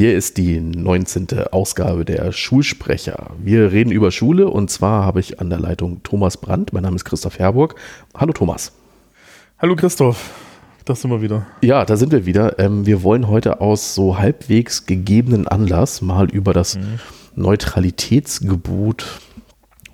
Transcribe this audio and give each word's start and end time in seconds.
Hier 0.00 0.16
ist 0.16 0.38
die 0.38 0.60
19. 0.60 1.26
Ausgabe 1.50 2.06
der 2.06 2.32
Schulsprecher. 2.32 3.32
Wir 3.38 3.70
reden 3.70 3.90
über 3.90 4.10
Schule 4.10 4.48
und 4.48 4.70
zwar 4.70 5.04
habe 5.04 5.20
ich 5.20 5.40
an 5.40 5.50
der 5.50 5.58
Leitung 5.58 6.02
Thomas 6.02 6.38
Brandt. 6.38 6.72
Mein 6.72 6.84
Name 6.84 6.96
ist 6.96 7.04
Christoph 7.04 7.38
Herburg. 7.38 7.74
Hallo 8.16 8.32
Thomas. 8.32 8.72
Hallo 9.58 9.76
Christoph. 9.76 10.30
Das 10.84 11.02
sind 11.02 11.10
wir 11.10 11.20
wieder. 11.20 11.46
Ja, 11.60 11.84
da 11.84 11.96
sind 11.96 12.12
wir 12.12 12.24
wieder. 12.24 12.58
Ähm, 12.58 12.86
wir 12.86 13.02
wollen 13.02 13.28
heute 13.28 13.60
aus 13.60 13.94
so 13.94 14.18
halbwegs 14.18 14.86
gegebenen 14.86 15.46
Anlass 15.46 16.00
mal 16.00 16.30
über 16.30 16.52
das 16.52 16.76
mhm. 16.76 16.98
Neutralitätsgebot 17.34 19.20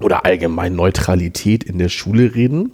oder 0.01 0.25
allgemein 0.25 0.75
Neutralität 0.75 1.65
in 1.65 1.79
der 1.79 1.89
Schule 1.89 2.35
reden. 2.35 2.73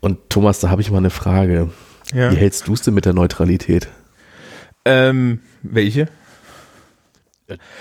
Und 0.00 0.30
Thomas, 0.30 0.60
da 0.60 0.70
habe 0.70 0.82
ich 0.82 0.90
mal 0.90 0.98
eine 0.98 1.10
Frage. 1.10 1.70
Ja. 2.12 2.32
Wie 2.32 2.36
hältst 2.36 2.68
du 2.68 2.74
es 2.74 2.82
denn 2.82 2.94
mit 2.94 3.04
der 3.04 3.12
Neutralität? 3.12 3.88
Ähm, 4.84 5.40
welche? 5.62 6.08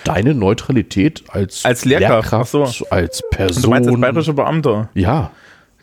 Deine 0.05 0.33
Neutralität 0.33 1.23
als, 1.27 1.65
als 1.65 1.83
Lehrkraft, 1.83 2.53
Lehrkraft 2.53 2.77
so. 2.77 2.87
als 2.89 3.21
Person. 3.29 3.63
du 3.63 3.69
meinst 3.69 3.89
als 3.89 3.99
bayerischer 3.99 4.33
Beamter? 4.33 4.89
Ja. 4.93 5.31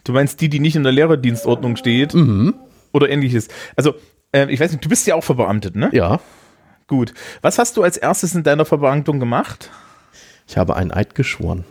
Du 0.05 0.13
meinst 0.13 0.41
die, 0.41 0.49
die 0.49 0.61
nicht 0.61 0.77
in 0.77 0.83
der 0.83 0.93
Lehrerdienstordnung 0.93 1.77
steht? 1.77 2.15
Mhm. 2.15 2.55
Oder 2.93 3.11
ähnliches. 3.11 3.49
Also, 3.77 3.95
äh, 4.33 4.51
ich 4.51 4.61
weiß 4.61 4.73
nicht, 4.73 4.85
du 4.85 4.89
bist 4.89 5.07
ja 5.07 5.15
auch 5.15 5.25
verbeamtet, 5.25 5.77
ne? 5.77 5.91
Ja. 5.93 6.21
Gut. 6.87 7.13
Was 7.43 7.59
hast 7.59 7.77
du 7.77 7.83
als 7.83 7.97
erstes 7.97 8.35
in 8.35 8.43
deiner 8.43 8.65
Verbeamtung 8.65 9.21
gemacht? 9.21 9.71
Ich 10.47 10.57
habe 10.57 10.77
einen 10.77 10.91
Eid 10.91 11.15
geschworen. 11.15 11.65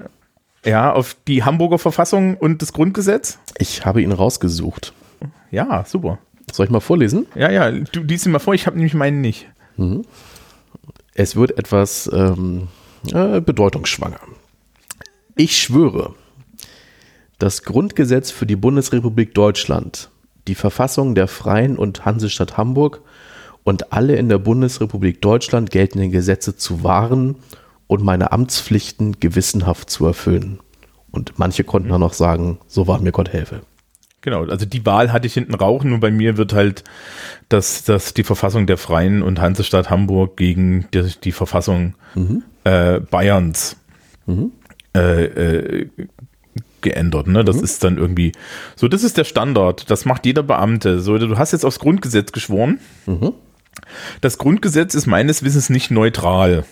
Ja, 0.65 0.93
auf 0.93 1.15
die 1.27 1.43
Hamburger 1.43 1.77
Verfassung 1.77 2.37
und 2.37 2.61
das 2.61 2.73
Grundgesetz? 2.73 3.39
Ich 3.57 3.85
habe 3.85 4.01
ihn 4.01 4.11
rausgesucht. 4.11 4.93
Ja, 5.51 5.83
super. 5.85 6.19
Soll 6.51 6.65
ich 6.65 6.71
mal 6.71 6.79
vorlesen? 6.79 7.27
Ja, 7.35 7.51
ja, 7.51 7.71
du 7.71 8.01
liest 8.01 8.25
ihn 8.25 8.31
mal 8.31 8.39
vor, 8.39 8.53
ich 8.53 8.65
habe 8.65 8.77
nämlich 8.77 8.93
meinen 8.93 9.21
nicht. 9.21 9.47
Mhm 9.77 10.03
es 11.15 11.35
wird 11.35 11.57
etwas 11.57 12.09
ähm, 12.13 12.67
äh, 13.11 13.39
bedeutungsschwanger. 13.41 14.19
Ich 15.35 15.57
schwöre, 15.57 16.13
das 17.39 17.63
Grundgesetz 17.63 18.31
für 18.31 18.45
die 18.45 18.55
Bundesrepublik 18.55 19.33
Deutschland, 19.33 20.09
die 20.47 20.55
Verfassung 20.55 21.15
der 21.15 21.27
Freien 21.27 21.77
und 21.77 22.05
Hansestadt 22.05 22.57
Hamburg 22.57 23.01
und 23.63 23.93
alle 23.93 24.15
in 24.15 24.29
der 24.29 24.39
Bundesrepublik 24.39 25.21
Deutschland 25.21 25.71
geltenden 25.71 26.11
Gesetze 26.11 26.55
zu 26.55 26.83
wahren 26.83 27.35
und 27.93 28.03
meine 28.03 28.31
Amtspflichten 28.31 29.19
gewissenhaft 29.19 29.89
zu 29.89 30.05
erfüllen. 30.05 30.59
Und 31.11 31.37
manche 31.37 31.63
konnten 31.63 31.89
dann 31.89 32.01
noch 32.01 32.13
sagen, 32.13 32.57
so 32.67 32.87
wahr 32.87 32.99
mir 32.99 33.11
Gott 33.11 33.31
helfe. 33.31 33.61
Genau, 34.21 34.45
also 34.45 34.65
die 34.65 34.85
Wahl 34.85 35.11
hatte 35.11 35.27
ich 35.27 35.33
hinten 35.33 35.53
rauchen, 35.53 35.89
nur 35.89 35.99
bei 35.99 36.09
mir 36.09 36.37
wird 36.37 36.53
halt 36.53 36.83
das, 37.49 37.83
das 37.83 38.13
die 38.13 38.23
Verfassung 38.23 38.65
der 38.65 38.77
Freien 38.77 39.21
und 39.21 39.39
Hansestadt 39.39 39.89
Hamburg 39.89 40.37
gegen 40.37 40.87
die, 40.93 41.11
die 41.23 41.33
Verfassung 41.33 41.93
mhm. 42.15 42.43
äh, 42.63 42.99
Bayerns 42.99 43.75
mhm. 44.25 44.53
äh, 44.95 45.25
äh, 45.25 45.89
geändert. 46.81 47.27
Ne? 47.27 47.43
Das 47.43 47.57
mhm. 47.57 47.63
ist 47.63 47.83
dann 47.83 47.97
irgendwie 47.97 48.31
so, 48.75 48.87
das 48.87 49.03
ist 49.03 49.17
der 49.17 49.25
Standard, 49.25 49.91
das 49.91 50.05
macht 50.05 50.25
jeder 50.25 50.41
Beamte. 50.41 51.01
So, 51.01 51.17
du 51.17 51.37
hast 51.37 51.51
jetzt 51.51 51.65
aufs 51.65 51.79
Grundgesetz 51.79 52.31
geschworen. 52.31 52.79
Mhm. 53.05 53.33
Das 54.21 54.37
Grundgesetz 54.37 54.95
ist 54.95 55.05
meines 55.05 55.43
Wissens 55.43 55.69
nicht 55.69 55.91
neutral. 55.91 56.63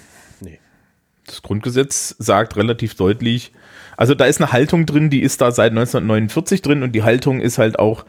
Das 1.32 1.42
Grundgesetz 1.42 2.16
sagt 2.20 2.58
relativ 2.58 2.96
deutlich, 2.96 3.52
also 3.98 4.16
da 4.16 4.26
ist 4.26 4.42
eine 4.42 4.52
Haltung 4.52 4.86
drin, 4.86 5.10
die 5.10 5.22
ist 5.22 5.42
da 5.42 5.52
seit 5.52 5.72
1949 5.72 6.62
drin 6.62 6.84
und 6.84 6.94
die 6.94 7.04
Haltung 7.04 7.40
ist 7.40 7.58
halt 7.58 7.78
auch, 7.78 8.06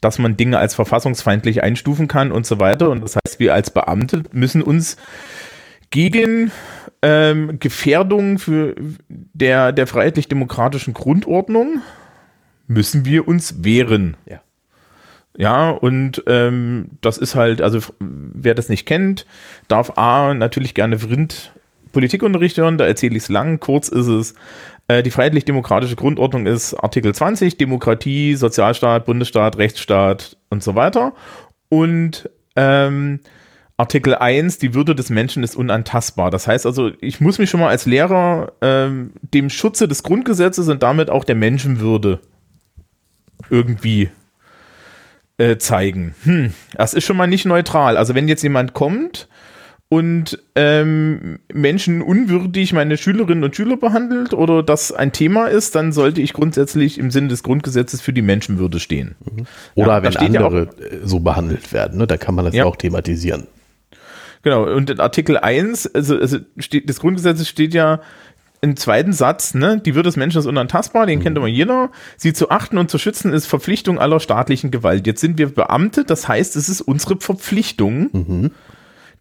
dass 0.00 0.18
man 0.18 0.36
Dinge 0.36 0.58
als 0.58 0.74
verfassungsfeindlich 0.74 1.62
einstufen 1.62 2.08
kann 2.08 2.32
und 2.32 2.44
so 2.44 2.58
weiter. 2.58 2.90
Und 2.90 3.02
das 3.02 3.16
heißt, 3.16 3.38
wir 3.38 3.54
als 3.54 3.70
Beamte 3.70 4.24
müssen 4.32 4.62
uns 4.62 4.96
gegen 5.90 6.50
ähm, 7.00 7.58
Gefährdung 7.60 8.38
für 8.38 8.74
der, 9.08 9.72
der 9.72 9.86
freiheitlich-demokratischen 9.86 10.94
Grundordnung 10.94 11.80
müssen 12.66 13.04
wir 13.04 13.28
uns 13.28 13.62
wehren. 13.64 14.16
Ja. 14.28 14.40
Ja, 15.38 15.70
und 15.70 16.24
ähm, 16.26 16.92
das 17.02 17.18
ist 17.18 17.34
halt, 17.34 17.60
also 17.60 17.80
wer 18.00 18.54
das 18.54 18.68
nicht 18.70 18.86
kennt, 18.86 19.26
darf 19.68 19.98
A 19.98 20.32
natürlich 20.32 20.74
gerne 20.74 20.98
Vrind 20.98 21.52
Politikunterricht 21.92 22.56
hören, 22.58 22.78
da 22.78 22.86
erzähle 22.86 23.16
ich 23.16 23.24
es 23.24 23.28
lang, 23.28 23.60
kurz 23.60 23.88
ist 23.88 24.06
es, 24.06 24.34
äh, 24.88 25.02
die 25.02 25.10
freiheitlich-demokratische 25.10 25.96
Grundordnung 25.96 26.46
ist 26.46 26.74
Artikel 26.74 27.14
20, 27.14 27.56
Demokratie, 27.56 28.34
Sozialstaat, 28.34 29.06
Bundesstaat, 29.06 29.58
Rechtsstaat 29.58 30.36
und 30.50 30.62
so 30.62 30.74
weiter. 30.74 31.12
Und 31.68 32.30
ähm, 32.54 33.20
Artikel 33.76 34.14
1, 34.14 34.58
die 34.58 34.74
Würde 34.74 34.94
des 34.94 35.10
Menschen 35.10 35.42
ist 35.42 35.56
unantastbar. 35.56 36.30
Das 36.30 36.46
heißt 36.46 36.64
also, 36.64 36.92
ich 37.00 37.20
muss 37.20 37.38
mich 37.38 37.50
schon 37.50 37.60
mal 37.60 37.68
als 37.68 37.84
Lehrer 37.84 38.52
ähm, 38.62 39.12
dem 39.20 39.50
Schutze 39.50 39.86
des 39.86 40.02
Grundgesetzes 40.02 40.68
und 40.68 40.82
damit 40.82 41.10
auch 41.10 41.24
der 41.24 41.34
Menschenwürde 41.34 42.20
irgendwie 43.50 44.10
äh, 45.36 45.58
zeigen. 45.58 46.14
Hm, 46.24 46.54
das 46.74 46.94
ist 46.94 47.04
schon 47.04 47.18
mal 47.18 47.26
nicht 47.26 47.44
neutral. 47.44 47.98
Also 47.98 48.14
wenn 48.14 48.28
jetzt 48.28 48.42
jemand 48.42 48.72
kommt 48.72 49.28
und 49.88 50.38
ähm, 50.56 51.38
Menschen 51.52 52.02
unwürdig 52.02 52.72
meine 52.72 52.96
Schülerinnen 52.96 53.44
und 53.44 53.54
Schüler 53.54 53.76
behandelt 53.76 54.34
oder 54.34 54.62
das 54.64 54.90
ein 54.90 55.12
Thema 55.12 55.46
ist, 55.46 55.76
dann 55.76 55.92
sollte 55.92 56.20
ich 56.20 56.32
grundsätzlich 56.32 56.98
im 56.98 57.12
Sinne 57.12 57.28
des 57.28 57.44
Grundgesetzes 57.44 58.00
für 58.00 58.12
die 58.12 58.22
Menschenwürde 58.22 58.80
stehen. 58.80 59.14
Mhm. 59.24 59.46
Oder 59.76 59.98
ja, 59.98 60.02
wenn 60.02 60.16
andere 60.16 60.58
ja 60.58 60.64
auch, 60.66 61.06
so 61.06 61.20
behandelt 61.20 61.72
werden, 61.72 61.98
ne? 61.98 62.06
da 62.08 62.16
kann 62.16 62.34
man 62.34 62.44
das 62.44 62.54
ja 62.54 62.64
auch 62.64 62.76
thematisieren. 62.76 63.46
Genau, 64.42 64.64
und 64.64 64.90
in 64.90 65.00
Artikel 65.00 65.38
1, 65.38 65.94
also, 65.94 66.18
also 66.18 66.38
steht, 66.58 66.88
des 66.88 67.00
Grundgesetzes 67.00 67.48
steht 67.48 67.72
ja 67.72 68.00
im 68.60 68.76
zweiten 68.76 69.12
Satz, 69.12 69.54
ne, 69.54 69.80
die 69.84 69.94
Würde 69.94 70.08
des 70.08 70.16
Menschen 70.16 70.38
ist 70.38 70.46
unantastbar, 70.46 71.06
den 71.06 71.20
mhm. 71.20 71.22
kennt 71.22 71.36
immer 71.36 71.46
jeder. 71.46 71.90
Sie 72.16 72.32
zu 72.32 72.50
achten 72.50 72.78
und 72.78 72.90
zu 72.90 72.98
schützen 72.98 73.32
ist 73.32 73.46
Verpflichtung 73.46 74.00
aller 74.00 74.18
staatlichen 74.18 74.72
Gewalt. 74.72 75.06
Jetzt 75.06 75.20
sind 75.20 75.38
wir 75.38 75.48
Beamte, 75.48 76.04
das 76.04 76.26
heißt, 76.26 76.56
es 76.56 76.68
ist 76.68 76.80
unsere 76.80 77.20
Verpflichtung, 77.20 78.08
mhm 78.12 78.50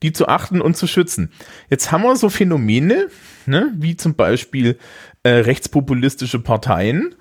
die 0.05 0.13
zu 0.13 0.27
achten 0.27 0.61
und 0.61 0.77
zu 0.77 0.85
schützen. 0.85 1.31
Jetzt 1.69 1.91
haben 1.91 2.03
wir 2.03 2.15
so 2.15 2.29
Phänomene, 2.29 3.07
ne, 3.47 3.73
wie 3.75 3.95
zum 3.95 4.13
Beispiel 4.13 4.77
äh, 5.23 5.29
rechtspopulistische 5.29 6.39
Parteien, 6.39 7.15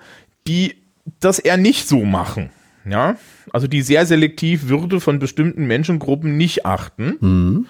die 0.46 0.74
das 1.18 1.38
eher 1.38 1.56
nicht 1.56 1.88
so 1.88 2.04
machen. 2.04 2.50
Ja, 2.86 3.16
also 3.50 3.66
die 3.66 3.80
sehr 3.80 4.04
selektiv 4.04 4.68
Würde 4.68 5.00
von 5.00 5.18
bestimmten 5.18 5.66
Menschengruppen 5.66 6.36
nicht 6.36 6.66
achten. 6.66 7.16
Mhm. 7.20 7.66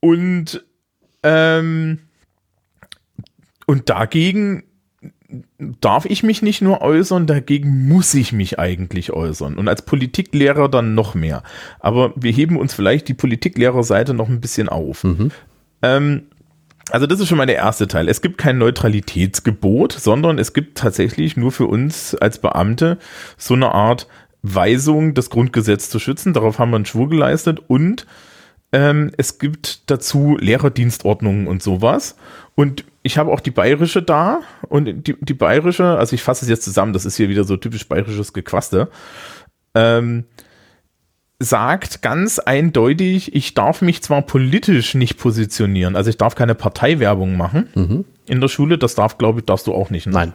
Und, 0.00 0.64
ähm, 1.22 2.00
und 3.64 3.88
dagegen 3.88 4.64
darf 5.58 6.04
ich 6.04 6.22
mich 6.22 6.42
nicht 6.42 6.62
nur 6.62 6.82
äußern, 6.82 7.26
dagegen 7.26 7.88
muss 7.88 8.14
ich 8.14 8.32
mich 8.32 8.58
eigentlich 8.58 9.12
äußern. 9.12 9.54
Und 9.56 9.68
als 9.68 9.82
Politiklehrer 9.82 10.68
dann 10.68 10.94
noch 10.94 11.14
mehr. 11.14 11.42
Aber 11.80 12.12
wir 12.16 12.32
heben 12.32 12.56
uns 12.56 12.74
vielleicht 12.74 13.08
die 13.08 13.14
Politiklehrerseite 13.14 14.14
noch 14.14 14.28
ein 14.28 14.40
bisschen 14.40 14.68
auf. 14.68 15.04
Mhm. 15.04 15.30
Ähm, 15.82 16.22
also 16.90 17.06
das 17.06 17.20
ist 17.20 17.28
schon 17.28 17.38
mal 17.38 17.46
der 17.46 17.56
erste 17.56 17.88
Teil. 17.88 18.08
Es 18.08 18.22
gibt 18.22 18.38
kein 18.38 18.58
Neutralitätsgebot, 18.58 19.92
sondern 19.92 20.38
es 20.38 20.52
gibt 20.52 20.78
tatsächlich 20.78 21.36
nur 21.36 21.50
für 21.50 21.66
uns 21.66 22.14
als 22.14 22.38
Beamte 22.38 22.98
so 23.36 23.54
eine 23.54 23.72
Art 23.72 24.06
Weisung, 24.42 25.14
das 25.14 25.30
Grundgesetz 25.30 25.90
zu 25.90 25.98
schützen. 25.98 26.32
Darauf 26.32 26.58
haben 26.58 26.70
wir 26.70 26.76
einen 26.76 26.86
Schwur 26.86 27.08
geleistet 27.08 27.60
und 27.66 28.06
ähm, 28.72 29.10
es 29.16 29.38
gibt 29.38 29.90
dazu 29.90 30.36
Lehrerdienstordnungen 30.40 31.46
und 31.46 31.62
sowas. 31.62 32.16
Und 32.54 32.84
ich 33.06 33.18
habe 33.18 33.30
auch 33.30 33.38
die 33.38 33.52
bayerische 33.52 34.02
da 34.02 34.40
und 34.68 35.06
die, 35.06 35.16
die 35.20 35.34
bayerische, 35.34 35.96
also 35.96 36.14
ich 36.14 36.24
fasse 36.24 36.44
es 36.44 36.48
jetzt 36.48 36.64
zusammen, 36.64 36.92
das 36.92 37.04
ist 37.04 37.16
hier 37.16 37.28
wieder 37.28 37.44
so 37.44 37.56
typisch 37.56 37.88
bayerisches 37.88 38.32
Gequaste, 38.32 38.88
ähm, 39.76 40.24
sagt 41.38 42.02
ganz 42.02 42.40
eindeutig, 42.40 43.32
ich 43.32 43.54
darf 43.54 43.80
mich 43.80 44.02
zwar 44.02 44.22
politisch 44.22 44.94
nicht 44.94 45.18
positionieren, 45.18 45.94
also 45.94 46.10
ich 46.10 46.16
darf 46.16 46.34
keine 46.34 46.56
Parteiwerbung 46.56 47.36
machen 47.36 47.68
mhm. 47.76 48.04
in 48.26 48.40
der 48.40 48.48
Schule, 48.48 48.76
das 48.76 48.96
darf, 48.96 49.18
glaube 49.18 49.38
ich, 49.38 49.46
darfst 49.46 49.68
du 49.68 49.72
auch 49.72 49.90
nicht. 49.90 50.06
Ne? 50.06 50.12
Nein. 50.12 50.32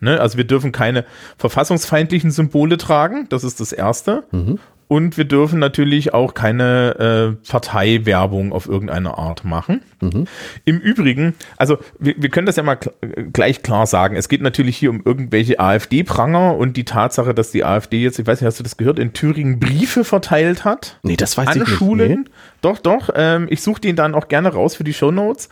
Ne? 0.00 0.18
Also 0.18 0.38
wir 0.38 0.44
dürfen 0.44 0.72
keine 0.72 1.04
verfassungsfeindlichen 1.36 2.30
Symbole 2.30 2.78
tragen, 2.78 3.26
das 3.28 3.44
ist 3.44 3.60
das 3.60 3.70
Erste. 3.72 4.24
Mhm. 4.32 4.58
Und 4.92 5.16
wir 5.16 5.24
dürfen 5.24 5.58
natürlich 5.58 6.12
auch 6.12 6.34
keine 6.34 7.38
äh, 7.40 7.48
Parteiwerbung 7.50 8.52
auf 8.52 8.68
irgendeine 8.68 9.16
Art 9.16 9.42
machen. 9.42 9.80
Mhm. 10.02 10.26
Im 10.66 10.80
Übrigen, 10.80 11.34
also 11.56 11.78
wir, 11.98 12.14
wir 12.18 12.28
können 12.28 12.44
das 12.44 12.56
ja 12.56 12.62
mal 12.62 12.76
kl 12.76 12.90
gleich 13.32 13.62
klar 13.62 13.86
sagen. 13.86 14.16
Es 14.16 14.28
geht 14.28 14.42
natürlich 14.42 14.76
hier 14.76 14.90
um 14.90 15.00
irgendwelche 15.02 15.58
AfD-Pranger 15.58 16.58
und 16.58 16.76
die 16.76 16.84
Tatsache, 16.84 17.32
dass 17.32 17.52
die 17.52 17.64
AfD 17.64 18.02
jetzt, 18.02 18.18
ich 18.18 18.26
weiß 18.26 18.42
nicht, 18.42 18.46
hast 18.46 18.58
du 18.58 18.64
das 18.64 18.76
gehört, 18.76 18.98
in 18.98 19.14
Thüringen 19.14 19.60
Briefe 19.60 20.04
verteilt 20.04 20.66
hat? 20.66 20.98
Nee, 21.02 21.16
das 21.16 21.38
weiß 21.38 21.48
an 21.48 21.54
ich 21.54 21.60
nicht. 21.60 21.70
Schulen. 21.70 22.24
Nee. 22.24 22.30
Doch, 22.60 22.78
doch. 22.78 23.08
Ähm, 23.14 23.46
ich 23.48 23.62
suche 23.62 23.80
den 23.80 23.96
dann 23.96 24.14
auch 24.14 24.28
gerne 24.28 24.52
raus 24.52 24.76
für 24.76 24.84
die 24.84 24.92
Shownotes. 24.92 25.48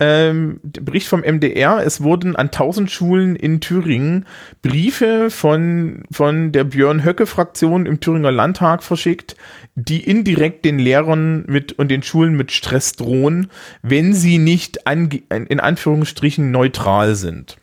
Ähm, 0.00 0.60
Bericht 0.62 1.08
vom 1.08 1.20
MDR, 1.20 1.84
es 1.84 2.02
wurden 2.02 2.34
an 2.34 2.46
1000 2.46 2.90
Schulen 2.90 3.36
in 3.36 3.60
Thüringen 3.60 4.26
Briefe 4.62 5.30
von, 5.30 6.04
von 6.10 6.52
der 6.52 6.64
Björn 6.64 7.04
Höcke-Fraktion 7.04 7.84
im 7.84 8.00
Thüringer 8.00 8.32
Landtag 8.32 8.82
verschickt, 8.82 9.36
die 9.74 10.02
indirekt 10.02 10.64
den 10.64 10.78
Lehrern 10.78 11.44
mit 11.46 11.72
und 11.72 11.88
den 11.88 12.02
Schulen 12.02 12.34
mit 12.34 12.50
Stress 12.50 12.94
drohen, 12.94 13.50
wenn 13.82 14.14
sie 14.14 14.38
nicht 14.38 14.86
an, 14.86 15.10
in 15.28 15.60
Anführungsstrichen 15.60 16.50
neutral 16.50 17.14
sind. 17.14 17.58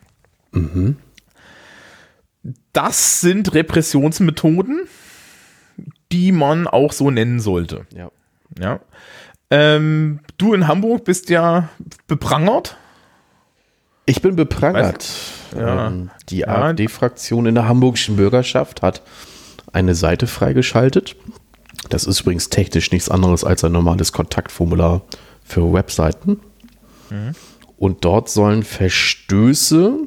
Mhm. 0.52 0.98
Das 2.72 3.20
sind 3.20 3.56
Repressionsmethoden, 3.56 4.82
die 6.12 6.32
man 6.32 6.68
auch 6.68 6.94
so 6.94 7.10
nennen 7.10 7.40
sollte. 7.40 7.88
Ja. 7.96 8.12
Ja. 8.60 8.80
Ähm, 9.50 10.20
du 10.38 10.54
in 10.54 10.68
Hamburg 10.68 11.06
bist 11.06 11.30
ja 11.30 11.70
beprangert. 12.08 12.78
Ich 14.06 14.22
bin 14.22 14.36
beprangert. 14.36 15.10
Ja. 15.56 15.88
Ähm, 15.88 16.10
die 16.30 16.40
ja. 16.40 16.48
AfD-Fraktion 16.48 17.46
in 17.46 17.56
der 17.56 17.68
hamburgischen 17.68 18.16
Bürgerschaft 18.16 18.82
hat 18.82 19.02
eine 19.72 19.96
Seite 19.96 20.28
freigeschaltet. 20.28 21.16
Das 21.90 22.04
ist 22.04 22.22
übrigens 22.22 22.50
technisch 22.50 22.92
nichts 22.92 23.10
anderes 23.10 23.44
als 23.44 23.64
ein 23.64 23.72
normales 23.72 24.12
Kontaktformular 24.12 25.02
für 25.44 25.72
Webseiten. 25.74 26.40
Mhm. 27.10 27.34
Und 27.78 28.04
dort 28.04 28.30
sollen 28.30 28.64
Verstöße 28.64 30.00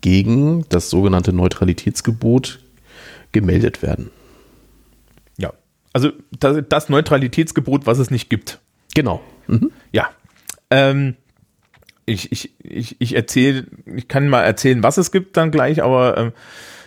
gegen 0.00 0.64
das 0.68 0.88
sogenannte 0.88 1.32
Neutralitätsgebot 1.32 2.60
gemeldet 3.32 3.82
werden. 3.82 4.10
Also 5.92 6.10
das, 6.38 6.58
das 6.68 6.88
Neutralitätsgebot, 6.88 7.86
was 7.86 7.98
es 7.98 8.10
nicht 8.10 8.30
gibt. 8.30 8.60
Genau. 8.94 9.20
Mhm. 9.46 9.70
Ja. 9.92 10.08
Ähm, 10.70 11.16
ich, 12.06 12.32
ich, 12.32 12.52
ich, 12.62 13.00
ich 13.00 13.14
erzähle, 13.14 13.66
ich 13.86 14.08
kann 14.08 14.28
mal 14.28 14.42
erzählen, 14.42 14.82
was 14.82 14.98
es 14.98 15.12
gibt 15.12 15.36
dann 15.36 15.50
gleich, 15.50 15.82
aber 15.82 16.16
ähm, 16.16 16.32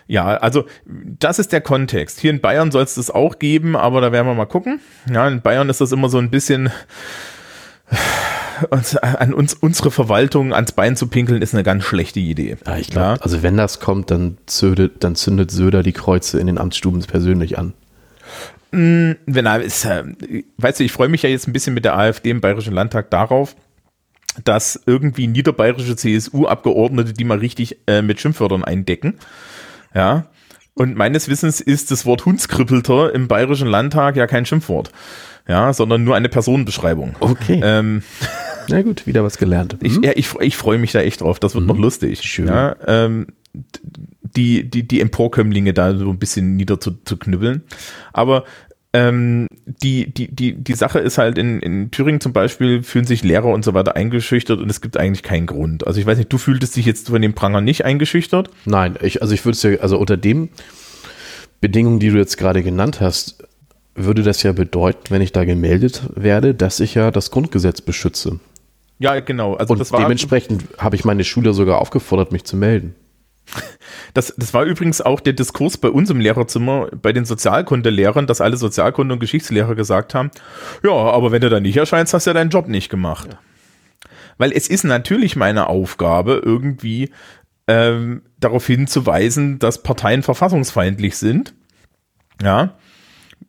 ja, 0.08 0.36
also 0.38 0.66
das 0.86 1.40
ist 1.40 1.54
der 1.54 1.62
Kontext. 1.62 2.20
Hier 2.20 2.32
in 2.32 2.42
Bayern 2.42 2.72
soll 2.72 2.84
es 2.84 2.96
das 2.96 3.10
auch 3.10 3.40
geben, 3.40 3.76
aber 3.76 4.02
da 4.02 4.12
werden 4.12 4.28
wir 4.28 4.34
mal 4.34 4.46
gucken. 4.46 4.80
Ja, 5.12 5.28
in 5.28 5.42
Bayern 5.42 5.70
ist 5.70 5.82
das 5.82 5.92
immer 5.92 6.10
so 6.10 6.18
ein 6.18 6.30
bisschen 6.30 6.70
uns, 8.70 8.98
an 8.98 9.34
uns 9.34 9.54
unsere 9.54 9.92
Verwaltung 9.92 10.54
ans 10.54 10.74
Bein 10.74 10.96
zu 10.96 11.08
pinkeln, 11.08 11.42
ist 11.42 11.54
eine 11.54 11.64
ganz 11.64 11.84
schlechte 11.84 12.20
Idee. 12.20 12.58
Ja, 12.66 12.78
ich 12.78 12.90
glaube, 12.90 13.16
ja. 13.18 13.22
also 13.22 13.44
wenn 13.44 13.58
das 13.58 13.80
kommt, 13.80 14.12
dann 14.12 14.38
zündet, 14.46 15.04
dann 15.04 15.16
zündet 15.16 15.52
Söder 15.52 15.84
die 15.84 15.94
Kreuze 15.94 16.40
in 16.40 16.48
den 16.48 16.58
Amtsstuben 16.58 17.02
persönlich 17.02 17.58
an. 17.58 17.74
Hm, 18.74 19.18
wenn 19.28 19.46
äh, 19.46 19.64
weißt 20.58 20.80
du, 20.80 20.84
ich 20.84 20.92
freue 20.92 21.08
mich 21.08 21.22
ja 21.22 21.30
jetzt 21.30 21.48
ein 21.48 21.54
bisschen 21.54 21.76
mit 21.76 21.86
der 21.86 21.96
AfD 21.96 22.32
im 22.32 22.42
Bayerischen 22.42 22.74
Landtag 22.74 23.12
darauf, 23.12 23.56
dass 24.44 24.82
irgendwie 24.88 25.28
niederbayerische 25.28 25.96
CSU-Abgeordnete 25.96 27.14
die 27.14 27.24
mal 27.24 27.38
richtig 27.38 27.78
äh, 27.86 28.02
mit 28.02 28.20
Schimpfwörtern 28.20 28.64
eindecken. 28.64 29.20
Ja. 29.94 30.26
Und 30.74 30.98
meines 30.98 31.30
Wissens 31.30 31.62
ist 31.62 31.92
das 31.92 32.04
Wort 32.08 32.26
Hundskrippelter 32.26 33.14
im 33.14 33.28
Bayerischen 33.28 33.68
Landtag 33.68 34.16
ja 34.16 34.26
kein 34.26 34.48
Schimpfwort. 34.48 34.92
Ja, 35.48 35.72
sondern 35.72 36.04
nur 36.04 36.16
eine 36.16 36.30
Personenbeschreibung. 36.30 37.16
Okay. 37.20 37.62
Ähm, 37.64 38.02
Na 38.70 38.82
gut, 38.82 39.06
wieder 39.06 39.24
was 39.24 39.38
gelernt. 39.38 39.78
Ich, 39.82 40.00
ja, 40.02 40.14
ich, 40.16 40.34
ich 40.40 40.58
freue 40.58 40.80
mich 40.80 40.94
da 40.94 41.02
echt 41.02 41.22
drauf. 41.22 41.40
Das 41.40 41.54
wird 41.54 41.64
mhm. 41.64 41.68
noch 41.68 41.78
lustig. 41.78 42.24
Schön. 42.24 42.48
Ja, 42.48 42.76
ähm, 42.88 43.28
die, 44.36 44.70
die, 44.70 44.88
die 44.88 45.02
Emporkömmlinge 45.02 45.74
da 45.74 45.96
so 45.96 46.10
ein 46.10 46.20
bisschen 46.20 46.56
nieder 46.56 46.80
zu, 46.80 46.92
zu 47.04 47.18
knüppeln. 47.18 47.64
Aber 48.12 48.46
ähm, 48.96 49.48
die, 49.66 50.14
die, 50.14 50.34
die, 50.34 50.54
die 50.54 50.74
Sache 50.76 51.00
ist 51.00 51.18
halt, 51.18 51.40
in, 51.40 51.60
in 51.62 51.90
Thüringen 51.90 52.22
zum 52.22 52.32
Beispiel 52.32 52.84
fühlen 52.84 53.06
sich 53.06 53.24
Lehrer 53.24 53.48
und 53.48 53.66
so 53.66 53.74
weiter 53.74 53.96
eingeschüchtert 53.96 54.60
und 54.60 54.70
es 54.70 54.82
gibt 54.82 54.98
eigentlich 54.98 55.24
keinen 55.24 55.48
Grund. 55.48 55.88
Also 55.88 56.00
ich 56.00 56.06
weiß 56.06 56.18
nicht, 56.18 56.32
du 56.32 56.38
fühltest 56.38 56.76
dich 56.76 56.86
jetzt 56.86 57.10
von 57.10 57.22
dem 57.22 57.34
Pranger 57.34 57.62
nicht 57.62 57.86
eingeschüchtert? 57.86 58.52
Nein, 58.66 58.96
ich, 59.02 59.22
also 59.24 59.34
ich 59.34 59.44
würde 59.46 59.56
es 59.56 59.64
ja, 59.64 59.80
also 59.80 59.98
unter 59.98 60.16
dem 60.16 60.50
Bedingungen, 61.60 62.00
die 62.00 62.10
du 62.10 62.18
jetzt 62.18 62.38
gerade 62.38 62.62
genannt 62.62 63.02
hast, 63.02 63.44
würde 63.96 64.22
das 64.22 64.44
ja 64.44 64.52
bedeuten, 64.52 65.06
wenn 65.10 65.22
ich 65.22 65.32
da 65.32 65.44
gemeldet 65.44 66.04
werde, 66.14 66.54
dass 66.54 66.80
ich 66.80 66.94
ja 66.94 67.10
das 67.10 67.32
Grundgesetz 67.32 67.82
beschütze. 67.82 68.40
Ja, 69.00 69.20
genau. 69.20 69.56
Also 69.56 69.74
und 69.74 69.92
dementsprechend 69.92 70.66
habe 70.78 70.96
ich 70.96 71.04
meine 71.04 71.24
Schüler 71.24 71.54
sogar 71.54 71.80
aufgefordert, 71.80 72.32
mich 72.32 72.44
zu 72.44 72.56
melden. 72.56 72.96
Das, 74.14 74.34
das 74.38 74.54
war 74.54 74.64
übrigens 74.64 75.02
auch 75.02 75.20
der 75.20 75.34
Diskurs 75.34 75.78
bei 75.78 75.90
uns 75.90 76.10
im 76.10 76.20
Lehrerzimmer, 76.20 76.88
bei 77.02 77.14
den 77.14 77.26
Sozialkundelehrern, 77.26 78.28
dass 78.28 78.42
alle 78.42 78.58
Sozialkunde- 78.58 79.14
und 79.14 79.20
Geschichtslehrer 79.20 79.76
gesagt 79.76 80.14
haben, 80.14 80.32
ja, 80.84 80.92
aber 80.92 81.32
wenn 81.32 81.42
du 81.42 81.50
da 81.50 81.60
nicht 81.60 81.78
erscheinst, 81.78 82.14
hast 82.14 82.28
du 82.28 82.30
ja 82.30 82.36
deinen 82.36 82.50
Job 82.50 82.68
nicht 82.68 82.90
gemacht. 82.90 83.30
Ja. 83.32 83.40
Weil 84.38 84.52
es 84.52 84.68
ist 84.68 84.84
natürlich 84.84 85.36
meine 85.36 85.68
Aufgabe, 85.68 86.42
irgendwie 86.44 87.12
ähm, 87.68 88.24
darauf 88.40 88.66
hinzuweisen, 88.68 89.60
dass 89.60 89.84
Parteien 89.84 90.24
verfassungsfeindlich 90.24 91.18
sind. 91.18 91.54
Ja. 92.42 92.76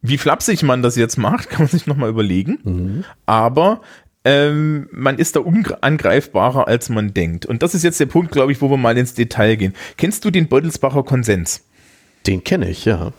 Wie 0.03 0.19
flapsig 0.19 0.63
man 0.63 0.83
das 0.83 0.97
jetzt 0.97 1.17
macht, 1.17 1.49
kann 1.51 1.63
man 1.63 1.69
sich 1.69 1.87
nochmal 1.87 2.11
überlegen. 2.11 2.59
Mhm. 2.63 3.05
Aber 3.27 3.81
ähm, 4.25 4.89
man 4.91 5.19
ist 5.19 5.37
da 5.37 5.41
unangreifbarer, 5.41 6.67
als 6.67 6.89
man 6.89 7.13
denkt. 7.13 7.47
Und 7.47 7.63
das 7.63 7.75
ist 7.75 7.83
jetzt 7.83 8.01
der 8.01 8.07
Punkt, 8.07 8.33
glaube 8.33 8.53
ich, 8.53 8.61
wo 8.61 8.71
wir 8.71 8.77
mal 8.77 8.97
ins 8.97 9.15
Detail 9.15 9.57
gehen. 9.57 9.75
Kennst 9.97 10.25
du 10.25 10.31
den 10.31 10.49
Beutelsbacher 10.49 11.03
Konsens? 11.03 11.63
Den 12.27 12.43
kenne 12.43 12.71
ich, 12.71 12.85
ja. 12.87 13.13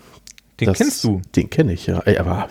Den 0.59 0.67
das, 0.67 0.77
kennst 0.77 1.03
du? 1.03 1.21
Den 1.35 1.49
kenne 1.49 1.73
ich, 1.73 1.85
ja. 1.85 2.01
Aber 2.19 2.47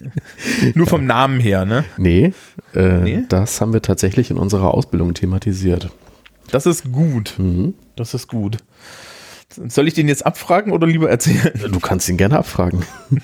Nur 0.74 0.86
vom 0.86 1.06
Namen 1.06 1.40
her, 1.40 1.64
ne? 1.64 1.84
Nee, 1.96 2.32
äh, 2.74 2.98
nee, 2.98 3.24
das 3.28 3.60
haben 3.60 3.72
wir 3.72 3.80
tatsächlich 3.80 4.30
in 4.30 4.38
unserer 4.38 4.74
Ausbildung 4.74 5.14
thematisiert. 5.14 5.90
Das 6.50 6.66
ist 6.66 6.92
gut. 6.92 7.34
Mhm. 7.38 7.74
Das 7.96 8.12
ist 8.12 8.28
gut. 8.28 8.58
Soll 9.50 9.88
ich 9.88 9.94
den 9.94 10.08
jetzt 10.08 10.26
abfragen 10.26 10.72
oder 10.72 10.86
lieber 10.86 11.08
erzählen? 11.08 11.52
Du 11.70 11.80
kannst 11.80 12.08
ihn 12.08 12.16
gerne 12.16 12.38
abfragen. 12.38 12.84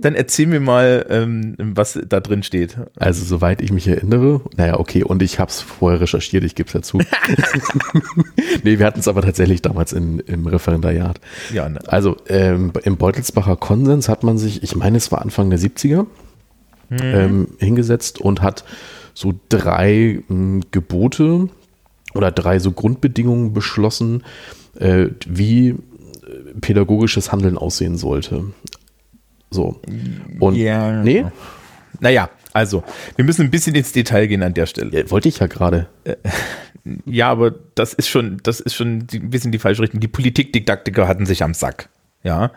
Dann 0.00 0.14
erzähl 0.14 0.46
mir 0.46 0.60
mal, 0.60 1.06
ähm, 1.08 1.56
was 1.58 1.98
da 2.08 2.20
drin 2.20 2.42
steht. 2.42 2.76
Also, 2.96 3.24
soweit 3.24 3.60
ich 3.60 3.72
mich 3.72 3.88
erinnere, 3.88 4.40
naja, 4.56 4.78
okay, 4.78 5.02
und 5.02 5.22
ich 5.22 5.38
habe 5.38 5.50
es 5.50 5.60
vorher 5.60 6.00
recherchiert, 6.00 6.44
ich 6.44 6.54
gebe 6.54 6.66
es 6.66 6.72
ja 6.72 6.82
zu. 6.82 6.98
nee, 8.62 8.78
wir 8.78 8.86
hatten 8.86 9.00
es 9.00 9.08
aber 9.08 9.22
tatsächlich 9.22 9.62
damals 9.62 9.92
in, 9.92 10.20
im 10.20 10.46
Referendariat. 10.46 11.20
Ja, 11.52 11.68
ne. 11.68 11.80
Also, 11.86 12.16
ähm, 12.28 12.72
im 12.84 12.96
Beutelsbacher 12.96 13.56
Konsens 13.56 14.08
hat 14.08 14.22
man 14.22 14.38
sich, 14.38 14.62
ich 14.62 14.76
meine, 14.76 14.96
es 14.96 15.10
war 15.12 15.22
Anfang 15.22 15.50
der 15.50 15.58
70er, 15.58 16.06
mhm. 16.88 16.98
ähm, 17.00 17.46
hingesetzt 17.58 18.20
und 18.20 18.42
hat 18.42 18.64
so 19.14 19.34
drei 19.48 20.22
mh, 20.28 20.34
hm, 20.34 20.60
Gebote 20.70 21.48
oder 22.14 22.30
drei 22.30 22.58
so 22.58 22.72
Grundbedingungen 22.72 23.52
beschlossen, 23.52 24.22
äh, 24.78 25.08
wie 25.26 25.68
äh, 25.68 25.74
pädagogisches 26.60 27.32
Handeln 27.32 27.58
aussehen 27.58 27.96
sollte. 27.96 28.44
So. 29.52 29.80
Und 30.40 30.56
ja. 30.56 31.02
nee? 31.02 31.24
Naja, 32.00 32.30
also, 32.52 32.82
wir 33.16 33.24
müssen 33.24 33.42
ein 33.42 33.50
bisschen 33.50 33.74
ins 33.74 33.92
Detail 33.92 34.26
gehen 34.26 34.42
an 34.42 34.54
der 34.54 34.66
Stelle. 34.66 34.90
Ja, 34.92 35.10
wollte 35.10 35.28
ich 35.28 35.38
ja 35.38 35.46
gerade. 35.46 35.86
Äh, 36.04 36.16
ja, 37.06 37.30
aber 37.30 37.54
das 37.74 37.94
ist 37.94 38.08
schon, 38.08 38.38
das 38.42 38.60
ist 38.60 38.74
schon 38.74 39.06
ein 39.12 39.30
bisschen 39.30 39.52
die 39.52 39.58
falsche 39.58 39.82
Richtung. 39.82 40.00
Die 40.00 40.08
Politikdidaktiker 40.08 41.08
hatten 41.08 41.26
sich 41.26 41.42
am 41.42 41.54
Sack. 41.54 41.88
Ja. 42.22 42.52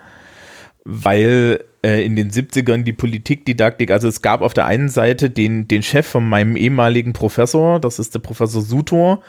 Weil 0.84 1.64
äh, 1.84 2.06
in 2.06 2.16
den 2.16 2.30
70ern 2.30 2.84
die 2.84 2.94
Politikdidaktik, 2.94 3.90
also 3.90 4.08
es 4.08 4.22
gab 4.22 4.42
auf 4.42 4.54
der 4.54 4.66
einen 4.66 4.90
Seite 4.90 5.30
den, 5.30 5.68
den 5.68 5.82
Chef 5.82 6.06
von 6.06 6.28
meinem 6.28 6.56
ehemaligen 6.58 7.14
Professor, 7.14 7.80
das 7.80 7.98
ist 7.98 8.14
der 8.14 8.20
Professor 8.20 8.62
Sutor. 8.62 9.22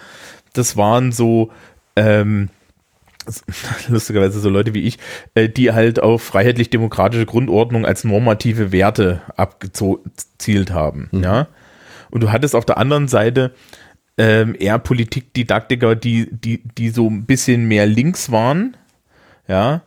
Das 0.53 0.77
waren 0.77 1.13
so, 1.13 1.51
ähm, 1.95 2.51
lustigerweise 3.89 4.41
so 4.41 4.49
Leute 4.49 4.75
wie 4.75 4.83
ich, 4.83 4.99
äh, 5.35 5.49
die 5.49 5.73
halt 5.73 6.01
auf 6.01 6.23
freiheitlich-demokratische 6.23 7.27
Grundordnung 7.27 7.87
als 7.87 8.05
normative 8.05 8.73
Werte 8.73 9.23
abgezielt 9.37 10.73
haben. 10.73 11.09
Mhm. 11.13 11.23
Ja. 11.23 11.49
Und 12.11 12.23
du 12.23 12.33
hattest 12.33 12.55
auf 12.55 12.65
der 12.65 12.79
anderen 12.79 13.09
Seite 13.09 13.53
ähm, 14.19 14.57
eher 14.59 14.79
Politikdidaktiker, 14.79 15.95
die, 15.95 16.29
die, 16.31 16.63
die 16.63 16.89
so 16.89 17.09
ein 17.09 17.27
bisschen 17.27 17.67
mehr 17.69 17.87
links 17.87 18.31
waren, 18.31 18.77
ja, 19.49 19.83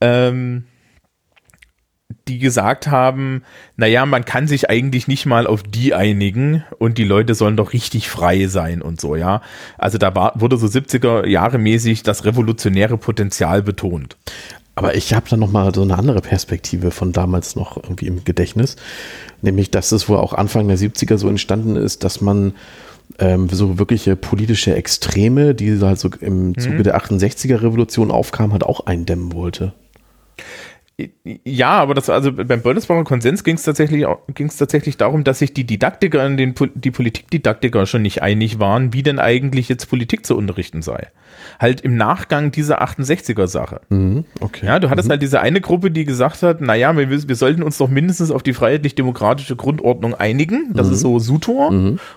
ähm, 0.00 0.64
die 2.28 2.38
gesagt 2.38 2.88
haben, 2.88 3.42
naja, 3.76 4.06
man 4.06 4.24
kann 4.24 4.46
sich 4.46 4.70
eigentlich 4.70 5.08
nicht 5.08 5.26
mal 5.26 5.46
auf 5.46 5.62
die 5.62 5.94
einigen 5.94 6.64
und 6.78 6.98
die 6.98 7.04
Leute 7.04 7.34
sollen 7.34 7.56
doch 7.56 7.72
richtig 7.72 8.08
frei 8.08 8.46
sein 8.46 8.82
und 8.82 9.00
so, 9.00 9.16
ja. 9.16 9.42
Also 9.78 9.98
da 9.98 10.14
war, 10.14 10.32
wurde 10.36 10.56
so 10.56 10.66
70er 10.66 11.26
Jahre 11.26 11.58
mäßig 11.58 12.02
das 12.02 12.24
revolutionäre 12.24 12.98
Potenzial 12.98 13.62
betont. 13.62 14.16
Aber 14.74 14.94
ich 14.94 15.12
habe 15.12 15.28
da 15.28 15.36
noch 15.36 15.50
mal 15.50 15.74
so 15.74 15.82
eine 15.82 15.98
andere 15.98 16.20
Perspektive 16.20 16.92
von 16.92 17.10
damals 17.10 17.56
noch 17.56 17.76
irgendwie 17.76 18.06
im 18.06 18.22
Gedächtnis, 18.22 18.76
nämlich 19.42 19.72
dass 19.72 19.90
es 19.90 20.08
wohl 20.08 20.18
auch 20.18 20.32
Anfang 20.34 20.68
der 20.68 20.78
70er 20.78 21.18
so 21.18 21.28
entstanden 21.28 21.74
ist, 21.74 22.04
dass 22.04 22.20
man 22.20 22.52
ähm, 23.18 23.48
so 23.48 23.78
wirkliche 23.78 24.14
politische 24.14 24.76
Extreme, 24.76 25.54
die 25.54 25.80
halt 25.80 25.98
so 25.98 26.10
im 26.20 26.56
Zuge 26.56 26.76
mhm. 26.76 26.82
der 26.84 27.00
68er 27.00 27.62
Revolution 27.62 28.12
aufkamen, 28.12 28.52
halt 28.52 28.62
auch 28.62 28.86
eindämmen 28.86 29.32
wollte. 29.32 29.72
Ja, 31.44 31.70
aber 31.70 31.94
das, 31.94 32.10
also 32.10 32.32
beim 32.32 32.60
Bundesbarer 32.60 33.04
Konsens 33.04 33.44
ging 33.44 33.54
es 33.54 33.62
tatsächlich, 33.62 34.04
ging's 34.34 34.56
tatsächlich 34.56 34.96
darum, 34.96 35.22
dass 35.22 35.38
sich 35.38 35.54
die 35.54 35.62
Didaktiker 35.62 36.26
und 36.26 36.36
den, 36.36 36.56
die 36.74 36.90
Politikdidaktiker 36.90 37.86
schon 37.86 38.02
nicht 38.02 38.20
einig 38.20 38.58
waren, 38.58 38.92
wie 38.92 39.04
denn 39.04 39.20
eigentlich 39.20 39.68
jetzt 39.68 39.88
Politik 39.88 40.26
zu 40.26 40.36
unterrichten 40.36 40.82
sei. 40.82 41.06
Halt 41.60 41.82
im 41.82 41.96
Nachgang 41.96 42.50
dieser 42.50 42.82
68er-Sache. 42.82 43.80
Mhm, 43.90 44.24
okay. 44.40 44.66
Ja, 44.66 44.80
du 44.80 44.90
hattest 44.90 45.06
mhm. 45.06 45.12
halt 45.12 45.22
diese 45.22 45.40
eine 45.40 45.60
Gruppe, 45.60 45.92
die 45.92 46.04
gesagt 46.04 46.42
hat, 46.42 46.60
naja, 46.60 46.96
wir, 46.96 47.10
wir 47.10 47.36
sollten 47.36 47.62
uns 47.62 47.78
doch 47.78 47.88
mindestens 47.88 48.32
auf 48.32 48.42
die 48.42 48.52
freiheitlich-demokratische 48.52 49.54
Grundordnung 49.54 50.16
einigen. 50.16 50.72
Das 50.74 50.88
Mhm. 50.88 50.92
ist 50.94 51.00
so 51.00 51.18
Sutor. 51.20 51.70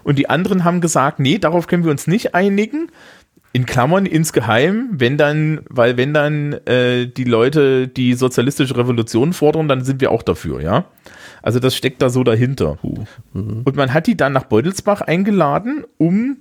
Und 0.04 0.18
die 0.18 0.28
anderen 0.28 0.64
haben 0.64 0.82
gesagt, 0.82 1.20
nee, 1.20 1.38
darauf 1.38 1.68
können 1.68 1.84
wir 1.84 1.92
uns 1.92 2.08
nicht 2.08 2.34
einigen 2.34 2.88
in 3.53 3.65
Klammern 3.65 4.05
insgeheim, 4.05 4.89
wenn 4.93 5.17
dann, 5.17 5.62
weil 5.70 5.98
wenn 5.98 6.13
dann 6.13 6.53
äh, 6.65 7.08
die 7.08 7.25
Leute 7.25 7.88
die 7.88 8.13
sozialistische 8.13 8.77
Revolution 8.77 9.34
fordern, 9.34 9.67
dann 9.67 9.84
sind 9.84 10.01
wir 10.01 10.12
auch 10.12 10.24
dafür, 10.24 10.62
ja. 10.62 10.86
Also 11.41 11.60
das 11.60 11.75
steckt 11.75 12.01
da 12.01 12.10
so 12.10 12.24
dahinter. 12.24 12.77
Und 13.65 13.75
man 13.75 13.93
hat 13.93 14.08
die 14.08 14.15
dann 14.15 14.31
nach 14.34 14.43
Beutelsbach 14.43 15.01
eingeladen, 15.01 15.86
um 15.98 16.38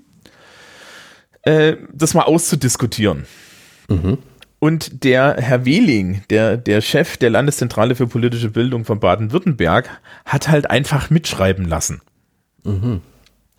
äh, 1.42 1.76
das 1.92 2.14
mal 2.14 2.24
auszudiskutieren. 2.24 3.24
Und 4.58 5.04
der 5.04 5.36
Herr 5.38 5.64
Wehling, 5.64 6.22
der, 6.28 6.58
der 6.58 6.82
Chef 6.82 7.16
der 7.16 7.30
Landeszentrale 7.30 7.94
für 7.94 8.06
politische 8.06 8.50
Bildung 8.50 8.84
von 8.84 9.00
Baden-Württemberg, 9.00 9.88
hat 10.26 10.48
halt 10.48 10.70
einfach 10.70 11.08
mitschreiben 11.08 11.64
lassen. 11.64 12.02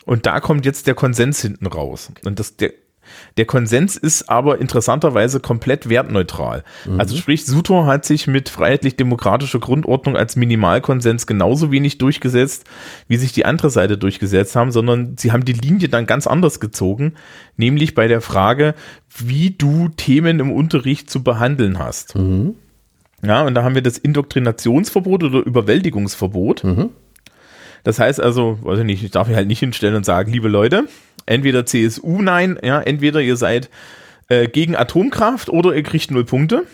Und 0.06 0.26
da 0.28 0.40
kommt 0.40 0.64
jetzt 0.66 0.86
der 0.86 0.94
Konsens 0.94 1.42
hinten 1.42 1.66
raus. 1.66 2.12
Und 2.24 2.40
das, 2.40 2.56
der, 2.56 2.74
der 3.38 3.46
Konsens 3.46 3.98
ist 3.98 4.30
aber 4.30 4.60
interessanterweise 4.60 5.40
komplett 5.40 5.90
wertneutral. 5.90 6.64
Also 6.98 7.16
sprich, 7.16 7.46
Sutor 7.46 7.86
hat 7.86 8.06
sich 8.06 8.28
mit 8.28 8.50
freiheitlich-demokratischer 8.50 9.60
Grundordnung 9.60 10.16
als 10.18 10.36
Minimalkonsens 10.36 11.28
genauso 11.28 11.72
wenig 11.72 11.98
durchgesetzt, 11.98 12.66
wie 13.08 13.18
sich 13.18 13.32
die 13.34 13.46
andere 13.46 13.70
Seite 13.70 13.98
durchgesetzt 13.98 14.56
haben, 14.56 14.72
sondern 14.72 15.16
sie 15.18 15.32
haben 15.32 15.46
die 15.46 15.54
Linie 15.54 15.90
dann 15.90 16.06
ganz 16.06 16.28
anders 16.28 16.60
gezogen, 16.60 17.14
nämlich 17.58 17.96
bei 17.96 18.08
der 18.08 18.22
Frage, 18.22 18.76
wie 19.18 19.52
du 19.52 19.90
Themen 19.90 20.40
im 20.40 20.52
Unterricht 20.52 21.10
zu 21.10 21.24
behandeln 21.24 21.80
hast. 21.80 22.16
Ja, 23.24 23.44
und 23.44 23.54
da 23.54 23.64
haben 23.64 23.76
wir 23.76 23.84
das 23.84 23.98
Indoktrinationsverbot 24.00 25.24
oder 25.24 25.40
Überwältigungsverbot. 25.40 26.64
Das 27.84 28.00
heißt 28.00 28.22
also, 28.22 28.60
weiß 28.62 28.80
ich 28.80 28.86
nicht, 28.86 29.04
ich 29.04 29.12
darf 29.12 29.28
mich 29.28 29.36
halt 29.36 29.48
nicht 29.48 29.60
hinstellen 29.60 29.96
und 29.96 30.06
sagen, 30.06 30.32
liebe 30.32 30.48
Leute, 30.48 30.88
entweder 31.32 31.66
CSU 31.66 32.22
nein, 32.22 32.60
ja, 32.62 32.82
entweder 32.82 33.22
ihr 33.22 33.38
seid 33.38 33.70
äh, 34.28 34.48
gegen 34.48 34.76
Atomkraft 34.76 35.50
oder 35.50 35.74
ihr 35.74 35.84
kriegt 35.84 36.12
null 36.12 36.26
Punkte. 36.26 36.66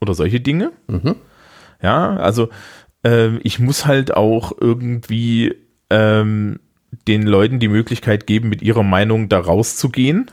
Oder 0.00 0.14
solche 0.14 0.40
Dinge. 0.40 0.72
Ja, 1.82 2.16
also 2.16 2.48
äh, 3.04 3.36
ich 3.38 3.58
muss 3.58 3.86
halt 3.86 4.16
auch 4.16 4.52
irgendwie 4.58 5.54
ähm, 5.90 6.60
den 7.06 7.22
Leuten 7.22 7.58
die 7.58 7.68
Möglichkeit 7.68 8.26
geben, 8.26 8.48
mit 8.48 8.62
ihrer 8.62 8.82
Meinung 8.82 9.28
da 9.28 9.40
rauszugehen 9.40 10.30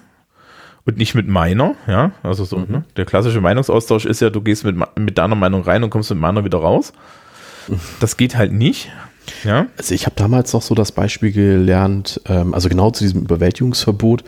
und 0.85 0.97
nicht 0.97 1.15
mit 1.15 1.27
meiner, 1.27 1.75
ja, 1.87 2.11
also 2.21 2.45
so, 2.45 2.59
ne? 2.59 2.85
der 2.95 3.05
klassische 3.05 3.41
Meinungsaustausch 3.41 4.05
ist 4.05 4.21
ja, 4.21 4.29
du 4.29 4.41
gehst 4.41 4.63
mit, 4.63 4.75
mit 4.97 5.17
deiner 5.17 5.35
Meinung 5.35 5.63
rein 5.63 5.83
und 5.83 5.89
kommst 5.89 6.11
mit 6.11 6.19
meiner 6.19 6.45
wieder 6.45 6.59
raus. 6.59 6.93
Das 7.99 8.17
geht 8.17 8.37
halt 8.37 8.53
nicht, 8.53 8.91
ja. 9.43 9.67
Also 9.77 9.93
ich 9.95 10.05
habe 10.05 10.15
damals 10.15 10.53
noch 10.53 10.61
so 10.61 10.75
das 10.75 10.91
Beispiel 10.91 11.31
gelernt, 11.31 12.21
ähm, 12.27 12.53
also 12.53 12.69
genau 12.69 12.91
zu 12.91 13.03
diesem 13.03 13.21
Überwältigungsverbot, 13.21 14.23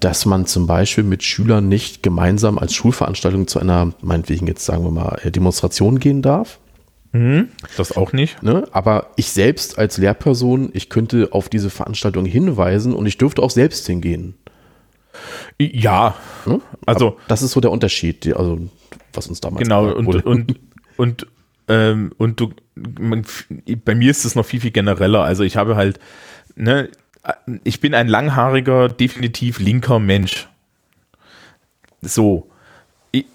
dass 0.00 0.26
man 0.26 0.46
zum 0.46 0.66
Beispiel 0.66 1.04
mit 1.04 1.22
Schülern 1.22 1.68
nicht 1.68 2.02
gemeinsam 2.02 2.58
als 2.58 2.74
Schulveranstaltung 2.74 3.46
zu 3.46 3.60
einer, 3.60 3.92
meinetwegen 4.02 4.46
jetzt 4.46 4.64
sagen 4.64 4.84
wir 4.84 4.90
mal, 4.90 5.18
äh, 5.22 5.30
Demonstration 5.30 5.98
gehen 6.00 6.22
darf. 6.22 6.58
Das 7.76 7.94
auch 7.94 8.14
nicht. 8.14 8.42
Ne? 8.42 8.66
Aber 8.72 9.08
ich 9.16 9.28
selbst 9.32 9.76
als 9.78 9.98
Lehrperson, 9.98 10.70
ich 10.72 10.88
könnte 10.88 11.28
auf 11.32 11.50
diese 11.50 11.68
Veranstaltung 11.68 12.24
hinweisen 12.24 12.94
und 12.94 13.04
ich 13.04 13.18
dürfte 13.18 13.42
auch 13.42 13.50
selbst 13.50 13.86
hingehen. 13.86 14.34
Ja, 15.60 16.14
Ne? 16.46 16.60
Also- 16.86 17.08
Aber 17.08 17.16
das 17.28 17.42
ist 17.42 17.52
so 17.52 17.60
der 17.60 17.70
Unterschied, 17.70 18.34
also 18.34 18.58
was 19.12 19.26
uns 19.26 19.40
damals 19.42 19.62
genau. 19.62 19.92
Und, 19.92 20.24
und, 20.24 20.56
und, 20.96 21.26
ähm, 21.68 22.12
und 22.18 22.40
du, 22.40 22.52
man, 22.74 23.24
bei 23.84 23.94
mir 23.94 24.10
ist 24.10 24.24
es 24.24 24.34
noch 24.34 24.46
viel, 24.46 24.60
viel 24.60 24.70
genereller. 24.70 25.22
Also 25.22 25.44
ich 25.44 25.56
habe 25.56 25.76
halt, 25.76 25.98
ne, 26.56 26.88
ich 27.64 27.80
bin 27.80 27.94
ein 27.94 28.08
langhaariger, 28.08 28.88
definitiv 28.88 29.58
linker 29.58 29.98
Mensch. 29.98 30.48
So. 32.00 32.48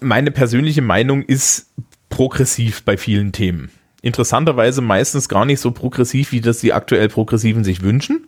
Meine 0.00 0.30
persönliche 0.30 0.82
Meinung 0.82 1.22
ist 1.22 1.70
progressiv 2.08 2.82
bei 2.82 2.96
vielen 2.96 3.32
Themen. 3.32 3.70
Interessanterweise 4.02 4.80
meistens 4.80 5.28
gar 5.28 5.44
nicht 5.44 5.60
so 5.60 5.70
progressiv, 5.70 6.32
wie 6.32 6.40
das 6.40 6.58
die 6.58 6.72
aktuell 6.72 7.08
Progressiven 7.08 7.64
sich 7.64 7.82
wünschen. 7.82 8.26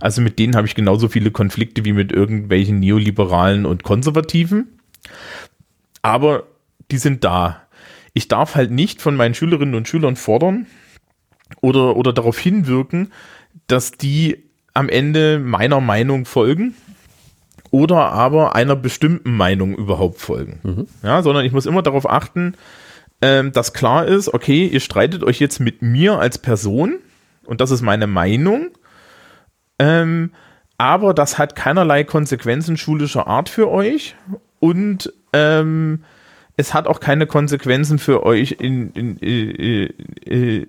Also 0.00 0.20
mit 0.20 0.38
denen 0.38 0.56
habe 0.56 0.66
ich 0.66 0.74
genauso 0.74 1.08
viele 1.08 1.30
Konflikte 1.30 1.84
wie 1.84 1.92
mit 1.92 2.12
irgendwelchen 2.12 2.80
Neoliberalen 2.80 3.66
und 3.66 3.84
Konservativen. 3.84 4.68
Aber 6.02 6.44
die 6.90 6.98
sind 6.98 7.24
da. 7.24 7.63
Ich 8.14 8.28
darf 8.28 8.54
halt 8.54 8.70
nicht 8.70 9.02
von 9.02 9.16
meinen 9.16 9.34
Schülerinnen 9.34 9.74
und 9.74 9.88
Schülern 9.88 10.16
fordern 10.16 10.66
oder, 11.60 11.96
oder 11.96 12.12
darauf 12.12 12.38
hinwirken, 12.38 13.12
dass 13.66 13.92
die 13.92 14.44
am 14.72 14.88
Ende 14.88 15.38
meiner 15.38 15.80
Meinung 15.80 16.24
folgen 16.24 16.74
oder 17.70 18.12
aber 18.12 18.54
einer 18.54 18.76
bestimmten 18.76 19.36
Meinung 19.36 19.74
überhaupt 19.74 20.20
folgen. 20.20 20.86
Ja, 21.02 21.22
sondern 21.22 21.44
ich 21.44 21.52
muss 21.52 21.66
immer 21.66 21.82
darauf 21.82 22.08
achten, 22.08 22.54
ähm, 23.20 23.52
dass 23.52 23.72
klar 23.72 24.06
ist, 24.06 24.32
okay, 24.32 24.66
ihr 24.66 24.80
streitet 24.80 25.24
euch 25.24 25.40
jetzt 25.40 25.58
mit 25.58 25.82
mir 25.82 26.18
als 26.18 26.38
Person 26.38 26.96
und 27.46 27.60
das 27.60 27.70
ist 27.70 27.82
meine 27.82 28.06
Meinung. 28.06 28.70
Ähm, 29.78 30.30
aber 30.78 31.14
das 31.14 31.38
hat 31.38 31.56
keinerlei 31.56 32.04
Konsequenzen 32.04 32.76
schulischer 32.76 33.26
Art 33.26 33.48
für 33.48 33.70
euch 33.70 34.14
und 34.60 35.12
ähm, 35.32 36.04
es 36.56 36.74
hat 36.74 36.86
auch 36.86 37.00
keine 37.00 37.26
Konsequenzen 37.26 37.98
für 37.98 38.24
euch 38.24 38.56
in, 38.60 38.90
in, 38.92 39.20
äh, 39.20 39.84
äh, 40.26 40.66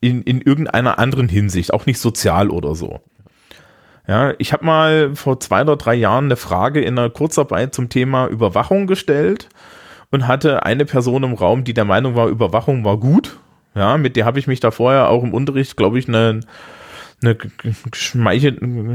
in, 0.00 0.22
in 0.22 0.40
irgendeiner 0.40 0.98
anderen 0.98 1.28
Hinsicht, 1.28 1.72
auch 1.72 1.86
nicht 1.86 1.98
sozial 1.98 2.50
oder 2.50 2.74
so. 2.74 3.00
Ja, 4.08 4.34
ich 4.38 4.52
habe 4.52 4.64
mal 4.64 5.14
vor 5.16 5.40
zwei 5.40 5.62
oder 5.62 5.76
drei 5.76 5.94
Jahren 5.94 6.26
eine 6.26 6.36
Frage 6.36 6.80
in 6.80 6.98
einer 6.98 7.10
Kurzarbeit 7.10 7.74
zum 7.74 7.88
Thema 7.88 8.28
Überwachung 8.28 8.86
gestellt 8.86 9.48
und 10.10 10.28
hatte 10.28 10.64
eine 10.64 10.84
Person 10.84 11.24
im 11.24 11.34
Raum, 11.34 11.64
die 11.64 11.74
der 11.74 11.84
Meinung 11.84 12.14
war, 12.14 12.28
Überwachung 12.28 12.84
war 12.84 12.98
gut. 12.98 13.38
Ja, 13.74 13.98
mit 13.98 14.16
der 14.16 14.24
habe 14.24 14.38
ich 14.38 14.46
mich 14.46 14.60
da 14.60 14.70
vorher 14.70 15.10
auch 15.10 15.22
im 15.22 15.34
Unterricht, 15.34 15.76
glaube 15.76 15.98
ich, 15.98 16.08
eine, 16.08 16.40
eine 17.20 17.36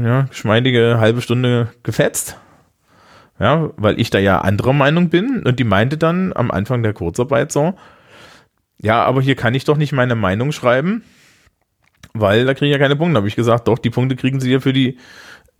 ja, 0.04 0.22
geschmeidige 0.28 0.96
halbe 0.98 1.20
Stunde 1.20 1.68
gefetzt. 1.82 2.36
Ja, 3.42 3.70
weil 3.76 3.98
ich 3.98 4.10
da 4.10 4.20
ja 4.20 4.40
anderer 4.40 4.72
Meinung 4.72 5.08
bin 5.08 5.42
und 5.44 5.58
die 5.58 5.64
meinte 5.64 5.98
dann 5.98 6.32
am 6.32 6.52
Anfang 6.52 6.84
der 6.84 6.92
Kurzarbeit 6.92 7.50
so, 7.50 7.74
ja, 8.80 9.02
aber 9.02 9.20
hier 9.20 9.34
kann 9.34 9.52
ich 9.52 9.64
doch 9.64 9.76
nicht 9.76 9.90
meine 9.90 10.14
Meinung 10.14 10.52
schreiben, 10.52 11.02
weil 12.14 12.44
da 12.44 12.54
kriege 12.54 12.66
ich 12.66 12.72
ja 12.72 12.78
keine 12.78 12.94
Punkte. 12.94 13.14
Da 13.14 13.16
habe 13.18 13.26
ich 13.26 13.34
gesagt, 13.34 13.66
doch, 13.66 13.80
die 13.80 13.90
Punkte 13.90 14.14
kriegen 14.14 14.38
sie 14.38 14.52
ja 14.52 14.60
für 14.60 14.72
die, 14.72 14.96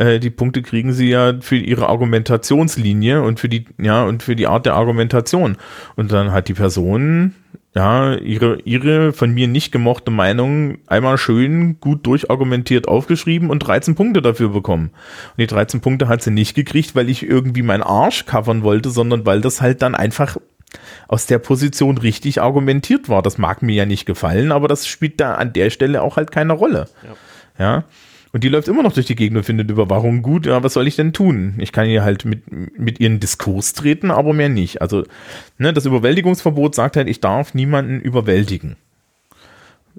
äh, 0.02 0.18
die 0.18 0.30
Punkte 0.30 0.62
kriegen 0.62 0.92
sie 0.92 1.08
ja 1.10 1.34
für 1.40 1.56
ihre 1.56 1.88
Argumentationslinie 1.88 3.22
und 3.22 3.38
für 3.38 3.48
die, 3.48 3.66
ja, 3.78 4.04
und 4.04 4.22
für 4.22 4.36
die 4.36 4.46
Art 4.46 4.66
der 4.66 4.74
Argumentation. 4.74 5.56
Und 5.96 6.12
dann 6.12 6.32
hat 6.32 6.48
die 6.48 6.54
Person, 6.54 7.34
ja, 7.74 8.14
ihre, 8.16 8.60
ihre 8.62 9.12
von 9.12 9.32
mir 9.32 9.48
nicht 9.48 9.72
gemochte 9.72 10.10
Meinung 10.10 10.78
einmal 10.88 11.16
schön 11.18 11.78
gut 11.80 12.06
durchargumentiert 12.06 12.88
aufgeschrieben 12.88 13.48
und 13.48 13.60
13 13.60 13.94
Punkte 13.94 14.20
dafür 14.20 14.50
bekommen. 14.50 14.90
Und 15.30 15.38
die 15.38 15.46
13 15.46 15.80
Punkte 15.80 16.08
hat 16.08 16.22
sie 16.22 16.32
nicht 16.32 16.54
gekriegt, 16.54 16.94
weil 16.94 17.08
ich 17.08 17.22
irgendwie 17.22 17.62
meinen 17.62 17.82
Arsch 17.82 18.26
covern 18.26 18.62
wollte, 18.62 18.90
sondern 18.90 19.24
weil 19.24 19.40
das 19.40 19.62
halt 19.62 19.82
dann 19.82 19.94
einfach 19.94 20.36
aus 21.06 21.26
der 21.26 21.38
Position 21.38 21.98
richtig 21.98 22.40
argumentiert 22.40 23.08
war. 23.08 23.22
Das 23.22 23.38
mag 23.38 23.62
mir 23.62 23.74
ja 23.74 23.86
nicht 23.86 24.06
gefallen, 24.06 24.52
aber 24.52 24.68
das 24.68 24.86
spielt 24.86 25.20
da 25.20 25.34
an 25.34 25.52
der 25.52 25.70
Stelle 25.70 26.02
auch 26.02 26.16
halt 26.16 26.30
keine 26.32 26.54
Rolle. 26.54 26.88
Ja. 27.58 27.84
Und 28.32 28.44
die 28.44 28.48
läuft 28.48 28.68
immer 28.68 28.82
noch 28.82 28.94
durch 28.94 29.06
die 29.06 29.14
Gegend 29.14 29.36
und 29.36 29.44
findet 29.44 29.70
Überwachung 29.70 30.22
gut. 30.22 30.46
Ja, 30.46 30.62
was 30.62 30.72
soll 30.72 30.88
ich 30.88 30.96
denn 30.96 31.12
tun? 31.12 31.54
Ich 31.58 31.70
kann 31.70 31.88
ihr 31.88 32.02
halt 32.02 32.24
mit, 32.24 32.50
mit 32.78 32.98
ihren 32.98 33.20
Diskurs 33.20 33.74
treten, 33.74 34.10
aber 34.10 34.32
mehr 34.32 34.48
nicht. 34.48 34.80
Also, 34.80 35.04
ne, 35.58 35.74
das 35.74 35.84
Überwältigungsverbot 35.84 36.74
sagt 36.74 36.96
halt, 36.96 37.08
ich 37.08 37.20
darf 37.20 37.52
niemanden 37.52 38.00
überwältigen. 38.00 38.76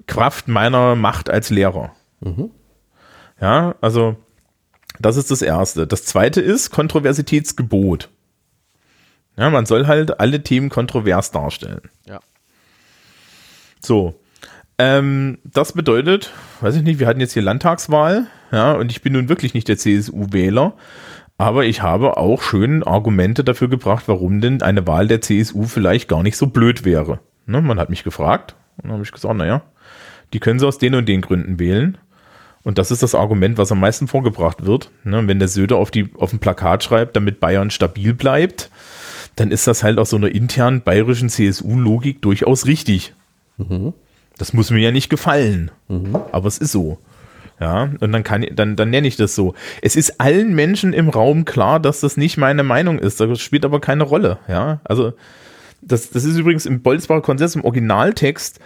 Kraft 0.08 0.48
meiner 0.48 0.96
Macht 0.96 1.30
als 1.30 1.50
Lehrer. 1.50 1.94
Ja, 3.40 3.76
also, 3.80 4.16
das 4.98 5.16
ist 5.16 5.30
das 5.30 5.42
Erste. 5.42 5.86
Das 5.86 6.04
Zweite 6.04 6.40
ist 6.40 6.70
Kontroversitätsgebot. 6.70 8.10
Ja, 9.36 9.50
man 9.50 9.66
soll 9.66 9.86
halt 9.86 10.18
alle 10.20 10.42
Themen 10.42 10.70
kontrovers 10.70 11.30
darstellen. 11.30 11.82
Ja. 12.06 12.20
So. 13.80 14.14
Ähm, 14.78 15.38
das 15.44 15.72
bedeutet, 15.72 16.32
weiß 16.60 16.76
ich 16.76 16.82
nicht, 16.82 16.98
wir 16.98 17.06
hatten 17.06 17.20
jetzt 17.20 17.32
hier 17.32 17.42
Landtagswahl, 17.42 18.26
ja, 18.50 18.72
und 18.72 18.90
ich 18.90 19.02
bin 19.02 19.12
nun 19.12 19.28
wirklich 19.28 19.54
nicht 19.54 19.68
der 19.68 19.78
CSU-Wähler, 19.78 20.74
Aber 21.36 21.64
ich 21.64 21.82
habe 21.82 22.16
auch 22.16 22.42
schön 22.42 22.82
Argumente 22.84 23.42
dafür 23.42 23.68
gebracht, 23.68 24.04
warum 24.06 24.40
denn 24.40 24.62
eine 24.62 24.86
Wahl 24.86 25.08
der 25.08 25.20
CSU 25.20 25.64
vielleicht 25.64 26.08
gar 26.08 26.22
nicht 26.22 26.36
so 26.36 26.46
blöd 26.46 26.84
wäre. 26.84 27.18
Ne, 27.46 27.60
man 27.60 27.78
hat 27.78 27.90
mich 27.90 28.04
gefragt 28.04 28.54
und 28.76 28.84
dann 28.84 28.92
habe 28.92 29.02
ich 29.02 29.12
gesagt, 29.12 29.36
naja, 29.36 29.62
die 30.32 30.40
können 30.40 30.58
sie 30.58 30.66
aus 30.66 30.78
den 30.78 30.94
und 30.94 31.08
den 31.08 31.20
Gründen 31.20 31.58
wählen. 31.58 31.98
Und 32.62 32.78
das 32.78 32.90
ist 32.90 33.02
das 33.02 33.14
Argument, 33.14 33.58
was 33.58 33.72
am 33.72 33.80
meisten 33.80 34.08
vorgebracht 34.08 34.64
wird. 34.64 34.90
Ne, 35.02 35.26
wenn 35.26 35.38
der 35.38 35.48
Söder 35.48 35.76
auf, 35.76 35.90
die, 35.90 36.08
auf 36.16 36.30
dem 36.30 36.38
Plakat 36.38 36.84
schreibt, 36.84 37.16
damit 37.16 37.40
Bayern 37.40 37.70
stabil 37.70 38.14
bleibt, 38.14 38.70
dann 39.36 39.50
ist 39.50 39.66
das 39.66 39.82
halt 39.82 39.98
aus 39.98 40.10
so 40.10 40.16
einer 40.16 40.30
internen 40.30 40.82
bayerischen 40.82 41.28
CSU-Logik 41.28 42.22
durchaus 42.22 42.66
richtig. 42.66 43.12
Mhm. 43.58 43.92
Das 44.38 44.52
muss 44.52 44.70
mir 44.70 44.80
ja 44.80 44.90
nicht 44.90 45.10
gefallen, 45.10 45.70
mhm. 45.88 46.16
aber 46.32 46.48
es 46.48 46.58
ist 46.58 46.72
so. 46.72 46.98
Ja, 47.60 47.90
und 48.00 48.10
dann 48.10 48.24
kann 48.24 48.44
dann, 48.52 48.74
dann 48.74 48.90
nenne 48.90 49.06
ich 49.06 49.16
das 49.16 49.34
so. 49.34 49.54
Es 49.80 49.94
ist 49.94 50.20
allen 50.20 50.54
Menschen 50.54 50.92
im 50.92 51.08
Raum 51.08 51.44
klar, 51.44 51.78
dass 51.78 52.00
das 52.00 52.16
nicht 52.16 52.36
meine 52.36 52.64
Meinung 52.64 52.98
ist. 52.98 53.20
Das 53.20 53.40
spielt 53.40 53.64
aber 53.64 53.80
keine 53.80 54.02
Rolle. 54.02 54.38
Ja, 54.48 54.80
also 54.82 55.12
das, 55.80 56.10
das 56.10 56.24
ist 56.24 56.36
übrigens 56.36 56.66
im 56.66 56.82
Bolzbacher 56.82 57.20
Konsens, 57.20 57.54
im 57.54 57.64
Originaltext, 57.64 58.58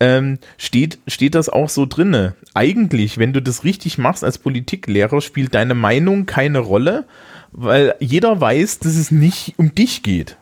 ähm, 0.00 0.38
steht, 0.56 0.98
steht 1.06 1.34
das 1.34 1.48
auch 1.48 1.68
so 1.68 1.86
drinne. 1.86 2.34
Eigentlich, 2.54 3.18
wenn 3.18 3.32
du 3.32 3.42
das 3.42 3.64
richtig 3.64 3.98
machst 3.98 4.24
als 4.24 4.38
Politiklehrer, 4.38 5.20
spielt 5.20 5.54
deine 5.54 5.74
Meinung 5.74 6.26
keine 6.26 6.60
Rolle, 6.60 7.04
weil 7.52 7.94
jeder 8.00 8.40
weiß, 8.40 8.80
dass 8.80 8.96
es 8.96 9.10
nicht 9.10 9.54
um 9.58 9.74
dich 9.74 10.02
geht, 10.02 10.36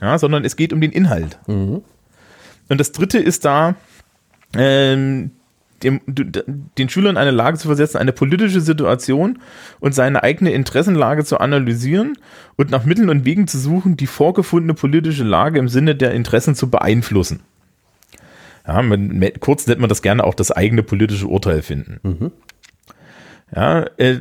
ja, 0.00 0.18
sondern 0.18 0.44
es 0.44 0.56
geht 0.56 0.72
um 0.72 0.80
den 0.80 0.92
Inhalt. 0.92 1.38
Mhm. 1.46 1.82
Und 2.68 2.78
das 2.78 2.92
dritte 2.92 3.18
ist 3.18 3.44
da, 3.44 3.74
ähm, 4.56 5.30
dem, 5.82 6.00
den 6.78 6.88
Schülern 6.88 7.16
eine 7.16 7.30
Lage 7.30 7.58
zu 7.58 7.66
versetzen, 7.66 7.98
eine 7.98 8.12
politische 8.12 8.60
Situation 8.60 9.38
und 9.80 9.94
seine 9.94 10.22
eigene 10.22 10.52
Interessenlage 10.52 11.24
zu 11.24 11.38
analysieren 11.38 12.16
und 12.56 12.70
nach 12.70 12.84
Mitteln 12.84 13.08
und 13.08 13.24
Wegen 13.24 13.46
zu 13.46 13.58
suchen, 13.58 13.96
die 13.96 14.06
vorgefundene 14.06 14.74
politische 14.74 15.24
Lage 15.24 15.58
im 15.58 15.68
Sinne 15.68 15.94
der 15.94 16.12
Interessen 16.12 16.54
zu 16.54 16.70
beeinflussen. 16.70 17.40
Ja, 18.66 18.80
man, 18.80 19.28
kurz 19.40 19.66
nennt 19.66 19.80
man 19.80 19.88
das 19.88 20.02
gerne 20.02 20.22
auch 20.24 20.34
das 20.34 20.52
eigene 20.52 20.82
politische 20.82 21.26
Urteil 21.26 21.62
finden. 21.62 21.98
Mhm. 22.02 22.32
Ja, 23.54 23.86
äh, 23.96 24.20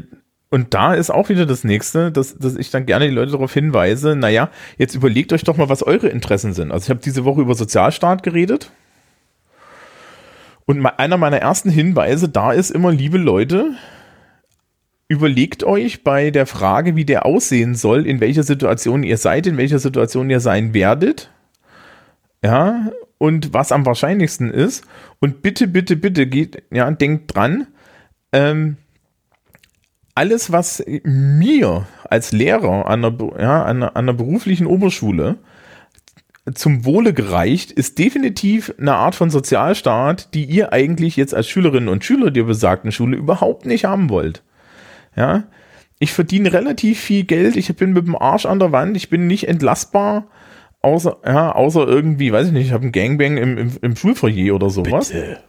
und 0.50 0.73
da 0.73 0.95
ist 0.95 1.11
auch 1.11 1.29
wieder 1.29 1.45
das 1.45 1.63
nächste, 1.63 2.11
dass, 2.11 2.38
dass 2.38 2.57
ich 2.57 2.71
dann 2.71 2.85
gerne 2.85 3.07
die 3.07 3.13
Leute 3.13 3.31
darauf 3.31 3.53
hinweise, 3.53 4.17
naja, 4.17 4.50
jetzt 4.77 4.95
überlegt 4.95 5.31
euch 5.31 5.43
doch 5.43 5.55
mal, 5.55 5.69
was 5.69 5.83
eure 5.83 6.09
Interessen 6.09 6.53
sind. 6.53 6.71
Also 6.73 6.85
ich 6.85 6.89
habe 6.89 7.00
diese 7.00 7.23
Woche 7.23 7.41
über 7.41 7.55
Sozialstaat 7.55 8.23
geredet 8.23 8.71
und 10.65 10.86
einer 10.86 11.18
meiner 11.18 11.38
ersten 11.38 11.70
Hinweise 11.70 12.30
da 12.30 12.51
ist 12.53 12.72
immer, 12.72 12.91
liebe 12.91 13.18
Leute, 13.18 13.75
überlegt 15.08 15.63
euch 15.63 16.03
bei 16.03 16.32
der 16.32 16.46
Frage, 16.46 16.96
wie 16.96 17.06
der 17.06 17.25
aussehen 17.25 17.75
soll, 17.75 18.08
in 18.08 18.22
welcher 18.22 18.44
Situation 18.44 19.03
ihr 19.03 19.18
seid, 19.18 19.46
in 19.48 19.58
welcher 19.58 19.80
Situation 19.80 20.30
ihr 20.30 20.39
sein 20.39 20.74
werdet. 20.74 21.32
Ja, 22.44 22.91
und 23.18 23.53
was 23.53 23.72
am 23.72 23.86
wahrscheinlichsten 23.86 24.50
ist. 24.50 24.84
Und 25.20 25.41
bitte, 25.41 25.68
bitte, 25.68 25.96
bitte 25.96 26.25
geht, 26.25 26.63
ja, 26.72 26.89
denkt 26.89 27.36
dran, 27.36 27.68
ähm, 28.32 28.77
alles, 30.15 30.51
was 30.51 30.84
mir 31.03 31.86
als 32.10 32.32
Lehrer 32.32 32.86
an 32.88 33.06
einer, 33.06 33.18
ja, 33.39 33.63
an 33.63 33.84
an 33.84 33.96
einer 33.96 34.13
beruflichen 34.13 34.65
Oberschule 34.65 35.38
zum 36.53 36.86
Wohle 36.86 37.13
gereicht, 37.13 37.71
ist 37.71 38.00
definitiv 38.00 38.74
eine 38.79 38.95
Art 38.95 39.15
von 39.15 39.29
Sozialstaat, 39.29 40.33
die 40.33 40.45
ihr 40.45 40.74
eigentlich 40.74 41.15
jetzt 41.15 41.36
als 41.36 41.48
Schülerinnen 41.48 41.89
und 41.89 42.03
Schüler 42.03 42.31
der 42.31 42.43
besagten 42.43 42.91
Schule 42.91 43.15
überhaupt 43.17 43.65
nicht 43.65 43.86
haben 43.86 44.10
wollt. 44.10 44.43
Ja, 45.15 45.43
ich 46.00 46.13
verdiene 46.13 46.51
relativ 46.51 47.00
viel 47.00 47.25
Geld, 47.25 47.55
ich 47.55 47.75
bin 47.75 47.93
mit 47.93 48.07
dem 48.07 48.15
Arsch 48.15 48.48
an 48.48 48.57
der 48.57 48.71
Wand, 48.71 48.98
ich 48.98 49.10
bin 49.10 49.27
nicht 49.27 49.48
entlastbar, 49.48 50.27
außer, 50.81 51.17
ja, 51.24 51.51
außer 51.51 51.88
irgendwie, 51.88 52.33
weiß 52.33 52.48
ich 52.48 52.53
nicht, 52.53 52.67
ich 52.67 52.74
habe 52.74 52.83
einen 52.83 52.91
Gangbang 52.91 53.38
im, 53.38 53.57
im, 53.57 53.71
im 53.81 53.95
Schulfoyer 53.95 54.55
oder 54.55 54.71
sowas. 54.71 55.10
Bitte. 55.10 55.43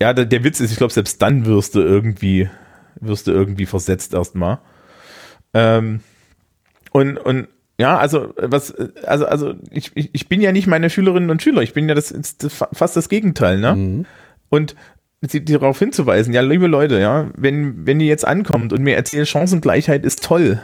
Ja, 0.00 0.14
der, 0.14 0.24
der 0.24 0.44
Witz 0.44 0.60
ist, 0.60 0.72
ich 0.72 0.78
glaube, 0.78 0.94
selbst 0.94 1.20
dann 1.20 1.44
wirst 1.44 1.74
du 1.74 1.80
irgendwie, 1.80 2.48
wirst 3.00 3.26
du 3.26 3.32
irgendwie 3.32 3.66
versetzt 3.66 4.14
erstmal. 4.14 4.60
Ähm, 5.52 6.00
und, 6.90 7.18
und 7.18 7.48
ja, 7.82 7.98
also 7.98 8.32
was, 8.36 8.72
also, 9.04 9.26
also 9.26 9.54
ich, 9.72 9.90
ich 9.94 10.28
bin 10.28 10.40
ja 10.40 10.52
nicht 10.52 10.68
meine 10.68 10.88
Schülerinnen 10.88 11.30
und 11.30 11.42
Schüler, 11.42 11.62
ich 11.62 11.74
bin 11.74 11.88
ja 11.88 11.96
das, 11.96 12.14
das 12.38 12.64
fast 12.72 12.96
das 12.96 13.08
Gegenteil, 13.08 13.58
ne? 13.58 13.74
Mhm. 13.74 14.06
Und 14.50 14.76
sie 15.20 15.44
darauf 15.44 15.80
hinzuweisen, 15.80 16.32
ja, 16.32 16.42
liebe 16.42 16.68
Leute, 16.68 17.00
ja, 17.00 17.30
wenn, 17.36 17.84
wenn 17.84 17.98
ihr 17.98 18.06
jetzt 18.06 18.24
ankommt 18.24 18.72
und 18.72 18.82
mir 18.84 18.94
erzählt, 18.94 19.26
Chancengleichheit 19.26 20.04
ist 20.04 20.22
toll, 20.22 20.60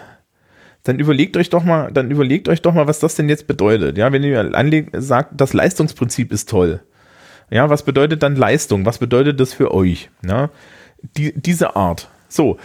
dann 0.85 1.01
überlegt 1.01 1.37
euch 1.37 1.51
doch 1.51 1.65
mal, 1.65 1.91
dann 1.91 2.13
überlegt 2.13 2.49
euch 2.49 2.63
doch 2.63 2.73
mal, 2.73 2.87
was 2.87 3.01
das 3.01 3.17
denn 3.17 3.29
jetzt 3.29 3.49
bedeutet. 3.49 3.99
Ja, 3.99 4.13
wenn 4.13 4.23
ihr 4.23 4.55
anlegt, 4.55 4.91
sagt, 4.97 5.41
das 5.41 5.55
Leistungsprinzip 5.55 6.31
ist 6.31 6.49
toll. 6.49 6.81
Ja, 7.51 7.69
was 7.69 7.83
bedeutet 7.83 8.23
dann 8.23 8.37
Leistung? 8.37 8.87
Was 8.87 8.99
bedeutet 8.99 9.41
das 9.41 9.53
für 9.55 9.75
euch? 9.75 10.09
Ja, 10.25 10.51
die, 11.17 11.33
diese 11.35 11.75
Art. 11.75 12.11
So. 12.29 12.59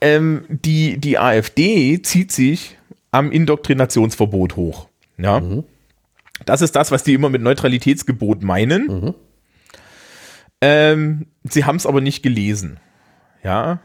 Ähm, 0.00 0.44
die, 0.48 0.96
die 0.96 1.18
AfD 1.18 2.00
zieht 2.00 2.32
sich 2.32 2.78
am 3.12 3.30
Indoktrinationsverbot 3.30 4.56
hoch. 4.56 4.88
Ja. 5.18 5.40
Mhm. 5.40 5.64
Das 6.44 6.62
ist 6.62 6.74
das, 6.74 6.90
was 6.90 7.04
die 7.04 7.14
immer 7.14 7.28
mit 7.28 7.42
Neutralitätsgebot 7.42 8.42
meinen. 8.42 8.86
Mhm. 8.86 9.14
Ähm, 10.60 11.26
sie 11.44 11.64
haben 11.64 11.76
es 11.76 11.86
aber 11.86 12.00
nicht 12.00 12.22
gelesen. 12.22 12.80
Ja. 13.44 13.80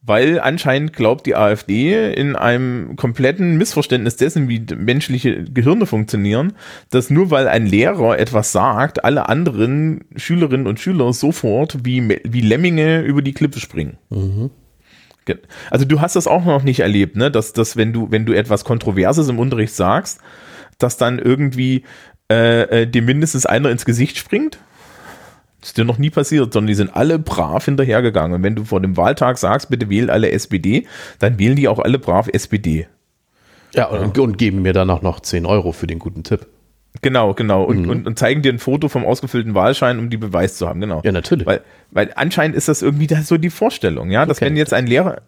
Weil 0.00 0.40
anscheinend 0.40 0.94
glaubt 0.94 1.26
die 1.26 1.34
AfD 1.34 2.12
in 2.14 2.34
einem 2.34 2.96
kompletten 2.96 3.58
Missverständnis 3.58 4.16
dessen, 4.16 4.48
wie 4.48 4.64
menschliche 4.74 5.44
Gehirne 5.44 5.86
funktionieren, 5.86 6.54
dass 6.90 7.10
nur 7.10 7.30
weil 7.30 7.46
ein 7.46 7.66
Lehrer 7.66 8.18
etwas 8.18 8.52
sagt, 8.52 9.04
alle 9.04 9.28
anderen 9.28 10.04
Schülerinnen 10.16 10.66
und 10.66 10.80
Schüler 10.80 11.12
sofort 11.12 11.84
wie, 11.84 12.20
wie 12.24 12.40
Lemminge 12.40 13.02
über 13.02 13.22
die 13.22 13.34
Klippe 13.34 13.60
springen. 13.60 13.98
Mhm. 14.08 14.50
Also 15.70 15.84
du 15.84 16.00
hast 16.00 16.16
das 16.16 16.26
auch 16.26 16.44
noch 16.44 16.62
nicht 16.62 16.80
erlebt, 16.80 17.16
ne? 17.16 17.30
Dass, 17.30 17.52
dass 17.52 17.76
wenn 17.76 17.92
du, 17.92 18.10
wenn 18.10 18.26
du 18.26 18.32
etwas 18.32 18.64
Kontroverses 18.64 19.28
im 19.28 19.38
Unterricht 19.38 19.74
sagst, 19.74 20.20
dass 20.78 20.96
dann 20.96 21.18
irgendwie 21.18 21.84
äh, 22.30 22.82
äh, 22.82 22.86
dir 22.86 23.02
mindestens 23.02 23.46
einer 23.46 23.70
ins 23.70 23.84
Gesicht 23.84 24.16
springt? 24.16 24.58
Das 25.60 25.70
ist 25.70 25.78
dir 25.78 25.84
noch 25.84 25.98
nie 25.98 26.10
passiert, 26.10 26.52
sondern 26.52 26.68
die 26.68 26.74
sind 26.74 26.94
alle 26.94 27.18
brav 27.18 27.64
hinterhergegangen. 27.64 28.36
Und 28.36 28.42
wenn 28.44 28.54
du 28.54 28.64
vor 28.64 28.80
dem 28.80 28.96
Wahltag 28.96 29.38
sagst, 29.38 29.70
bitte 29.70 29.90
wählt 29.90 30.08
alle 30.08 30.30
SPD, 30.30 30.86
dann 31.18 31.38
wählen 31.38 31.56
die 31.56 31.66
auch 31.66 31.80
alle 31.80 31.98
brav 31.98 32.28
SPD. 32.28 32.86
Ja, 33.74 33.86
und, 33.86 34.16
ja. 34.16 34.22
und 34.22 34.38
geben 34.38 34.62
mir 34.62 34.72
dann 34.72 34.88
auch 34.90 35.02
noch 35.02 35.20
10 35.20 35.46
Euro 35.46 35.72
für 35.72 35.86
den 35.86 35.98
guten 35.98 36.22
Tipp. 36.22 36.46
Genau, 37.02 37.34
genau. 37.34 37.64
Und, 37.64 37.82
mhm. 37.82 37.90
und, 37.90 38.06
und, 38.06 38.18
zeigen 38.18 38.42
dir 38.42 38.52
ein 38.52 38.58
Foto 38.58 38.88
vom 38.88 39.04
ausgefüllten 39.04 39.54
Wahlschein, 39.54 39.98
um 39.98 40.10
die 40.10 40.16
Beweis 40.16 40.56
zu 40.56 40.68
haben, 40.68 40.80
genau. 40.80 41.00
Ja, 41.04 41.12
natürlich. 41.12 41.46
Weil, 41.46 41.62
weil 41.90 42.12
anscheinend 42.16 42.56
ist 42.56 42.68
das 42.68 42.82
irgendwie 42.82 43.06
das 43.06 43.28
so 43.28 43.36
die 43.36 43.50
Vorstellung, 43.50 44.10
ja, 44.10 44.26
dass 44.26 44.38
okay. 44.38 44.46
wenn 44.46 44.56
jetzt 44.56 44.72
ein 44.72 44.86
Lehrer, 44.86 45.22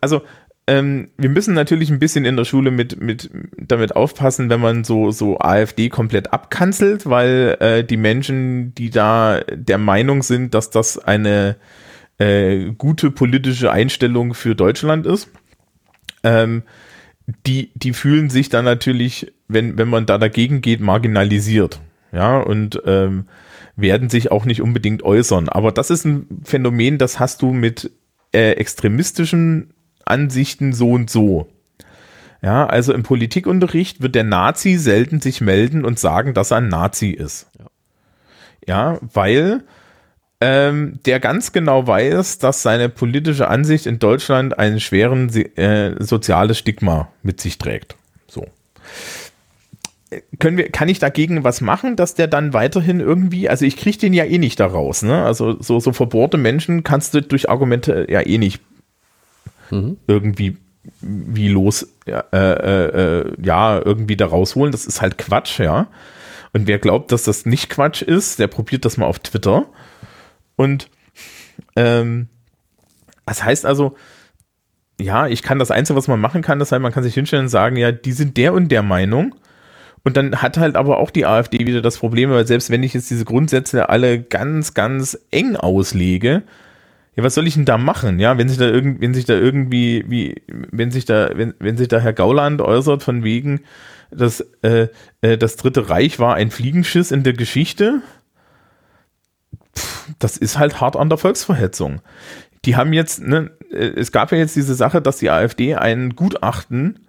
also 0.00 0.22
ähm, 0.66 1.08
wir 1.16 1.30
müssen 1.30 1.54
natürlich 1.54 1.90
ein 1.90 1.98
bisschen 1.98 2.24
in 2.24 2.36
der 2.36 2.44
Schule 2.44 2.70
mit, 2.70 3.00
mit 3.00 3.28
damit 3.58 3.96
aufpassen, 3.96 4.50
wenn 4.50 4.60
man 4.60 4.84
so, 4.84 5.10
so 5.10 5.40
AfD 5.40 5.88
komplett 5.88 6.32
abkanzelt, 6.32 7.08
weil 7.08 7.56
äh, 7.60 7.84
die 7.84 7.96
Menschen, 7.96 8.74
die 8.74 8.90
da 8.90 9.40
der 9.50 9.78
Meinung 9.78 10.22
sind, 10.22 10.54
dass 10.54 10.70
das 10.70 10.96
eine 10.96 11.56
äh, 12.18 12.70
gute 12.78 13.10
politische 13.10 13.72
Einstellung 13.72 14.34
für 14.34 14.54
Deutschland 14.54 15.06
ist, 15.06 15.30
ähm, 16.22 16.62
die, 17.46 17.72
die 17.74 17.92
fühlen 17.92 18.30
sich 18.30 18.48
dann 18.48 18.64
natürlich, 18.64 19.32
wenn, 19.52 19.78
wenn 19.78 19.88
man 19.88 20.06
da 20.06 20.18
dagegen 20.18 20.60
geht, 20.60 20.80
marginalisiert. 20.80 21.80
Ja, 22.12 22.38
und 22.38 22.82
ähm, 22.86 23.26
werden 23.76 24.10
sich 24.10 24.30
auch 24.30 24.44
nicht 24.44 24.62
unbedingt 24.62 25.02
äußern. 25.02 25.48
Aber 25.48 25.72
das 25.72 25.90
ist 25.90 26.04
ein 26.04 26.26
Phänomen, 26.44 26.98
das 26.98 27.20
hast 27.20 27.42
du 27.42 27.52
mit 27.52 27.90
äh, 28.32 28.52
extremistischen 28.52 29.72
Ansichten 30.04 30.72
so 30.72 30.90
und 30.92 31.10
so. 31.10 31.48
Ja, 32.42 32.66
also 32.66 32.92
im 32.94 33.02
Politikunterricht 33.02 34.00
wird 34.00 34.14
der 34.14 34.24
Nazi 34.24 34.76
selten 34.76 35.20
sich 35.20 35.40
melden 35.40 35.84
und 35.84 35.98
sagen, 35.98 36.34
dass 36.34 36.50
er 36.50 36.58
ein 36.58 36.68
Nazi 36.68 37.10
ist. 37.10 37.48
Ja, 37.58 37.66
ja 38.66 38.98
weil 39.12 39.62
ähm, 40.40 41.00
der 41.04 41.20
ganz 41.20 41.52
genau 41.52 41.86
weiß, 41.86 42.38
dass 42.38 42.62
seine 42.62 42.88
politische 42.88 43.48
Ansicht 43.48 43.84
in 43.86 43.98
Deutschland 43.98 44.58
einen 44.58 44.80
schweren 44.80 45.28
äh, 45.34 46.02
soziales 46.02 46.58
Stigma 46.58 47.08
mit 47.22 47.40
sich 47.42 47.58
trägt. 47.58 47.96
So. 48.26 48.46
Können 50.38 50.56
wir, 50.56 50.70
kann 50.70 50.88
ich 50.88 50.98
dagegen 50.98 51.44
was 51.44 51.60
machen, 51.60 51.94
dass 51.94 52.14
der 52.14 52.26
dann 52.26 52.52
weiterhin 52.52 52.98
irgendwie, 52.98 53.48
also 53.48 53.64
ich 53.64 53.76
kriege 53.76 53.98
den 53.98 54.12
ja 54.12 54.24
eh 54.24 54.38
nicht 54.38 54.58
daraus, 54.58 55.02
ne? 55.02 55.24
Also 55.24 55.60
so, 55.60 55.78
so 55.78 55.92
verbohrte 55.92 56.36
Menschen 56.36 56.82
kannst 56.82 57.14
du 57.14 57.22
durch 57.22 57.48
Argumente 57.48 58.06
ja 58.10 58.20
eh 58.20 58.38
nicht 58.38 58.60
mhm. 59.70 59.98
irgendwie 60.08 60.56
wie 61.00 61.48
los, 61.48 61.86
ja, 62.06 62.24
äh, 62.32 62.38
äh, 62.38 63.20
äh, 63.20 63.32
ja, 63.40 63.80
irgendwie 63.84 64.16
da 64.16 64.26
rausholen. 64.26 64.72
Das 64.72 64.86
ist 64.86 65.00
halt 65.00 65.16
Quatsch, 65.18 65.60
ja. 65.60 65.86
Und 66.52 66.66
wer 66.66 66.80
glaubt, 66.80 67.12
dass 67.12 67.22
das 67.22 67.46
nicht 67.46 67.70
Quatsch 67.70 68.02
ist, 68.02 68.40
der 68.40 68.48
probiert 68.48 68.84
das 68.84 68.96
mal 68.96 69.06
auf 69.06 69.20
Twitter. 69.20 69.66
Und 70.56 70.90
ähm, 71.76 72.28
Das 73.26 73.44
heißt 73.44 73.64
also, 73.64 73.94
ja, 75.00 75.28
ich 75.28 75.42
kann 75.42 75.60
das 75.60 75.70
Einzige, 75.70 75.96
was 75.96 76.08
man 76.08 76.20
machen 76.20 76.42
kann, 76.42 76.58
das 76.58 76.72
heißt, 76.72 76.82
man 76.82 76.90
kann 76.90 77.04
sich 77.04 77.14
hinstellen 77.14 77.44
und 77.44 77.48
sagen, 77.48 77.76
ja, 77.76 77.92
die 77.92 78.12
sind 78.12 78.36
der 78.36 78.52
und 78.52 78.72
der 78.72 78.82
Meinung. 78.82 79.36
Und 80.02 80.16
dann 80.16 80.36
hat 80.36 80.56
halt 80.56 80.76
aber 80.76 80.98
auch 80.98 81.10
die 81.10 81.26
AfD 81.26 81.66
wieder 81.66 81.82
das 81.82 81.98
Problem, 81.98 82.30
weil 82.30 82.46
selbst 82.46 82.70
wenn 82.70 82.82
ich 82.82 82.94
jetzt 82.94 83.10
diese 83.10 83.24
Grundsätze 83.24 83.88
alle 83.88 84.20
ganz, 84.20 84.74
ganz 84.74 85.18
eng 85.30 85.56
auslege, 85.56 86.42
ja, 87.16 87.24
was 87.24 87.34
soll 87.34 87.46
ich 87.46 87.54
denn 87.54 87.64
da 87.64 87.76
machen? 87.76 88.18
Ja, 88.18 88.38
wenn 88.38 88.48
sich 88.48 88.56
da 88.56 88.66
irgend, 88.66 89.00
wenn 89.00 89.14
sich 89.14 89.24
da 89.24 89.34
irgendwie, 89.34 90.04
wie, 90.08 90.42
wenn 90.46 90.90
sich 90.90 91.04
da, 91.04 91.30
wenn, 91.34 91.54
wenn 91.58 91.76
sich 91.76 91.88
da 91.88 91.98
Herr 91.98 92.12
Gauland 92.12 92.62
äußert 92.62 93.02
von 93.02 93.24
wegen, 93.24 93.60
dass 94.10 94.40
äh, 94.62 94.88
äh, 95.20 95.36
das 95.36 95.56
Dritte 95.56 95.90
Reich 95.90 96.18
war 96.18 96.34
ein 96.34 96.50
Fliegenschiss 96.50 97.10
in 97.10 97.22
der 97.22 97.32
Geschichte, 97.32 98.00
pff, 99.76 100.08
das 100.18 100.36
ist 100.36 100.58
halt 100.58 100.80
hart 100.80 100.96
an 100.96 101.08
der 101.08 101.18
Volksverhetzung. 101.18 102.00
Die 102.64 102.76
haben 102.76 102.92
jetzt, 102.92 103.22
ne, 103.22 103.50
äh, 103.70 103.88
es 103.96 104.12
gab 104.12 104.32
ja 104.32 104.38
jetzt 104.38 104.56
diese 104.56 104.74
Sache, 104.74 105.02
dass 105.02 105.18
die 105.18 105.30
AfD 105.30 105.74
ein 105.74 106.16
Gutachten 106.16 107.00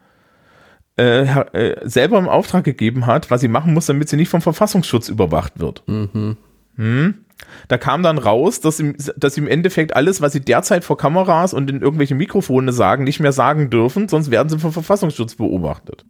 äh, 1.02 1.24
äh, 1.54 1.90
selber 1.90 2.20
im 2.20 2.30
Auftrag 2.30 2.64
gegeben 2.64 3.08
hat, 3.08 3.32
was 3.32 3.42
sie 3.42 3.48
machen 3.48 3.74
muss, 3.74 3.88
damit 3.88 4.08
sie 4.08 4.18
nicht 4.18 4.30
vom 4.30 4.44
Verfassungsschutz 4.44 5.10
überwacht 5.10 5.60
wird. 5.60 5.82
Mhm. 5.88 6.38
Hm? 6.76 7.26
Da 7.68 7.80
kam 7.80 8.04
dann 8.04 8.20
raus, 8.20 8.60
dass 8.60 8.80
im, 8.80 8.96
dass 9.18 9.36
im 9.36 9.48
Endeffekt 9.48 9.96
alles, 9.96 10.22
was 10.22 10.34
sie 10.34 10.42
derzeit 10.42 10.84
vor 10.84 10.98
Kameras 10.98 11.56
und 11.56 11.72
in 11.72 11.82
irgendwelche 11.82 12.14
Mikrofone 12.14 12.72
sagen, 12.72 13.04
nicht 13.04 13.20
mehr 13.20 13.32
sagen 13.32 13.72
dürfen, 13.72 14.10
sonst 14.10 14.30
werden 14.30 14.50
sie 14.50 14.60
vom 14.60 14.72
Verfassungsschutz 14.72 15.34
beobachtet. 15.34 16.06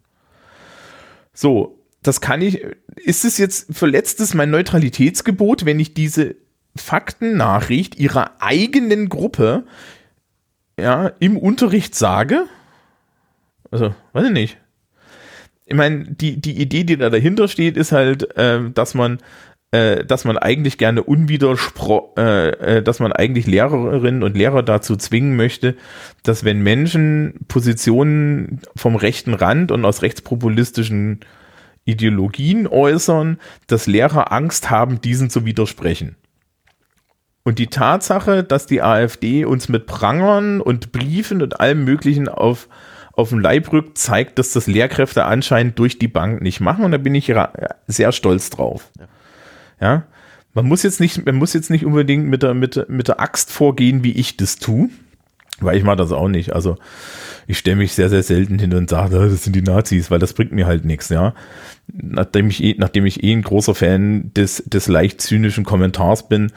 So, 1.33 1.79
das 2.03 2.19
kann 2.19 2.41
ich, 2.41 2.65
ist 2.97 3.23
es 3.23 3.37
jetzt 3.37 3.73
verletzt 3.73 4.19
es 4.19 4.33
mein 4.33 4.49
Neutralitätsgebot, 4.49 5.65
wenn 5.65 5.79
ich 5.79 5.93
diese 5.93 6.35
Faktennachricht 6.75 7.97
ihrer 7.97 8.41
eigenen 8.41 9.07
Gruppe 9.07 9.63
ja, 10.77 11.07
im 11.19 11.37
Unterricht 11.37 11.95
sage? 11.95 12.47
Also, 13.71 13.95
weiß 14.11 14.25
ich 14.25 14.33
nicht. 14.33 14.60
Ich 15.71 15.77
meine, 15.77 16.03
die, 16.03 16.41
die 16.41 16.61
Idee, 16.61 16.83
die 16.83 16.97
da 16.97 17.09
dahinter 17.09 17.47
steht, 17.47 17.77
ist 17.77 17.93
halt, 17.93 18.35
äh, 18.35 18.59
dass 18.73 18.93
man 18.93 19.19
äh, 19.71 20.03
dass 20.03 20.25
man 20.25 20.37
eigentlich 20.37 20.77
gerne 20.77 21.01
unwiderspro 21.01 22.13
äh, 22.17 22.49
äh, 22.49 22.83
dass 22.83 22.99
man 22.99 23.13
eigentlich 23.13 23.47
Lehrerinnen 23.47 24.21
und 24.21 24.35
Lehrer 24.35 24.63
dazu 24.63 24.97
zwingen 24.97 25.37
möchte, 25.37 25.77
dass 26.23 26.43
wenn 26.43 26.61
Menschen 26.61 27.35
Positionen 27.47 28.59
vom 28.75 28.97
rechten 28.97 29.33
Rand 29.33 29.71
und 29.71 29.85
aus 29.85 30.01
rechtspopulistischen 30.01 31.21
Ideologien 31.85 32.67
äußern, 32.67 33.37
dass 33.67 33.87
Lehrer 33.87 34.33
Angst 34.33 34.69
haben, 34.69 34.99
diesen 34.99 35.29
zu 35.29 35.45
widersprechen. 35.45 36.17
Und 37.43 37.59
die 37.59 37.67
Tatsache, 37.67 38.43
dass 38.43 38.65
die 38.65 38.81
AfD 38.81 39.45
uns 39.45 39.69
mit 39.69 39.85
Prangern 39.85 40.59
und 40.59 40.91
Briefen 40.91 41.41
und 41.41 41.61
allem 41.61 41.85
Möglichen 41.85 42.27
auf, 42.27 42.67
auf 43.21 43.29
den 43.29 43.39
Leib 43.39 43.71
rückt, 43.71 43.97
zeigt, 43.97 44.39
dass 44.39 44.53
das 44.53 44.67
Lehrkräfte 44.67 45.25
anscheinend 45.25 45.79
durch 45.79 45.97
die 45.99 46.07
Bank 46.07 46.41
nicht 46.41 46.59
machen. 46.59 46.83
Und 46.83 46.91
da 46.91 46.97
bin 46.97 47.15
ich 47.15 47.33
sehr 47.87 48.11
stolz 48.11 48.49
drauf. 48.49 48.91
Ja. 48.99 49.07
Ja, 49.81 50.03
man 50.53 50.67
muss 50.67 50.83
jetzt 50.83 50.99
nicht, 50.99 51.25
man 51.25 51.35
muss 51.35 51.53
jetzt 51.53 51.71
nicht 51.71 51.85
unbedingt 51.85 52.27
mit 52.27 52.43
der, 52.43 52.53
mit, 52.53 52.87
mit 52.87 53.07
der 53.07 53.19
Axt 53.19 53.51
vorgehen, 53.51 54.03
wie 54.03 54.11
ich 54.11 54.37
das 54.37 54.57
tue, 54.57 54.89
weil 55.59 55.77
ich 55.77 55.83
mache 55.83 55.97
das 55.97 56.11
auch 56.11 56.27
nicht. 56.27 56.53
Also 56.53 56.77
ich 57.47 57.57
stelle 57.57 57.77
mich 57.77 57.93
sehr, 57.93 58.09
sehr 58.09 58.23
selten 58.23 58.59
hin 58.59 58.73
und 58.73 58.89
sage, 58.89 59.17
das 59.17 59.43
sind 59.43 59.55
die 59.55 59.63
Nazis, 59.63 60.11
weil 60.11 60.19
das 60.19 60.33
bringt 60.33 60.51
mir 60.51 60.67
halt 60.67 60.85
nichts, 60.85 61.09
ja. 61.09 61.33
Nachdem 61.91 62.47
ich 62.47 62.63
eh, 62.63 62.75
nachdem 62.77 63.05
ich 63.05 63.23
eh 63.23 63.33
ein 63.33 63.41
großer 63.41 63.73
Fan 63.73 64.31
des, 64.33 64.63
des 64.65 64.87
leicht 64.87 65.19
zynischen 65.19 65.65
Kommentars 65.65 66.29
bin, 66.29 66.51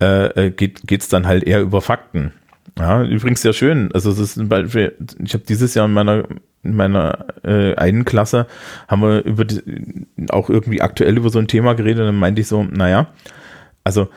äh, 0.00 0.46
äh 0.46 0.50
geht 0.50 0.86
geht's 0.86 1.08
dann 1.08 1.26
halt 1.26 1.44
eher 1.44 1.60
über 1.60 1.82
Fakten. 1.82 2.32
Ja, 2.78 3.02
übrigens 3.02 3.42
sehr 3.42 3.52
schön. 3.52 3.90
Also 3.92 4.10
es 4.10 4.18
ist 4.18 4.48
Beispiel, 4.48 4.96
ich 5.22 5.34
habe 5.34 5.44
dieses 5.46 5.74
Jahr 5.74 5.86
in 5.86 5.92
meiner 5.92 6.24
in 6.62 6.76
meiner 6.76 7.26
äh, 7.42 7.74
einen 7.76 8.04
Klasse 8.04 8.46
haben 8.86 9.02
wir 9.02 9.24
über 9.24 9.46
die, 9.46 10.06
auch 10.28 10.50
irgendwie 10.50 10.82
aktuell 10.82 11.16
über 11.16 11.30
so 11.30 11.38
ein 11.38 11.48
Thema 11.48 11.74
geredet. 11.74 12.06
Dann 12.06 12.16
meinte 12.16 12.42
ich 12.42 12.48
so, 12.48 12.62
naja, 12.62 13.08
also 13.82 14.08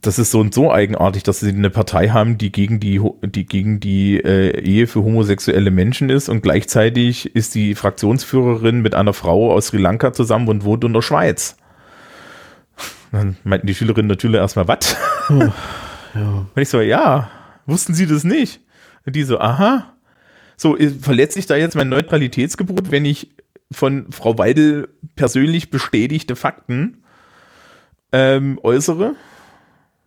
das 0.00 0.18
ist 0.18 0.30
so 0.30 0.40
und 0.40 0.52
so 0.52 0.72
eigenartig, 0.72 1.22
dass 1.22 1.40
sie 1.40 1.48
eine 1.48 1.70
Partei 1.70 2.08
haben, 2.10 2.38
die 2.38 2.52
gegen 2.52 2.80
die, 2.80 3.00
die 3.22 3.46
gegen 3.46 3.80
die 3.80 4.18
äh, 4.18 4.58
Ehe 4.60 4.86
für 4.86 5.02
homosexuelle 5.02 5.70
Menschen 5.70 6.10
ist 6.10 6.28
und 6.28 6.42
gleichzeitig 6.42 7.34
ist 7.34 7.54
die 7.54 7.74
Fraktionsführerin 7.74 8.82
mit 8.82 8.94
einer 8.94 9.12
Frau 9.12 9.52
aus 9.52 9.68
Sri 9.68 9.78
Lanka 9.78 10.12
zusammen 10.12 10.48
und 10.48 10.64
wohnt 10.64 10.84
in 10.84 10.92
der 10.92 11.02
Schweiz. 11.02 11.56
Dann 13.10 13.36
meinten 13.44 13.66
die 13.66 13.74
Schülerinnen 13.74 14.08
natürlich 14.08 14.36
erstmal, 14.36 14.68
was? 14.68 14.96
Oh, 15.30 15.34
ja. 16.14 16.46
Und 16.54 16.62
ich 16.62 16.68
so, 16.68 16.80
ja, 16.80 17.30
wussten 17.66 17.94
sie 17.94 18.06
das 18.06 18.24
nicht? 18.24 18.60
Und 19.04 19.16
die 19.16 19.24
so, 19.24 19.38
aha, 19.38 19.92
so, 20.56 20.76
äh, 20.76 20.90
verletzt 20.90 21.34
sich 21.34 21.46
da 21.46 21.56
jetzt 21.56 21.76
mein 21.76 21.88
Neutralitätsgebot, 21.88 22.90
wenn 22.90 23.04
ich 23.04 23.30
von 23.70 24.10
Frau 24.10 24.38
Weidel 24.38 24.88
persönlich 25.16 25.70
bestätigte 25.70 26.36
Fakten 26.36 27.02
ähm, 28.12 28.58
äußere? 28.62 29.14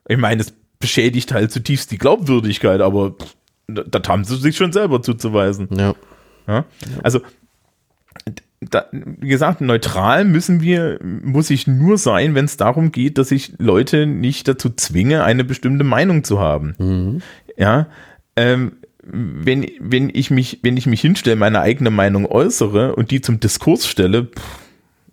Ich 0.08 0.18
meine, 0.18 0.42
es 0.42 0.54
beschädigt 0.80 1.34
halt 1.34 1.52
zutiefst 1.52 1.92
die 1.92 1.98
Glaubwürdigkeit, 1.98 2.82
aber 2.82 3.16
das 3.68 4.08
haben 4.08 4.24
sie 4.24 4.38
sich 4.38 4.58
schon 4.58 4.72
selber 4.72 5.02
zuzuweisen. 5.02 5.68
Ja. 5.72 5.94
ja? 6.48 6.66
Also, 7.04 7.22
da, 8.62 8.88
wie 8.92 9.30
gesagt, 9.30 9.62
neutral 9.62 10.26
müssen 10.26 10.62
wir, 10.62 11.00
muss 11.02 11.50
ich 11.50 11.68
nur 11.68 11.98
sein, 11.98 12.36
wenn 12.36 12.46
es 12.46 12.58
darum 12.58 12.92
geht, 12.92 13.18
dass 13.18 13.32
ich 13.32 13.54
Leute 13.58 14.06
nicht 14.06 14.48
dazu 14.48 14.70
zwinge, 14.70 15.24
eine 15.24 15.44
bestimmte 15.44 15.84
Meinung 15.84 16.24
zu 16.24 16.40
haben. 16.40 16.76
Mhm. 16.78 17.22
Ja, 17.60 17.88
ähm, 18.38 18.78
wenn, 19.04 19.70
wenn 19.80 20.10
ich 20.12 20.32
mich, 20.32 20.60
wenn 20.64 20.78
ich 20.78 20.88
mich 20.88 21.02
hinstelle, 21.02 21.36
meine 21.36 21.60
eigene 21.60 21.92
Meinung 21.92 22.26
äußere 22.26 22.96
und 22.96 23.12
die 23.12 23.22
zum 23.22 23.40
Diskurs 23.40 23.86
stelle, 23.86 24.26
pff, 24.26 24.60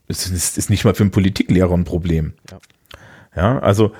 ist, 0.08 0.56
ist, 0.56 0.70
nicht 0.70 0.84
mal 0.84 0.94
für 0.94 1.02
einen 1.02 1.10
Politiklehrer 1.10 1.74
ein 1.74 1.84
Problem. 1.84 2.34
Ja, 2.50 2.58
ja 3.34 3.58
also 3.58 3.92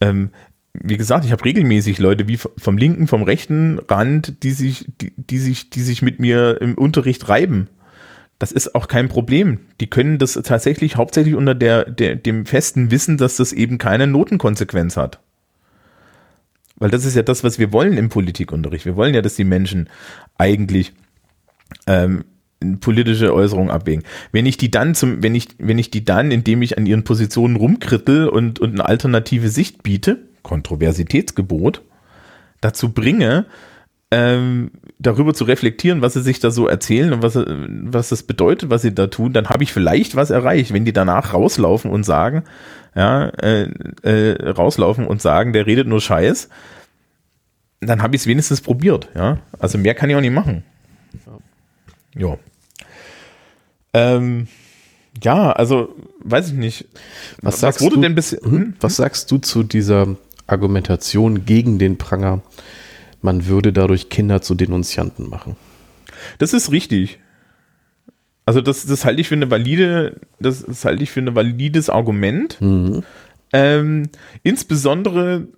ähm, 0.00 0.30
wie 0.72 0.96
gesagt, 0.96 1.24
ich 1.24 1.32
habe 1.32 1.44
regelmäßig 1.44 1.98
Leute 1.98 2.28
wie 2.28 2.36
vom 2.36 2.78
linken, 2.78 3.08
vom 3.08 3.24
rechten 3.24 3.80
Rand, 3.80 4.44
die 4.44 4.52
sich, 4.52 4.86
die, 5.00 5.12
die 5.16 5.38
sich, 5.38 5.70
die 5.70 5.82
sich 5.82 6.00
mit 6.00 6.20
mir 6.20 6.60
im 6.60 6.74
Unterricht 6.78 7.28
reiben. 7.28 7.68
Das 8.38 8.52
ist 8.52 8.76
auch 8.76 8.86
kein 8.86 9.08
Problem. 9.08 9.58
Die 9.80 9.90
können 9.90 10.18
das 10.18 10.34
tatsächlich 10.34 10.94
hauptsächlich 10.94 11.34
unter 11.34 11.56
der, 11.56 11.90
der, 11.90 12.14
dem 12.14 12.46
festen 12.46 12.92
Wissen, 12.92 13.16
dass 13.16 13.36
das 13.36 13.52
eben 13.52 13.78
keine 13.78 14.06
Notenkonsequenz 14.06 14.96
hat. 14.96 15.18
Weil 16.78 16.90
das 16.90 17.04
ist 17.04 17.16
ja 17.16 17.22
das, 17.22 17.44
was 17.44 17.58
wir 17.58 17.72
wollen 17.72 17.96
im 17.96 18.08
Politikunterricht. 18.08 18.84
Wir 18.84 18.96
wollen 18.96 19.14
ja, 19.14 19.22
dass 19.22 19.36
die 19.36 19.44
Menschen 19.44 19.88
eigentlich 20.36 20.92
ähm, 21.86 22.24
politische 22.80 23.34
Äußerungen 23.34 23.70
abwägen. 23.70 24.04
Wenn 24.32 24.46
ich 24.46 24.56
die 24.56 24.70
dann 24.70 24.94
zum, 24.94 25.22
wenn 25.22 25.34
ich, 25.34 25.48
wenn 25.58 25.78
ich 25.78 25.90
die 25.90 26.04
dann, 26.04 26.30
indem 26.30 26.62
ich 26.62 26.78
an 26.78 26.86
ihren 26.86 27.04
Positionen 27.04 27.56
rumkrittel 27.56 28.28
und, 28.28 28.58
und 28.60 28.72
eine 28.72 28.84
alternative 28.84 29.48
Sicht 29.48 29.82
biete, 29.82 30.18
Kontroversitätsgebot, 30.42 31.82
dazu 32.60 32.92
bringe, 32.92 33.46
ähm, 34.10 34.70
darüber 34.98 35.32
zu 35.32 35.44
reflektieren, 35.44 36.02
was 36.02 36.14
sie 36.14 36.22
sich 36.22 36.40
da 36.40 36.50
so 36.50 36.66
erzählen 36.66 37.12
und 37.12 37.22
was, 37.22 37.36
was 37.36 38.08
das 38.08 38.22
bedeutet, 38.24 38.70
was 38.70 38.82
sie 38.82 38.94
da 38.94 39.06
tun, 39.06 39.32
dann 39.32 39.48
habe 39.48 39.62
ich 39.62 39.72
vielleicht 39.72 40.16
was 40.16 40.30
erreicht. 40.30 40.72
Wenn 40.72 40.84
die 40.84 40.92
danach 40.92 41.34
rauslaufen 41.34 41.90
und 41.90 42.04
sagen, 42.04 42.42
ja, 42.96 43.26
äh, 43.28 43.68
äh, 44.02 44.50
rauslaufen 44.50 45.06
und 45.06 45.22
sagen, 45.22 45.52
der 45.52 45.66
redet 45.66 45.86
nur 45.86 46.00
Scheiß, 46.00 46.48
dann 47.80 48.02
habe 48.02 48.16
ich 48.16 48.22
es 48.22 48.26
wenigstens 48.26 48.60
probiert, 48.60 49.08
ja. 49.14 49.38
Also 49.58 49.78
mehr 49.78 49.94
kann 49.94 50.10
ich 50.10 50.16
auch 50.16 50.20
nicht 50.20 50.32
machen. 50.32 50.64
Ja. 52.16 52.36
Ähm, 53.94 54.48
ja, 55.22 55.52
also 55.52 55.94
weiß 56.20 56.48
ich 56.48 56.54
nicht. 56.54 56.86
Was, 57.40 57.54
was 57.54 57.60
sagst 57.60 57.80
wurde 57.82 57.96
du, 57.96 58.00
denn 58.02 58.14
bis, 58.16 58.32
hm? 58.32 58.50
hm? 58.50 58.74
Was 58.80 58.96
sagst 58.96 59.30
du 59.30 59.38
zu 59.38 59.62
dieser 59.62 60.16
Argumentation 60.48 61.44
gegen 61.44 61.78
den 61.78 61.98
Pranger? 61.98 62.42
Man 63.20 63.46
würde 63.46 63.72
dadurch 63.72 64.08
Kinder 64.08 64.42
zu 64.42 64.54
Denunzianten 64.54 65.28
machen. 65.28 65.56
Das 66.38 66.52
ist 66.52 66.70
richtig. 66.72 67.18
Also 68.46 68.60
das, 68.60 68.86
das 68.86 69.04
halte 69.04 69.20
ich 69.20 69.28
für 69.28 69.34
eine 69.34 69.50
valide, 69.50 70.20
das, 70.40 70.64
das 70.64 70.84
halte 70.84 71.02
ich 71.02 71.10
für 71.10 71.20
ein 71.20 71.34
valides 71.34 71.90
Argument. 71.90 72.58
Mhm. 72.60 73.02
Ähm, 73.52 74.04
insbesondere 74.42 75.48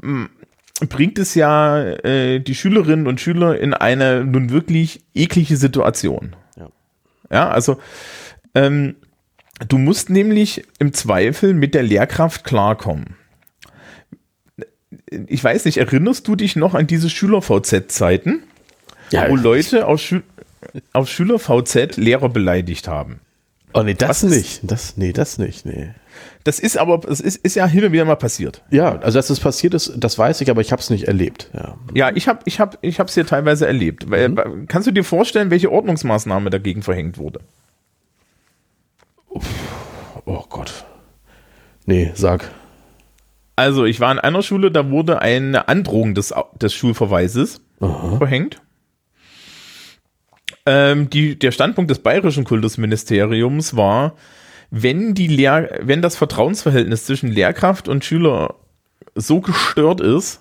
hm, 0.00 0.30
bringt 0.88 1.18
es 1.18 1.34
ja 1.34 1.82
äh, 1.82 2.40
die 2.40 2.54
Schülerinnen 2.54 3.06
und 3.06 3.20
Schüler 3.20 3.58
in 3.58 3.74
eine 3.74 4.24
nun 4.24 4.50
wirklich 4.50 5.02
eklige 5.14 5.56
Situation. 5.56 6.34
Ja, 6.56 6.68
ja 7.30 7.50
also 7.50 7.78
ähm, 8.54 8.96
du 9.68 9.78
musst 9.78 10.10
nämlich 10.10 10.64
im 10.78 10.92
Zweifel 10.92 11.54
mit 11.54 11.74
der 11.74 11.82
Lehrkraft 11.82 12.44
klarkommen. 12.44 13.16
Ich 15.26 15.42
weiß 15.42 15.64
nicht, 15.66 15.76
erinnerst 15.78 16.26
du 16.26 16.36
dich 16.36 16.56
noch 16.56 16.74
an 16.74 16.86
diese 16.86 17.10
Schüler-VZ-Zeiten, 17.10 18.42
ja, 19.10 19.28
wo 19.30 19.36
Leute 19.36 19.86
aus 19.86 20.02
Schülern 20.02 20.24
auf 20.92 21.08
Schüler 21.08 21.38
VZ 21.38 21.96
Lehrer 21.96 22.28
beleidigt 22.28 22.88
haben. 22.88 23.20
Oh 23.72 23.82
nee, 23.82 23.94
das 23.94 24.08
Was 24.08 24.22
nicht. 24.24 24.60
Das, 24.64 24.96
nee, 24.96 25.12
das 25.12 25.38
nicht, 25.38 25.64
nee. 25.64 25.90
Das 26.42 26.58
ist 26.58 26.76
aber, 26.76 27.08
es 27.08 27.20
ist, 27.20 27.36
ist 27.36 27.54
ja 27.54 27.66
hin 27.66 27.84
und 27.84 27.92
wieder 27.92 28.04
mal 28.04 28.16
passiert. 28.16 28.62
Ja, 28.70 28.98
also 28.98 29.18
dass 29.18 29.30
es 29.30 29.38
passiert 29.38 29.74
ist, 29.74 29.92
das 29.96 30.18
weiß 30.18 30.40
ich, 30.40 30.50
aber 30.50 30.60
ich 30.60 30.72
habe 30.72 30.82
es 30.82 30.90
nicht 30.90 31.06
erlebt. 31.06 31.50
Ja, 31.54 31.76
Ja, 31.94 32.10
ich 32.14 32.26
habe 32.28 32.40
ich 32.46 32.58
hab, 32.58 32.78
ich 32.82 32.98
hab's 32.98 33.14
hier 33.14 33.26
teilweise 33.26 33.66
erlebt. 33.66 34.10
Weil, 34.10 34.34
Kannst 34.66 34.88
du 34.88 34.92
dir 34.92 35.04
vorstellen, 35.04 35.50
welche 35.50 35.70
Ordnungsmaßnahme 35.70 36.50
dagegen 36.50 36.82
verhängt 36.82 37.16
wurde? 37.16 37.40
Oh 39.28 40.44
Gott. 40.48 40.84
Nee, 41.86 42.10
sag. 42.14 42.50
Also, 43.56 43.84
ich 43.84 44.00
war 44.00 44.10
in 44.12 44.18
einer 44.18 44.42
Schule, 44.42 44.70
da 44.70 44.90
wurde 44.90 45.20
eine 45.20 45.68
Androhung 45.68 46.14
des, 46.14 46.34
des 46.60 46.72
Schulverweises 46.72 47.60
verhängt. 47.78 48.62
Ähm, 50.66 51.10
die, 51.10 51.38
der 51.38 51.52
Standpunkt 51.52 51.90
des 51.90 52.00
bayerischen 52.00 52.44
Kultusministeriums 52.44 53.76
war, 53.76 54.14
wenn, 54.70 55.14
die 55.14 55.26
Lehr 55.26 55.80
wenn 55.82 56.02
das 56.02 56.16
Vertrauensverhältnis 56.16 57.06
zwischen 57.06 57.30
Lehrkraft 57.30 57.88
und 57.88 58.04
Schüler 58.04 58.54
so 59.14 59.40
gestört 59.40 60.00
ist, 60.00 60.40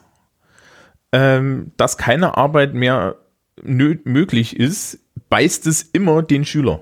ähm, 1.12 1.72
dass 1.78 1.98
keine 1.98 2.38
Arbeit 2.38 2.74
mehr 2.74 3.16
möglich 3.64 4.56
ist, 4.56 5.00
beißt 5.30 5.68
es 5.68 5.82
immer 5.82 6.22
den 6.22 6.46
Schüler. 6.46 6.82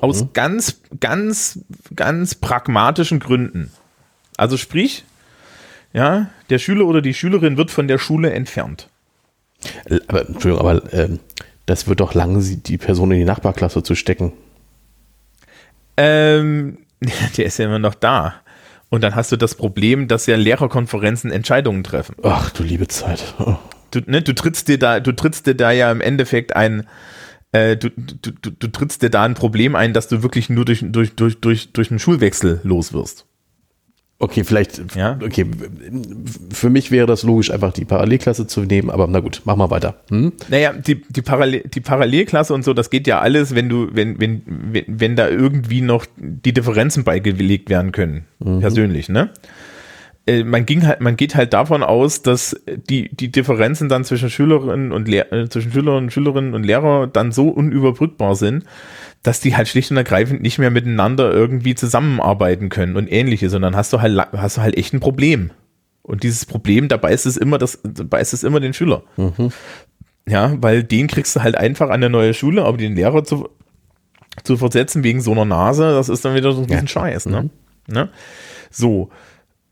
Aus 0.00 0.32
ganz, 0.32 0.82
ganz, 1.00 1.64
ganz 1.96 2.36
pragmatischen 2.36 3.18
Gründen. 3.18 3.72
Also 4.36 4.56
sprich, 4.56 5.04
ja, 5.92 6.30
der 6.50 6.58
Schüler 6.58 6.86
oder 6.86 7.00
die 7.00 7.14
Schülerin 7.14 7.56
wird 7.56 7.70
von 7.70 7.88
der 7.88 7.98
Schule 7.98 8.32
entfernt. 8.32 8.88
Aber, 10.08 10.28
Entschuldigung, 10.28 10.58
aber 10.66 10.92
ähm, 10.92 11.20
das 11.66 11.86
wird 11.86 12.00
doch 12.00 12.14
lang, 12.14 12.42
die 12.62 12.78
Person 12.78 13.10
in 13.12 13.18
die 13.18 13.24
Nachbarklasse 13.24 13.82
zu 13.82 13.94
stecken. 13.94 14.32
Ähm, 15.96 16.78
der 17.36 17.46
ist 17.46 17.58
ja 17.58 17.66
immer 17.66 17.78
noch 17.78 17.94
da. 17.94 18.34
Und 18.90 19.02
dann 19.02 19.14
hast 19.14 19.32
du 19.32 19.36
das 19.36 19.54
Problem, 19.54 20.08
dass 20.08 20.26
ja 20.26 20.36
Lehrerkonferenzen 20.36 21.32
Entscheidungen 21.32 21.82
treffen. 21.82 22.14
Ach, 22.22 22.50
du 22.50 22.62
liebe 22.62 22.86
Zeit. 22.88 23.34
Oh. 23.38 23.56
Du, 23.90 24.00
ne, 24.06 24.22
du 24.22 24.34
trittst 24.34 24.68
dir 24.68 24.78
da, 24.78 25.00
du 25.00 25.12
trittst 25.12 25.46
dir 25.46 25.54
da 25.54 25.70
ja 25.70 25.90
im 25.90 26.00
Endeffekt 26.00 26.54
ein, 26.54 26.86
äh, 27.52 27.76
du, 27.76 27.90
du, 27.90 28.30
du, 28.30 28.50
du 28.50 28.68
trittst 28.68 29.02
dir 29.02 29.10
da 29.10 29.24
ein 29.24 29.34
Problem 29.34 29.74
ein, 29.74 29.92
dass 29.94 30.08
du 30.08 30.22
wirklich 30.22 30.50
nur 30.50 30.64
durch, 30.64 30.84
durch, 30.84 31.14
durch, 31.14 31.40
durch, 31.40 31.72
durch 31.72 31.90
einen 31.90 31.98
Schulwechsel 31.98 32.60
los 32.62 32.92
wirst. 32.92 33.26
Okay, 34.24 34.42
vielleicht, 34.42 34.82
Ja. 34.96 35.18
okay, 35.22 35.44
für 36.50 36.70
mich 36.70 36.90
wäre 36.90 37.06
das 37.06 37.24
logisch, 37.24 37.50
einfach 37.50 37.72
die 37.74 37.84
Parallelklasse 37.84 38.46
zu 38.46 38.62
nehmen, 38.62 38.88
aber 38.90 39.06
na 39.06 39.20
gut, 39.20 39.42
mach 39.44 39.54
mal 39.56 39.68
weiter. 39.70 39.96
Hm? 40.08 40.32
Naja, 40.48 40.72
die, 40.72 41.02
die, 41.08 41.20
Parallel, 41.20 41.64
die 41.72 41.80
Parallelklasse 41.80 42.54
und 42.54 42.64
so, 42.64 42.72
das 42.72 42.88
geht 42.88 43.06
ja 43.06 43.20
alles, 43.20 43.54
wenn 43.54 43.68
du, 43.68 43.88
wenn, 43.92 44.18
wenn, 44.18 44.42
wenn, 44.46 44.84
wenn 44.88 45.14
da 45.16 45.28
irgendwie 45.28 45.82
noch 45.82 46.06
die 46.16 46.54
Differenzen 46.54 47.04
beigelegt 47.04 47.68
werden 47.68 47.92
können, 47.92 48.24
persönlich, 48.60 49.10
ne? 49.10 49.28
Äh, 50.26 50.42
Man 50.42 50.64
ging 50.64 50.86
halt, 50.86 51.02
man 51.02 51.16
geht 51.16 51.34
halt 51.34 51.52
davon 51.52 51.82
aus, 51.82 52.22
dass 52.22 52.56
die, 52.88 53.14
die 53.14 53.30
Differenzen 53.30 53.90
dann 53.90 54.04
zwischen 54.04 54.30
Schülerinnen 54.30 54.90
und 54.90 55.06
Lehr 55.06 55.30
äh, 55.34 55.50
zwischen 55.50 55.70
Schülerinnen 55.70 56.04
und 56.04 56.12
Schülerinnen 56.12 56.54
und 56.54 56.64
Lehrer 56.64 57.06
dann 57.06 57.30
so 57.30 57.48
unüberbrückbar 57.50 58.34
sind, 58.34 58.64
dass 59.24 59.40
die 59.40 59.56
halt 59.56 59.68
schlicht 59.68 59.90
und 59.90 59.96
ergreifend 59.96 60.42
nicht 60.42 60.58
mehr 60.58 60.70
miteinander 60.70 61.32
irgendwie 61.32 61.74
zusammenarbeiten 61.74 62.68
können 62.68 62.94
und 62.94 63.10
ähnliches, 63.10 63.50
sondern 63.50 63.74
hast 63.74 63.92
du 63.92 64.00
halt, 64.00 64.16
hast 64.32 64.58
du 64.58 64.60
halt 64.60 64.76
echt 64.76 64.92
ein 64.92 65.00
Problem. 65.00 65.50
Und 66.02 66.22
dieses 66.22 66.44
Problem, 66.44 66.88
da 66.88 66.98
beißt 66.98 67.24
es 67.24 67.38
immer 67.38 67.56
das, 67.56 67.80
da 67.82 68.04
beißt 68.04 68.34
es 68.34 68.44
immer 68.44 68.60
den 68.60 68.74
Schüler. 68.74 69.02
Ja, 70.28 70.54
weil 70.62 70.84
den 70.84 71.06
kriegst 71.06 71.34
du 71.34 71.42
halt 71.42 71.56
einfach 71.56 71.88
an 71.88 72.02
der 72.02 72.10
neue 72.10 72.34
Schule, 72.34 72.64
aber 72.64 72.76
den 72.76 72.94
Lehrer 72.94 73.24
zu, 73.24 73.48
zu 74.42 74.58
versetzen 74.58 75.02
wegen 75.02 75.22
so 75.22 75.32
einer 75.32 75.46
Nase, 75.46 75.92
das 75.92 76.10
ist 76.10 76.24
dann 76.24 76.34
wieder 76.34 76.52
so 76.52 76.60
ein 76.60 76.66
bisschen 76.66 76.88
Scheiß, 76.88 77.26
ne? 77.26 77.48
ne? 77.88 78.10
So. 78.70 79.10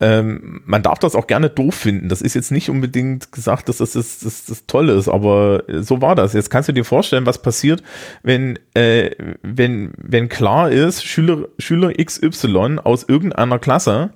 Ähm, 0.02 0.62
man 0.64 0.82
darf 0.82 0.98
das 0.98 1.14
auch 1.14 1.28
gerne 1.28 1.48
doof 1.48 1.76
finden. 1.76 2.08
Das 2.08 2.22
ist 2.22 2.34
jetzt 2.34 2.50
nicht 2.50 2.68
unbedingt 2.68 3.30
gesagt, 3.30 3.68
dass 3.68 3.76
das 3.76 3.92
das, 3.92 4.18
das, 4.18 4.46
das 4.46 4.66
Tolle 4.66 4.94
ist, 4.94 5.08
aber 5.08 5.62
so 5.80 6.02
war 6.02 6.16
das. 6.16 6.32
Jetzt 6.32 6.50
kannst 6.50 6.68
du 6.68 6.72
dir 6.72 6.84
vorstellen, 6.84 7.24
was 7.24 7.40
passiert, 7.40 7.84
wenn, 8.24 8.58
äh, 8.74 9.12
wenn, 9.42 9.92
wenn 9.96 10.28
klar 10.28 10.72
ist, 10.72 11.04
Schüler, 11.04 11.46
Schüler 11.56 11.92
XY 11.94 12.80
aus 12.82 13.04
irgendeiner 13.04 13.60
Klasse, 13.60 14.10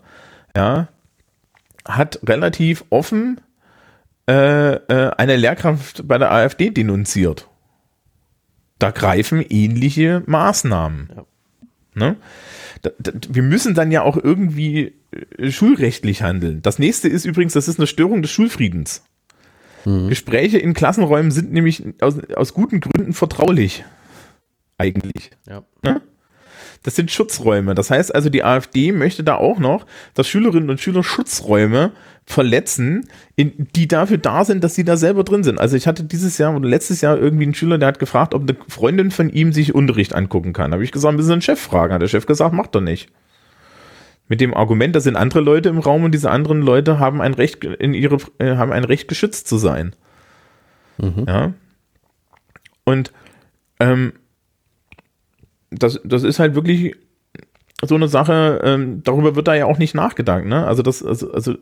ja, 0.56 0.88
hat 1.86 2.18
relativ 2.26 2.84
offen 2.90 3.40
äh, 4.28 4.74
äh, 4.74 5.12
eine 5.16 5.36
Lehrkraft 5.36 6.08
bei 6.08 6.18
der 6.18 6.32
AfD 6.32 6.70
denunziert. 6.70 7.48
Da 8.80 8.90
greifen 8.90 9.40
ähnliche 9.48 10.24
Maßnahmen. 10.26 11.12
Ne? 11.96 12.16
Wir 13.28 13.42
müssen 13.42 13.74
dann 13.74 13.90
ja 13.90 14.02
auch 14.02 14.16
irgendwie 14.16 14.94
äh, 15.38 15.50
schulrechtlich 15.50 16.22
handeln. 16.22 16.60
Das 16.62 16.78
nächste 16.78 17.08
ist 17.08 17.24
übrigens, 17.24 17.54
das 17.54 17.68
ist 17.68 17.78
eine 17.78 17.86
Störung 17.86 18.22
des 18.22 18.30
Schulfriedens. 18.30 19.02
Gespräche 20.08 20.58
in 20.58 20.74
Klassenräumen 20.74 21.30
sind 21.30 21.52
nämlich 21.52 21.84
aus, 22.00 22.18
aus 22.34 22.54
guten 22.54 22.80
Gründen 22.80 23.12
vertraulich. 23.12 23.84
Eigentlich. 24.78 25.30
Ja. 25.84 26.00
Das 26.86 26.94
sind 26.94 27.10
Schutzräume. 27.10 27.74
Das 27.74 27.90
heißt 27.90 28.14
also, 28.14 28.30
die 28.30 28.44
AfD 28.44 28.92
möchte 28.92 29.24
da 29.24 29.34
auch 29.34 29.58
noch, 29.58 29.86
dass 30.14 30.28
Schülerinnen 30.28 30.70
und 30.70 30.80
Schüler 30.80 31.02
Schutzräume 31.02 31.90
verletzen, 32.24 33.08
in, 33.34 33.66
die 33.74 33.88
dafür 33.88 34.18
da 34.18 34.44
sind, 34.44 34.62
dass 34.62 34.76
sie 34.76 34.84
da 34.84 34.96
selber 34.96 35.24
drin 35.24 35.42
sind. 35.42 35.58
Also 35.58 35.76
ich 35.76 35.88
hatte 35.88 36.04
dieses 36.04 36.38
Jahr 36.38 36.54
oder 36.54 36.68
letztes 36.68 37.00
Jahr 37.00 37.18
irgendwie 37.18 37.42
einen 37.42 37.54
Schüler, 37.54 37.78
der 37.78 37.88
hat 37.88 37.98
gefragt, 37.98 38.34
ob 38.34 38.42
eine 38.42 38.56
Freundin 38.68 39.10
von 39.10 39.30
ihm 39.30 39.52
sich 39.52 39.74
Unterricht 39.74 40.14
angucken 40.14 40.52
kann. 40.52 40.70
Da 40.70 40.76
habe 40.76 40.84
ich 40.84 40.92
gesagt, 40.92 41.16
müssen 41.16 41.26
Sie 41.26 41.32
einen 41.32 41.42
Chef 41.42 41.58
fragen. 41.58 41.92
Hat 41.92 42.02
der 42.02 42.06
Chef 42.06 42.24
gesagt, 42.24 42.54
macht 42.54 42.72
doch 42.76 42.80
nicht. 42.80 43.08
Mit 44.28 44.40
dem 44.40 44.54
Argument, 44.54 44.94
da 44.94 45.00
sind 45.00 45.16
andere 45.16 45.40
Leute 45.40 45.68
im 45.68 45.80
Raum 45.80 46.04
und 46.04 46.12
diese 46.12 46.30
anderen 46.30 46.62
Leute 46.62 47.00
haben 47.00 47.20
ein 47.20 47.34
Recht 47.34 47.64
in 47.64 47.94
ihre 47.94 48.18
äh, 48.38 48.54
haben 48.54 48.70
ein 48.70 48.84
Recht 48.84 49.08
geschützt 49.08 49.48
zu 49.48 49.58
sein. 49.58 49.92
Ja. 51.26 51.52
Und 52.84 53.10
ähm, 53.80 54.12
das, 55.78 56.00
das 56.04 56.22
ist 56.22 56.38
halt 56.38 56.54
wirklich 56.54 56.94
so 57.82 57.94
eine 57.94 58.08
Sache, 58.08 58.60
ähm, 58.64 59.02
darüber 59.02 59.36
wird 59.36 59.48
da 59.48 59.54
ja 59.54 59.66
auch 59.66 59.78
nicht 59.78 59.94
nachgedacht, 59.94 60.44
ne? 60.44 60.66
Also 60.66 60.82
das, 60.82 61.02
also, 61.02 61.32
also 61.32 61.54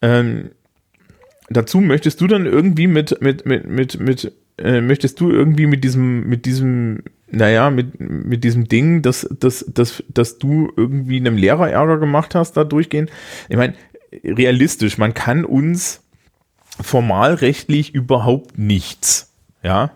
ähm, 0.00 0.50
dazu 1.48 1.80
möchtest 1.80 2.20
du 2.20 2.26
dann 2.26 2.46
irgendwie 2.46 2.86
mit, 2.86 3.20
mit, 3.20 3.46
mit, 3.46 3.66
mit, 3.68 4.00
mit, 4.00 4.32
äh, 4.58 4.80
möchtest 4.80 5.20
du 5.20 5.30
irgendwie 5.30 5.66
mit 5.66 5.84
diesem, 5.84 6.28
mit 6.28 6.44
diesem, 6.44 7.02
naja, 7.30 7.70
mit, 7.70 8.00
mit 8.00 8.42
diesem 8.44 8.68
Ding, 8.68 9.02
dass, 9.02 9.28
dass, 9.38 9.64
dass, 9.72 10.02
dass 10.08 10.38
du 10.38 10.72
irgendwie 10.76 11.18
einem 11.18 11.36
Lehrer 11.36 11.70
Ärger 11.70 11.98
gemacht 11.98 12.34
hast, 12.34 12.56
da 12.56 12.64
durchgehen? 12.64 13.08
Ich 13.48 13.56
meine, 13.56 13.74
realistisch, 14.24 14.98
man 14.98 15.14
kann 15.14 15.44
uns 15.44 16.02
formalrechtlich 16.80 17.94
überhaupt 17.94 18.58
nichts, 18.58 19.32
ja? 19.62 19.92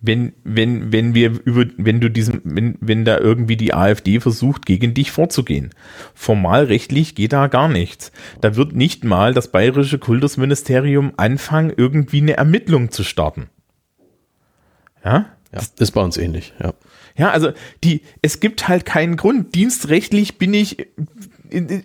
Wenn, 0.00 0.32
wenn, 0.44 0.92
wenn 0.92 1.14
wir 1.14 1.40
über, 1.44 1.66
wenn 1.76 2.00
du 2.00 2.10
diesem, 2.10 2.40
wenn, 2.44 2.76
wenn 2.80 3.04
da 3.04 3.18
irgendwie 3.18 3.56
die 3.56 3.74
AfD 3.74 4.18
versucht, 4.20 4.64
gegen 4.64 4.94
dich 4.94 5.10
vorzugehen. 5.10 5.70
Formalrechtlich 6.14 7.14
geht 7.14 7.32
da 7.32 7.48
gar 7.48 7.68
nichts. 7.68 8.10
Da 8.40 8.56
wird 8.56 8.74
nicht 8.74 9.04
mal 9.04 9.34
das 9.34 9.52
bayerische 9.52 9.98
Kultusministerium 9.98 11.12
anfangen, 11.16 11.72
irgendwie 11.76 12.22
eine 12.22 12.36
Ermittlung 12.36 12.90
zu 12.90 13.04
starten. 13.04 13.50
Ja? 15.04 15.26
Ja, 15.52 15.60
ist 15.78 15.92
bei 15.92 16.00
uns 16.00 16.16
ähnlich, 16.16 16.54
ja. 16.62 16.72
Ja, 17.16 17.30
also 17.32 17.52
die, 17.82 18.02
es 18.22 18.40
gibt 18.40 18.68
halt 18.68 18.86
keinen 18.86 19.16
Grund. 19.16 19.54
Dienstrechtlich 19.54 20.38
bin 20.38 20.54
ich, 20.54 20.86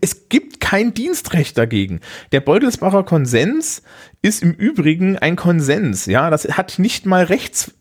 es 0.01 0.29
gibt 0.29 0.59
kein 0.59 0.93
Dienstrecht 0.93 1.57
dagegen. 1.57 1.99
Der 2.31 2.41
Beutelsbacher 2.41 3.03
Konsens 3.03 3.81
ist 4.21 4.43
im 4.43 4.53
Übrigen 4.53 5.17
ein 5.17 5.35
Konsens. 5.35 6.05
Ja, 6.05 6.29
das 6.29 6.45
hat 6.45 6.77
nicht 6.77 7.05
mal 7.05 7.23
Rechts, 7.23 7.73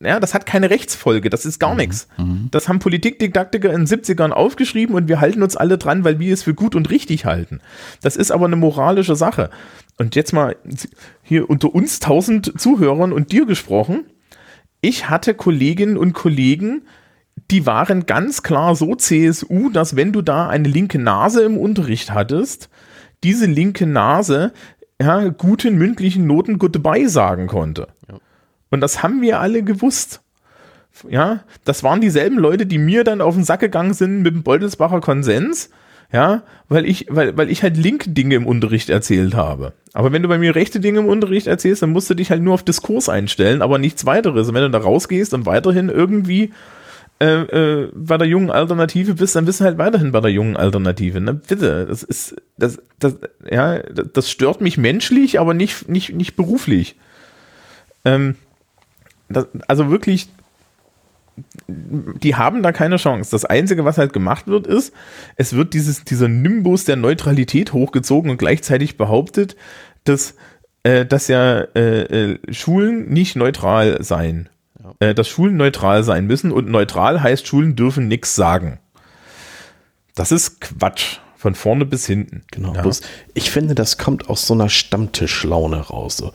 ja, 0.00 0.20
das 0.20 0.34
hat 0.34 0.46
keine 0.46 0.70
Rechtsfolge. 0.70 1.30
Das 1.30 1.46
ist 1.46 1.58
gar 1.58 1.74
nichts. 1.74 2.08
Das 2.50 2.68
haben 2.68 2.78
Politikdidaktiker 2.78 3.72
in 3.72 3.84
den 3.84 3.86
70ern 3.86 4.30
aufgeschrieben 4.30 4.94
und 4.94 5.08
wir 5.08 5.20
halten 5.20 5.42
uns 5.42 5.56
alle 5.56 5.78
dran, 5.78 6.04
weil 6.04 6.18
wir 6.18 6.32
es 6.32 6.42
für 6.42 6.54
gut 6.54 6.74
und 6.74 6.90
richtig 6.90 7.24
halten. 7.24 7.60
Das 8.02 8.16
ist 8.16 8.30
aber 8.30 8.46
eine 8.46 8.56
moralische 8.56 9.16
Sache. 9.16 9.50
Und 9.98 10.16
jetzt 10.16 10.32
mal 10.32 10.56
hier 11.22 11.48
unter 11.50 11.74
uns 11.74 12.00
tausend 12.00 12.60
Zuhörern 12.60 13.12
und 13.12 13.32
dir 13.32 13.46
gesprochen 13.46 14.04
ich 14.80 15.10
hatte 15.10 15.34
Kolleginnen 15.34 15.96
und 15.96 16.14
Kollegen, 16.14 16.82
die 17.50 17.66
waren 17.66 18.06
ganz 18.06 18.42
klar 18.42 18.74
so 18.74 18.94
CSU, 18.94 19.70
dass 19.70 19.96
wenn 19.96 20.12
du 20.12 20.22
da 20.22 20.48
eine 20.48 20.68
linke 20.68 20.98
Nase 20.98 21.42
im 21.42 21.58
Unterricht 21.58 22.12
hattest, 22.12 22.70
diese 23.22 23.46
linke 23.46 23.86
Nase 23.86 24.52
ja, 25.00 25.28
guten 25.28 25.76
mündlichen 25.76 26.26
Noten 26.26 26.58
Goodbye 26.58 27.08
sagen 27.08 27.46
konnte. 27.46 27.88
Und 28.70 28.80
das 28.80 29.02
haben 29.02 29.20
wir 29.20 29.40
alle 29.40 29.62
gewusst. 29.62 30.20
Ja, 31.08 31.40
das 31.64 31.82
waren 31.82 32.00
dieselben 32.00 32.38
Leute, 32.38 32.66
die 32.66 32.78
mir 32.78 33.04
dann 33.04 33.20
auf 33.20 33.34
den 33.34 33.44
Sack 33.44 33.60
gegangen 33.60 33.94
sind 33.94 34.22
mit 34.22 34.34
dem 34.34 34.42
Beutelsbacher 34.42 35.00
Konsens, 35.00 35.70
ja, 36.12 36.42
weil 36.68 36.84
ich, 36.84 37.06
weil, 37.08 37.36
weil 37.36 37.50
ich 37.50 37.62
halt 37.62 37.76
linke 37.76 38.10
Dinge 38.10 38.34
im 38.34 38.46
Unterricht 38.46 38.90
erzählt 38.90 39.34
habe. 39.34 39.72
Aber 39.92 40.12
wenn 40.12 40.22
du 40.22 40.28
bei 40.28 40.38
mir 40.38 40.56
rechte 40.56 40.80
Dinge 40.80 40.98
im 40.98 41.06
Unterricht 41.06 41.46
erzählst, 41.46 41.82
dann 41.82 41.90
musst 41.90 42.10
du 42.10 42.14
dich 42.14 42.30
halt 42.30 42.42
nur 42.42 42.54
auf 42.54 42.64
Diskurs 42.64 43.08
einstellen, 43.08 43.62
aber 43.62 43.78
nichts 43.78 44.06
weiteres. 44.06 44.48
Und 44.48 44.54
wenn 44.54 44.62
du 44.62 44.70
da 44.70 44.78
rausgehst 44.78 45.32
und 45.32 45.46
weiterhin 45.46 45.88
irgendwie 45.88 46.52
äh, 47.20 47.42
äh, 47.42 47.92
bei 47.94 48.18
der 48.18 48.26
jungen 48.26 48.50
Alternative 48.50 49.14
bist, 49.14 49.36
dann 49.36 49.44
bist 49.44 49.60
du 49.60 49.64
halt 49.64 49.78
weiterhin 49.78 50.10
bei 50.10 50.20
der 50.20 50.30
jungen 50.30 50.56
Alternative. 50.56 51.20
Ne? 51.20 51.34
Bitte, 51.34 51.86
das 51.86 52.02
ist, 52.02 52.36
das, 52.56 52.82
das, 52.98 53.16
ja, 53.48 53.78
das 53.78 54.30
stört 54.30 54.60
mich 54.60 54.78
menschlich, 54.78 55.38
aber 55.38 55.54
nicht, 55.54 55.88
nicht, 55.88 56.14
nicht 56.14 56.34
beruflich. 56.34 56.96
Ähm, 58.04 58.36
das, 59.30 59.46
also 59.68 59.90
wirklich, 59.90 60.28
die 61.76 62.34
haben 62.34 62.62
da 62.62 62.72
keine 62.72 62.96
Chance. 62.96 63.30
Das 63.30 63.44
Einzige, 63.44 63.84
was 63.84 63.98
halt 63.98 64.12
gemacht 64.12 64.46
wird, 64.46 64.66
ist, 64.66 64.92
es 65.36 65.54
wird 65.54 65.72
dieses, 65.74 66.04
dieser 66.04 66.28
Nimbus 66.28 66.84
der 66.84 66.96
Neutralität 66.96 67.72
hochgezogen 67.72 68.30
und 68.30 68.36
gleichzeitig 68.36 68.96
behauptet, 68.96 69.56
dass, 70.04 70.34
äh, 70.82 71.06
dass 71.06 71.28
ja 71.28 71.60
äh, 71.74 72.32
äh, 72.32 72.38
Schulen 72.52 73.08
nicht 73.08 73.36
neutral 73.36 74.02
seien. 74.02 74.48
Ja. 74.82 75.08
Äh, 75.08 75.14
dass 75.14 75.28
Schulen 75.28 75.56
neutral 75.56 76.02
sein 76.02 76.26
müssen 76.26 76.52
und 76.52 76.68
neutral 76.68 77.22
heißt, 77.22 77.46
Schulen 77.46 77.76
dürfen 77.76 78.08
nichts 78.08 78.34
sagen. 78.34 78.78
Das 80.14 80.32
ist 80.32 80.60
Quatsch. 80.60 81.18
Von 81.40 81.54
vorne 81.54 81.86
bis 81.86 82.04
hinten. 82.04 82.42
Genau. 82.50 82.74
Ja. 82.74 82.82
Bloß 82.82 83.00
ich 83.32 83.50
finde, 83.50 83.74
das 83.74 83.96
kommt 83.96 84.28
aus 84.28 84.46
so 84.46 84.52
einer 84.52 84.68
Stammtischlaune 84.68 85.78
raus. 85.78 86.18
So, 86.18 86.32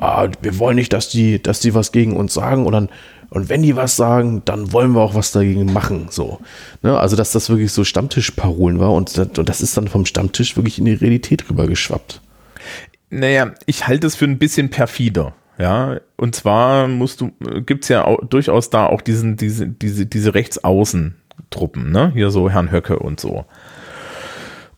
ah, 0.00 0.26
wir 0.42 0.58
wollen 0.58 0.74
nicht, 0.74 0.92
dass 0.92 1.08
die, 1.08 1.40
dass 1.40 1.60
die 1.60 1.74
was 1.74 1.92
gegen 1.92 2.16
uns 2.16 2.34
sagen 2.34 2.66
und 2.66 2.72
dann, 2.72 2.88
und 3.30 3.48
wenn 3.48 3.62
die 3.62 3.76
was 3.76 3.94
sagen, 3.94 4.42
dann 4.46 4.72
wollen 4.72 4.96
wir 4.96 5.00
auch 5.00 5.14
was 5.14 5.30
dagegen 5.30 5.72
machen. 5.72 6.08
So. 6.10 6.40
Ne? 6.82 6.98
Also, 6.98 7.14
dass 7.14 7.30
das 7.30 7.48
wirklich 7.50 7.70
so 7.70 7.84
Stammtischparolen 7.84 8.80
war 8.80 8.92
und 8.94 9.16
das, 9.16 9.28
und 9.38 9.48
das 9.48 9.60
ist 9.60 9.76
dann 9.76 9.86
vom 9.86 10.04
Stammtisch 10.06 10.56
wirklich 10.56 10.80
in 10.80 10.86
die 10.86 10.94
Realität 10.94 11.48
rübergeschwappt. 11.48 12.20
Naja, 13.10 13.52
ich 13.66 13.86
halte 13.86 14.08
es 14.08 14.16
für 14.16 14.24
ein 14.24 14.38
bisschen 14.38 14.70
perfider. 14.70 15.34
Ja, 15.56 16.00
und 16.16 16.34
zwar 16.34 16.88
musst 16.88 17.20
du, 17.20 17.30
gibt's 17.64 17.86
ja 17.86 18.04
auch, 18.04 18.18
durchaus 18.28 18.70
da 18.70 18.86
auch 18.86 19.02
diesen, 19.02 19.36
diese, 19.36 19.68
diese, 19.68 20.04
diese 20.06 20.34
Rechtsaußen-Truppen, 20.34 21.92
ne? 21.92 22.10
Hier 22.12 22.32
so 22.32 22.50
Herrn 22.50 22.72
Höcke 22.72 22.98
und 22.98 23.20
so. 23.20 23.44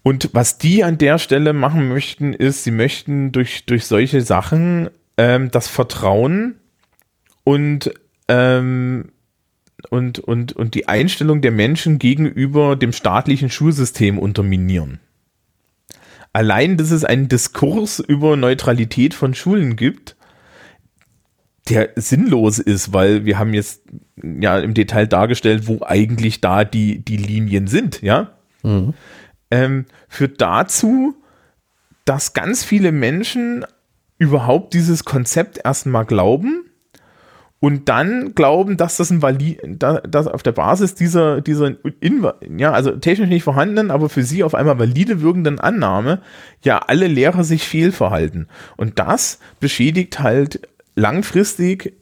Und 0.02 0.30
was 0.32 0.58
die 0.58 0.82
an 0.82 0.98
der 0.98 1.18
Stelle 1.18 1.52
machen 1.52 1.88
möchten, 1.88 2.32
ist, 2.32 2.64
sie 2.64 2.70
möchten 2.70 3.32
durch, 3.32 3.66
durch 3.66 3.84
solche 3.84 4.22
Sachen 4.22 4.88
ähm, 5.16 5.50
das 5.50 5.68
Vertrauen 5.68 6.56
und, 7.44 7.92
ähm, 8.28 9.10
und, 9.90 10.18
und, 10.18 10.52
und 10.54 10.74
die 10.74 10.88
Einstellung 10.88 11.42
der 11.42 11.52
Menschen 11.52 11.98
gegenüber 11.98 12.76
dem 12.76 12.92
staatlichen 12.92 13.50
Schulsystem 13.50 14.18
unterminieren. 14.18 15.00
Allein, 16.32 16.76
dass 16.76 16.92
es 16.92 17.04
einen 17.04 17.28
Diskurs 17.28 17.98
über 17.98 18.36
Neutralität 18.36 19.14
von 19.14 19.34
Schulen 19.34 19.76
gibt, 19.76 20.16
der 21.68 21.90
sinnlos 21.96 22.58
ist, 22.58 22.92
weil 22.94 23.26
wir 23.26 23.38
haben 23.38 23.52
jetzt 23.52 23.82
ja 24.16 24.58
im 24.58 24.72
Detail 24.72 25.06
dargestellt, 25.06 25.66
wo 25.66 25.80
eigentlich 25.84 26.40
da 26.40 26.64
die, 26.64 27.04
die 27.04 27.18
Linien 27.18 27.66
sind, 27.66 28.00
ja. 28.00 28.32
Mhm 28.62 28.94
ähm, 29.50 29.86
führt 30.08 30.40
dazu, 30.40 31.14
dass 32.04 32.32
ganz 32.32 32.64
viele 32.64 32.92
Menschen 32.92 33.64
überhaupt 34.18 34.74
dieses 34.74 35.04
Konzept 35.04 35.60
erstmal 35.64 36.04
glauben 36.04 36.70
und 37.60 37.90
dann 37.90 38.34
glauben, 38.34 38.78
dass 38.78 38.96
das 38.96 39.10
ein 39.10 39.20
valid, 39.20 39.60
dass 39.62 40.26
auf 40.26 40.42
der 40.42 40.52
Basis 40.52 40.94
dieser, 40.94 41.42
dieser, 41.42 41.76
ja, 42.56 42.72
also 42.72 42.92
technisch 42.92 43.28
nicht 43.28 43.42
vorhandenen, 43.42 43.90
aber 43.90 44.08
für 44.08 44.22
sie 44.22 44.42
auf 44.42 44.54
einmal 44.54 44.78
valide 44.78 45.20
wirkenden 45.20 45.60
Annahme, 45.60 46.22
ja, 46.62 46.78
alle 46.78 47.06
Lehrer 47.06 47.44
sich 47.44 47.68
fehlverhalten. 47.68 48.48
Und 48.78 48.98
das 48.98 49.40
beschädigt 49.60 50.20
halt 50.20 50.66
langfristig 50.96 51.92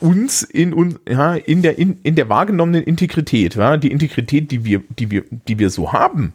uns 0.00 0.42
in, 0.42 0.98
ja, 1.08 1.34
in 1.34 1.60
der, 1.60 1.78
in, 1.78 1.98
in 2.02 2.14
der 2.14 2.30
wahrgenommenen 2.30 2.82
Integrität, 2.82 3.54
ja, 3.54 3.76
die 3.76 3.92
Integrität, 3.92 4.50
die 4.50 4.64
wir, 4.64 4.82
die 4.98 5.10
wir, 5.10 5.24
die 5.30 5.58
wir 5.58 5.68
so 5.68 5.92
haben, 5.92 6.32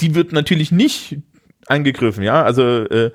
die 0.00 0.14
wird 0.14 0.32
natürlich 0.32 0.72
nicht 0.72 1.18
angegriffen, 1.66 2.22
ja. 2.22 2.42
Also, 2.42 2.62
äh, 2.62 3.10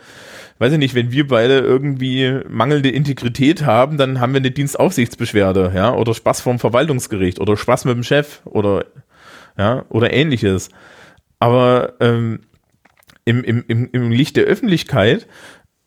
weiß 0.60 0.74
ich 0.74 0.80
nicht, 0.80 0.96
wenn 0.96 1.12
wir 1.12 1.28
beide 1.28 1.60
irgendwie 1.60 2.40
mangelnde 2.48 2.90
Integrität 2.90 3.66
haben, 3.66 3.98
dann 3.98 4.20
haben 4.20 4.34
wir 4.34 4.40
eine 4.40 4.52
Dienstaufsichtsbeschwerde, 4.52 5.72
ja, 5.76 5.94
oder 5.94 6.14
Spaß 6.14 6.42
vom 6.42 6.60
Verwaltungsgericht 6.60 7.40
oder 7.40 7.58
Spaß 7.58 7.86
mit 7.86 7.96
dem 7.96 8.04
Chef 8.04 8.42
oder 8.46 8.86
ja, 9.58 9.86
oder 9.90 10.14
ähnliches. 10.14 10.70
Aber 11.40 11.94
ähm, 12.00 12.42
im, 13.26 13.44
im, 13.44 13.64
im, 13.68 13.90
im 13.92 14.12
Licht 14.12 14.36
der 14.36 14.46
Öffentlichkeit, 14.46 15.28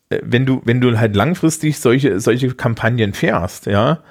äh, 0.09 0.19
wenn 0.23 0.45
du, 0.45 0.61
wenn 0.65 0.81
du 0.81 0.97
halt 0.97 1.15
langfristig 1.15 1.79
solche, 1.79 2.19
solche 2.19 2.53
Kampagnen 2.53 3.13
fährst, 3.13 3.65
ja, 3.65 4.03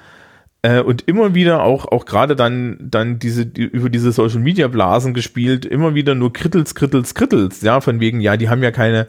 äh, 0.61 0.81
und 0.81 1.07
immer 1.07 1.33
wieder 1.35 1.63
auch, 1.63 1.85
auch 1.85 2.05
gerade 2.05 2.35
dann, 2.35 2.77
dann 2.79 3.19
diese, 3.19 3.45
die, 3.45 3.63
über 3.63 3.89
diese 3.89 4.11
Social 4.11 4.39
Media 4.39 4.67
Blasen 4.67 5.13
gespielt, 5.13 5.65
immer 5.65 5.95
wieder 5.95 6.15
nur 6.15 6.33
Krittels, 6.33 6.75
Krittels, 6.75 7.13
Krittels, 7.13 7.61
ja, 7.61 7.81
von 7.81 7.99
wegen, 7.99 8.21
ja, 8.21 8.37
die 8.37 8.49
haben 8.49 8.63
ja 8.63 8.71
keine, 8.71 9.07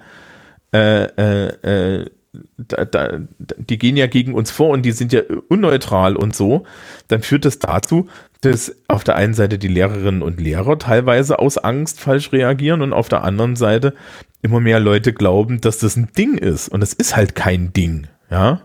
äh, 0.72 1.04
äh, 1.04 2.00
äh, 2.00 2.10
da, 2.58 2.84
da, 2.84 3.18
die 3.56 3.78
gehen 3.78 3.96
ja 3.96 4.06
gegen 4.06 4.34
uns 4.34 4.50
vor 4.50 4.68
und 4.68 4.82
die 4.82 4.92
sind 4.92 5.12
ja 5.12 5.22
unneutral 5.48 6.16
und 6.16 6.36
so, 6.36 6.64
dann 7.08 7.22
führt 7.22 7.44
das 7.44 7.58
dazu, 7.58 8.08
dass 8.42 8.76
auf 8.86 9.02
der 9.02 9.16
einen 9.16 9.34
Seite 9.34 9.58
die 9.58 9.68
Lehrerinnen 9.68 10.22
und 10.22 10.40
Lehrer 10.40 10.78
teilweise 10.78 11.38
aus 11.38 11.58
Angst 11.58 12.00
falsch 12.00 12.32
reagieren 12.32 12.82
und 12.82 12.92
auf 12.92 13.08
der 13.08 13.24
anderen 13.24 13.56
Seite 13.56 13.94
immer 14.42 14.60
mehr 14.60 14.78
Leute 14.78 15.12
glauben, 15.12 15.60
dass 15.60 15.78
das 15.78 15.96
ein 15.96 16.10
Ding 16.16 16.38
ist. 16.38 16.68
Und 16.68 16.82
es 16.82 16.92
ist 16.92 17.16
halt 17.16 17.34
kein 17.34 17.72
Ding, 17.72 18.06
ja. 18.30 18.62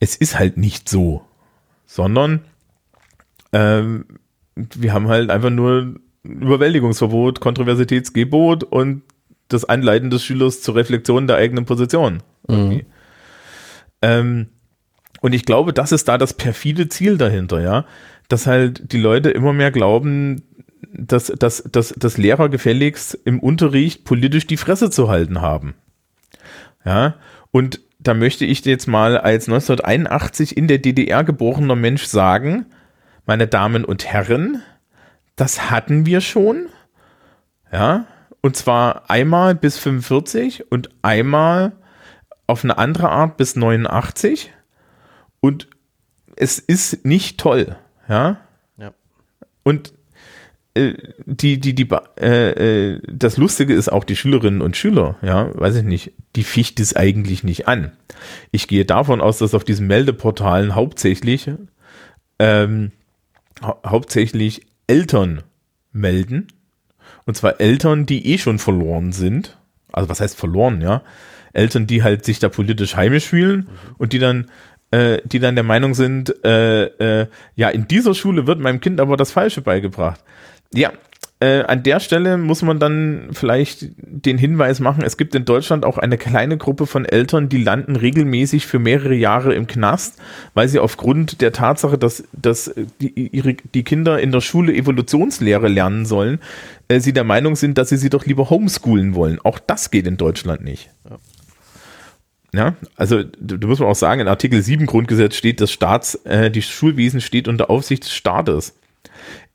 Es 0.00 0.16
ist 0.16 0.38
halt 0.38 0.56
nicht 0.56 0.88
so 0.88 1.22
sondern 1.86 2.40
ähm, 3.52 4.06
wir 4.54 4.92
haben 4.92 5.08
halt 5.08 5.30
einfach 5.30 5.50
nur 5.50 5.96
Überwältigungsverbot, 6.22 7.40
Kontroversitätsgebot 7.40 8.64
und 8.64 9.02
das 9.48 9.64
Anleiten 9.64 10.10
des 10.10 10.24
Schülers 10.24 10.62
zur 10.62 10.74
Reflexion 10.74 11.26
der 11.26 11.36
eigenen 11.36 11.66
Position. 11.66 12.22
Mhm. 12.48 12.82
Ähm, 14.02 14.46
und 15.20 15.34
ich 15.34 15.44
glaube, 15.44 15.72
das 15.72 15.92
ist 15.92 16.08
da 16.08 16.18
das 16.18 16.34
perfide 16.34 16.88
Ziel 16.88 17.16
dahinter, 17.16 17.60
ja, 17.60 17.84
dass 18.28 18.46
halt 18.46 18.92
die 18.92 19.00
Leute 19.00 19.30
immer 19.30 19.52
mehr 19.52 19.70
glauben, 19.70 20.42
dass, 20.92 21.26
dass, 21.26 21.62
dass, 21.70 21.94
dass 21.96 22.18
Lehrer 22.18 22.48
gefälligst 22.48 23.18
im 23.24 23.40
Unterricht 23.40 24.04
politisch 24.04 24.46
die 24.46 24.56
Fresse 24.56 24.90
zu 24.90 25.08
halten 25.08 25.40
haben. 25.40 25.74
Ja, 26.84 27.16
und 27.50 27.80
da 28.04 28.14
möchte 28.14 28.44
ich 28.44 28.64
jetzt 28.64 28.86
mal 28.86 29.18
als 29.18 29.48
1981 29.48 30.56
in 30.56 30.68
der 30.68 30.78
DDR 30.78 31.24
geborener 31.24 31.74
Mensch 31.74 32.04
sagen, 32.04 32.66
meine 33.26 33.46
Damen 33.46 33.84
und 33.84 34.04
Herren, 34.04 34.62
das 35.36 35.70
hatten 35.70 36.06
wir 36.06 36.20
schon. 36.20 36.66
Ja, 37.72 38.06
und 38.40 38.56
zwar 38.56 39.10
einmal 39.10 39.54
bis 39.54 39.78
45 39.78 40.70
und 40.70 40.90
einmal 41.02 41.72
auf 42.46 42.62
eine 42.62 42.78
andere 42.78 43.08
Art 43.08 43.36
bis 43.36 43.56
89. 43.56 44.52
Und 45.40 45.68
es 46.36 46.58
ist 46.58 47.04
nicht 47.04 47.40
toll. 47.40 47.76
Ja. 48.08 48.36
ja. 48.76 48.92
Und 49.62 49.94
die, 50.76 51.60
die, 51.60 51.74
die, 51.74 51.88
äh, 52.20 52.94
äh, 52.94 53.00
das 53.06 53.36
Lustige 53.36 53.74
ist 53.74 53.90
auch 53.90 54.02
die 54.02 54.16
Schülerinnen 54.16 54.60
und 54.60 54.76
Schüler, 54.76 55.16
ja, 55.22 55.50
weiß 55.54 55.76
ich 55.76 55.84
nicht, 55.84 56.12
die 56.34 56.42
ficht 56.42 56.80
es 56.80 56.96
eigentlich 56.96 57.44
nicht 57.44 57.68
an. 57.68 57.92
Ich 58.50 58.66
gehe 58.66 58.84
davon 58.84 59.20
aus, 59.20 59.38
dass 59.38 59.54
auf 59.54 59.64
diesen 59.64 59.86
Meldeportalen 59.86 60.74
hauptsächlich, 60.74 61.48
ähm, 62.40 62.90
hau 63.62 63.80
hauptsächlich 63.86 64.66
Eltern 64.88 65.42
melden. 65.92 66.48
Und 67.24 67.36
zwar 67.36 67.60
Eltern, 67.60 68.04
die 68.04 68.32
eh 68.32 68.38
schon 68.38 68.58
verloren 68.58 69.12
sind. 69.12 69.56
Also 69.92 70.08
was 70.08 70.20
heißt 70.20 70.36
verloren, 70.36 70.80
ja? 70.80 71.02
Eltern, 71.52 71.86
die 71.86 72.02
halt 72.02 72.24
sich 72.24 72.40
da 72.40 72.48
politisch 72.48 72.96
heimisch 72.96 73.26
fühlen 73.26 73.60
mhm. 73.60 73.94
und 73.96 74.12
die 74.12 74.18
dann 74.18 74.50
äh, 74.90 75.20
die 75.24 75.38
dann 75.38 75.54
der 75.54 75.64
Meinung 75.64 75.94
sind, 75.94 76.44
äh, 76.44 76.84
äh, 77.22 77.26
ja, 77.56 77.68
in 77.68 77.88
dieser 77.88 78.14
Schule 78.14 78.46
wird 78.46 78.60
meinem 78.60 78.80
Kind 78.80 79.00
aber 79.00 79.16
das 79.16 79.32
Falsche 79.32 79.60
beigebracht. 79.60 80.20
Ja, 80.74 80.92
äh, 81.40 81.62
an 81.64 81.82
der 81.82 82.00
Stelle 82.00 82.38
muss 82.38 82.62
man 82.62 82.78
dann 82.78 83.28
vielleicht 83.32 83.86
den 83.98 84.38
Hinweis 84.38 84.80
machen, 84.80 85.02
es 85.04 85.16
gibt 85.16 85.34
in 85.34 85.44
Deutschland 85.44 85.84
auch 85.84 85.98
eine 85.98 86.16
kleine 86.16 86.56
Gruppe 86.56 86.86
von 86.86 87.04
Eltern, 87.04 87.48
die 87.48 87.62
landen 87.62 87.96
regelmäßig 87.96 88.66
für 88.66 88.78
mehrere 88.78 89.14
Jahre 89.14 89.54
im 89.54 89.66
Knast, 89.66 90.18
weil 90.54 90.68
sie 90.68 90.78
aufgrund 90.78 91.40
der 91.40 91.52
Tatsache, 91.52 91.98
dass, 91.98 92.24
dass 92.32 92.72
die, 93.00 93.28
ihre, 93.28 93.54
die 93.54 93.82
Kinder 93.82 94.20
in 94.20 94.32
der 94.32 94.40
Schule 94.40 94.72
Evolutionslehre 94.72 95.68
lernen 95.68 96.06
sollen, 96.06 96.38
äh, 96.88 97.00
sie 97.00 97.12
der 97.12 97.24
Meinung 97.24 97.56
sind, 97.56 97.78
dass 97.78 97.88
sie 97.88 97.96
sie 97.96 98.10
doch 98.10 98.24
lieber 98.24 98.48
homeschoolen 98.48 99.14
wollen. 99.14 99.38
Auch 99.42 99.58
das 99.58 99.90
geht 99.90 100.06
in 100.06 100.16
Deutschland 100.16 100.62
nicht. 100.62 100.90
Ja. 101.08 101.16
Ja, 102.54 102.74
also 102.94 103.24
du, 103.24 103.58
du 103.58 103.66
musst 103.66 103.82
auch 103.82 103.96
sagen, 103.96 104.20
in 104.20 104.28
Artikel 104.28 104.62
7 104.62 104.86
Grundgesetz 104.86 105.34
steht, 105.34 105.60
das 105.60 105.72
Staats, 105.72 106.14
äh, 106.24 106.52
die 106.52 106.62
Schulwesen 106.62 107.20
steht 107.20 107.48
unter 107.48 107.68
Aufsicht 107.68 108.04
des 108.04 108.14
Staates. 108.14 108.74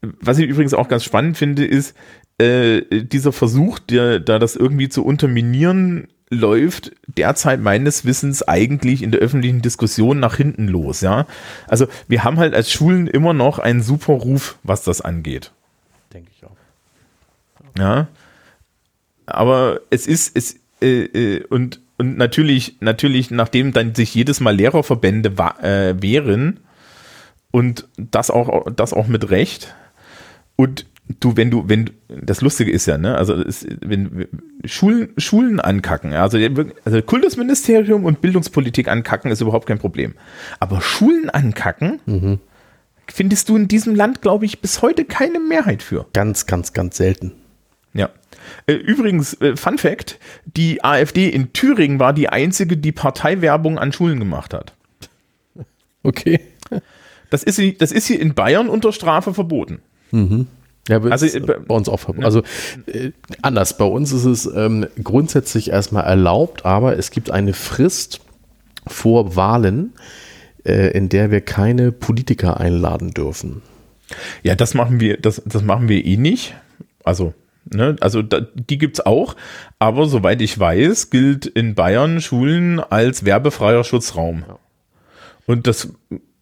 Was 0.01 0.37
ich 0.37 0.47
übrigens 0.47 0.73
auch 0.73 0.87
ganz 0.87 1.03
spannend 1.03 1.37
finde, 1.37 1.65
ist, 1.65 1.95
äh, 2.37 3.03
dieser 3.03 3.33
Versuch, 3.33 3.79
der, 3.79 4.19
da 4.19 4.39
das 4.39 4.55
irgendwie 4.55 4.89
zu 4.89 5.03
unterminieren 5.03 6.07
läuft, 6.29 6.91
derzeit 7.07 7.59
meines 7.59 8.05
Wissens 8.05 8.47
eigentlich 8.47 9.01
in 9.01 9.11
der 9.11 9.19
öffentlichen 9.19 9.61
Diskussion 9.61 10.19
nach 10.19 10.35
hinten 10.35 10.67
los, 10.67 11.01
ja. 11.01 11.25
Also 11.67 11.87
wir 12.07 12.23
haben 12.23 12.37
halt 12.37 12.53
als 12.53 12.71
Schulen 12.71 13.07
immer 13.07 13.33
noch 13.33 13.59
einen 13.59 13.81
super 13.81 14.13
Ruf, 14.13 14.57
was 14.63 14.83
das 14.83 15.01
angeht. 15.01 15.51
Denke 16.13 16.31
ich 16.35 16.45
auch. 16.45 16.55
Ja. 17.77 18.07
Aber 19.25 19.81
es 19.89 20.07
ist, 20.07 20.35
es, 20.35 20.59
äh, 20.81 21.03
äh, 21.03 21.43
und, 21.45 21.81
und 21.97 22.17
natürlich, 22.17 22.77
natürlich, 22.79 23.31
nachdem 23.31 23.73
dann 23.73 23.95
sich 23.95 24.13
jedes 24.13 24.39
Mal 24.39 24.55
Lehrerverbände 24.55 25.29
äh, 25.61 26.01
wehren 26.01 26.59
und 27.51 27.87
das 27.97 28.31
auch, 28.31 28.71
das 28.71 28.93
auch 28.93 29.07
mit 29.07 29.29
Recht. 29.29 29.75
Und 30.59 30.87
du, 31.21 31.37
wenn 31.37 31.51
du, 31.51 31.69
wenn, 31.69 31.91
das 32.09 32.41
Lustige 32.41 32.69
ist 32.69 32.85
ja, 32.85 32.97
ne, 32.97 33.15
also 33.15 33.33
es, 33.33 33.65
wenn 33.79 34.27
Schulen, 34.65 35.13
Schulen 35.15 35.61
ankacken, 35.61 36.11
also, 36.11 36.37
also 36.83 37.01
Kultusministerium 37.01 38.03
und 38.03 38.19
Bildungspolitik 38.19 38.89
ankacken 38.89 39.31
ist 39.31 39.39
überhaupt 39.39 39.67
kein 39.67 39.79
Problem. 39.79 40.15
Aber 40.59 40.81
Schulen 40.81 41.29
ankacken, 41.29 42.01
mhm. 42.05 42.39
findest 43.07 43.47
du 43.47 43.55
in 43.55 43.69
diesem 43.69 43.95
Land, 43.95 44.21
glaube 44.21 44.43
ich, 44.43 44.59
bis 44.59 44.81
heute 44.81 45.05
keine 45.05 45.39
Mehrheit 45.39 45.81
für. 45.81 46.07
Ganz, 46.11 46.45
ganz, 46.45 46.73
ganz 46.73 46.97
selten. 46.97 47.31
Ja. 47.93 48.09
Äh, 48.67 48.73
übrigens, 48.73 49.35
äh, 49.35 49.55
Fun 49.55 49.77
Fact: 49.77 50.19
Die 50.43 50.83
AfD 50.83 51.29
in 51.29 51.53
Thüringen 51.53 52.01
war 52.01 52.11
die 52.11 52.27
einzige, 52.27 52.75
die 52.75 52.91
Parteiwerbung 52.91 53.79
an 53.79 53.93
Schulen 53.93 54.19
gemacht 54.19 54.53
hat. 54.53 54.73
Okay. 56.03 56.41
Das 57.29 57.43
ist, 57.43 57.61
das 57.81 57.93
ist 57.93 58.07
hier 58.07 58.19
in 58.19 58.33
Bayern 58.33 58.67
unter 58.67 58.91
Strafe 58.91 59.33
verboten. 59.33 59.79
Mhm. 60.11 60.47
Ja, 60.87 61.01
also, 61.01 61.27
bei 61.41 61.75
uns 61.75 61.87
auch 61.87 61.99
verboten. 61.99 62.25
Also 62.25 62.41
äh, 62.87 63.11
anders. 63.43 63.77
Bei 63.77 63.85
uns 63.85 64.11
ist 64.11 64.25
es 64.25 64.45
ähm, 64.47 64.87
grundsätzlich 65.03 65.69
erstmal 65.69 66.05
erlaubt, 66.05 66.65
aber 66.65 66.97
es 66.97 67.11
gibt 67.11 67.29
eine 67.29 67.53
Frist 67.53 68.21
vor 68.87 69.35
Wahlen, 69.35 69.93
äh, 70.65 70.91
in 70.97 71.09
der 71.09 71.29
wir 71.29 71.41
keine 71.41 71.91
Politiker 71.91 72.59
einladen 72.59 73.11
dürfen. 73.11 73.61
Ja, 74.41 74.55
das 74.55 74.73
machen 74.73 74.99
wir, 74.99 75.17
das, 75.17 75.43
das 75.45 75.61
machen 75.61 75.89
wir 75.89 76.03
eh 76.03 76.17
nicht. 76.17 76.55
Also 77.03 77.33
Ne? 77.71 77.95
Also 77.99 78.21
da, 78.21 78.41
die 78.41 78.77
gibt's 78.77 78.99
auch, 78.99 79.35
aber 79.77 80.07
soweit 80.07 80.41
ich 80.41 80.57
weiß, 80.57 81.09
gilt 81.09 81.45
in 81.45 81.75
Bayern 81.75 82.19
Schulen 82.21 82.79
als 82.79 83.25
werbefreier 83.25 83.83
Schutzraum. 83.83 84.43
Und 85.45 85.67
das 85.67 85.89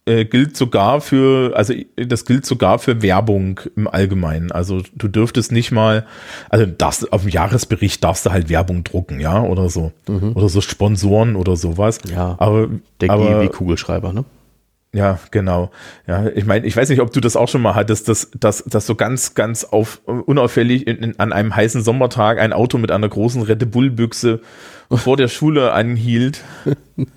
äh, 0.07 0.25
gilt 0.25 0.55
sogar 0.55 1.01
für, 1.01 1.55
also 1.55 1.73
das 1.95 2.25
gilt 2.25 2.45
sogar 2.45 2.79
für 2.79 3.01
Werbung 3.01 3.59
im 3.75 3.87
Allgemeinen. 3.87 4.51
Also 4.51 4.81
du 4.95 5.07
dürftest 5.07 5.51
nicht 5.51 5.71
mal, 5.71 6.05
also 6.49 6.65
darfst, 6.65 7.11
auf 7.11 7.23
dem 7.23 7.29
Jahresbericht 7.29 8.03
darfst 8.03 8.25
du 8.25 8.31
halt 8.31 8.49
Werbung 8.49 8.83
drucken, 8.83 9.19
ja, 9.19 9.41
oder 9.43 9.69
so. 9.69 9.91
Mhm. 10.07 10.33
Oder 10.33 10.49
so 10.49 10.61
Sponsoren 10.61 11.35
oder 11.35 11.55
sowas. 11.55 11.99
Ja. 12.09 12.35
Aber, 12.39 12.69
der 13.01 13.09
aber, 13.09 13.41
wie 13.41 13.49
Kugelschreiber, 13.49 14.13
ne? 14.13 14.25
Ja, 14.93 15.19
genau. 15.31 15.69
Ja, 16.07 16.27
ich 16.27 16.45
meine, 16.45 16.65
ich 16.65 16.75
weiß 16.75 16.89
nicht, 16.89 17.01
ob 17.01 17.11
du 17.11 17.19
das 17.19 17.35
auch 17.35 17.49
schon 17.49 17.61
mal 17.61 17.75
hattest, 17.75 18.07
dass, 18.07 18.31
dass, 18.39 18.63
dass 18.63 18.87
so 18.87 18.95
ganz, 18.95 19.35
ganz 19.35 19.65
auf, 19.65 20.01
unauffällig 20.05 20.87
in, 20.87 20.97
in, 20.97 21.19
an 21.19 21.33
einem 21.33 21.55
heißen 21.55 21.83
Sommertag 21.83 22.39
ein 22.39 22.53
Auto 22.53 22.77
mit 22.77 22.91
einer 22.91 23.09
großen 23.09 23.41
Red 23.41 23.69
Bull-Büchse 23.69 24.41
vor 24.89 25.17
der 25.17 25.27
Schule 25.27 25.73
anhielt. 25.73 26.43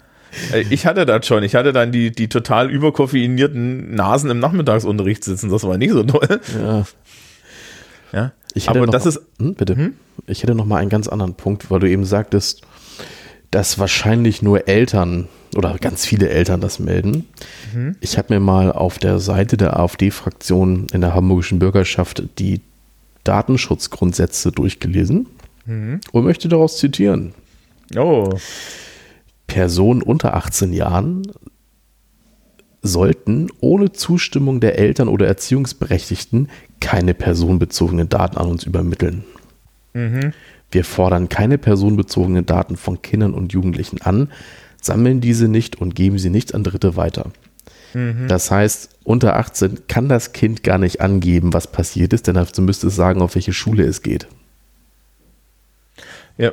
Äh, 0.52 0.64
ich 0.70 0.86
hatte 0.86 1.06
das 1.06 1.26
schon. 1.26 1.42
Ich 1.42 1.54
hatte 1.54 1.72
dann 1.72 1.92
die, 1.92 2.10
die 2.10 2.28
total 2.28 2.70
überkoffeinierten 2.70 3.94
Nasen 3.94 4.30
im 4.30 4.38
Nachmittagsunterricht 4.38 5.24
sitzen. 5.24 5.50
Das 5.50 5.64
war 5.64 5.78
nicht 5.78 5.92
so 5.92 6.02
toll. 6.02 6.40
Ja. 6.58 6.84
Ja. 8.12 8.32
Ich 8.54 8.68
hätte 8.68 8.78
Aber 8.78 8.86
noch, 8.86 8.92
das 8.92 9.06
ist. 9.06 9.20
Hm, 9.38 9.54
bitte. 9.54 9.76
Hm? 9.76 9.94
Ich 10.26 10.42
hätte 10.42 10.54
noch 10.54 10.66
mal 10.66 10.78
einen 10.78 10.90
ganz 10.90 11.08
anderen 11.08 11.34
Punkt, 11.34 11.70
weil 11.70 11.80
du 11.80 11.88
eben 11.88 12.04
sagtest, 12.04 12.62
dass 13.50 13.78
wahrscheinlich 13.78 14.42
nur 14.42 14.68
Eltern 14.68 15.28
oder 15.56 15.76
ganz 15.78 16.06
viele 16.06 16.28
Eltern 16.28 16.60
das 16.60 16.78
melden. 16.78 17.26
Mhm. 17.74 17.96
Ich 18.00 18.18
habe 18.18 18.34
mir 18.34 18.40
mal 18.40 18.70
auf 18.72 18.98
der 18.98 19.18
Seite 19.18 19.56
der 19.56 19.78
AfD-Fraktion 19.78 20.86
in 20.92 21.00
der 21.00 21.14
hamburgischen 21.14 21.58
Bürgerschaft 21.58 22.22
die 22.38 22.60
Datenschutzgrundsätze 23.24 24.52
durchgelesen 24.52 25.26
mhm. 25.66 26.00
und 26.12 26.24
möchte 26.24 26.48
daraus 26.48 26.78
zitieren. 26.78 27.34
Oh. 27.96 28.30
Personen 29.50 30.00
unter 30.00 30.34
18 30.34 30.72
Jahren 30.72 31.22
sollten 32.82 33.48
ohne 33.58 33.90
Zustimmung 33.90 34.60
der 34.60 34.78
Eltern 34.78 35.08
oder 35.08 35.26
Erziehungsberechtigten 35.26 36.48
keine 36.80 37.14
personenbezogenen 37.14 38.08
Daten 38.08 38.38
an 38.38 38.46
uns 38.46 38.62
übermitteln. 38.62 39.24
Mhm. 39.92 40.32
Wir 40.70 40.84
fordern 40.84 41.28
keine 41.28 41.58
personenbezogenen 41.58 42.46
Daten 42.46 42.76
von 42.76 43.02
Kindern 43.02 43.34
und 43.34 43.52
Jugendlichen 43.52 44.00
an, 44.02 44.30
sammeln 44.80 45.20
diese 45.20 45.48
nicht 45.48 45.80
und 45.80 45.96
geben 45.96 46.20
sie 46.20 46.30
nicht 46.30 46.54
an 46.54 46.62
Dritte 46.62 46.94
weiter. 46.94 47.32
Mhm. 47.92 48.28
Das 48.28 48.52
heißt, 48.52 49.00
unter 49.02 49.34
18 49.34 49.88
kann 49.88 50.08
das 50.08 50.32
Kind 50.32 50.62
gar 50.62 50.78
nicht 50.78 51.00
angeben, 51.00 51.52
was 51.52 51.66
passiert 51.66 52.12
ist, 52.12 52.28
denn 52.28 52.36
dazu 52.36 52.62
müsste 52.62 52.86
es 52.86 52.94
sagen, 52.94 53.20
auf 53.20 53.34
welche 53.34 53.52
Schule 53.52 53.84
es 53.84 54.02
geht. 54.02 54.28
Ja. 56.38 56.52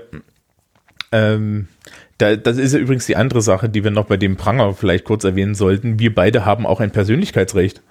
Ähm, 1.11 1.67
da, 2.18 2.36
das 2.36 2.57
ist 2.57 2.74
ja 2.74 2.80
übrigens 2.80 3.05
die 3.05 3.15
andere 3.15 3.41
Sache, 3.41 3.70
die 3.70 3.84
wir 3.84 3.91
noch 3.91 4.05
bei 4.05 4.18
dem 4.18 4.38
Pranger 4.38 4.74
vielleicht 4.74 5.05
kurz 5.05 5.24
erwähnen 5.24 5.55
sollten. 5.55 5.99
Wir 5.99 6.13
beide 6.13 6.45
haben 6.45 6.65
auch 6.65 6.80
ein 6.80 6.91
Persönlichkeitsrecht. 6.91 7.82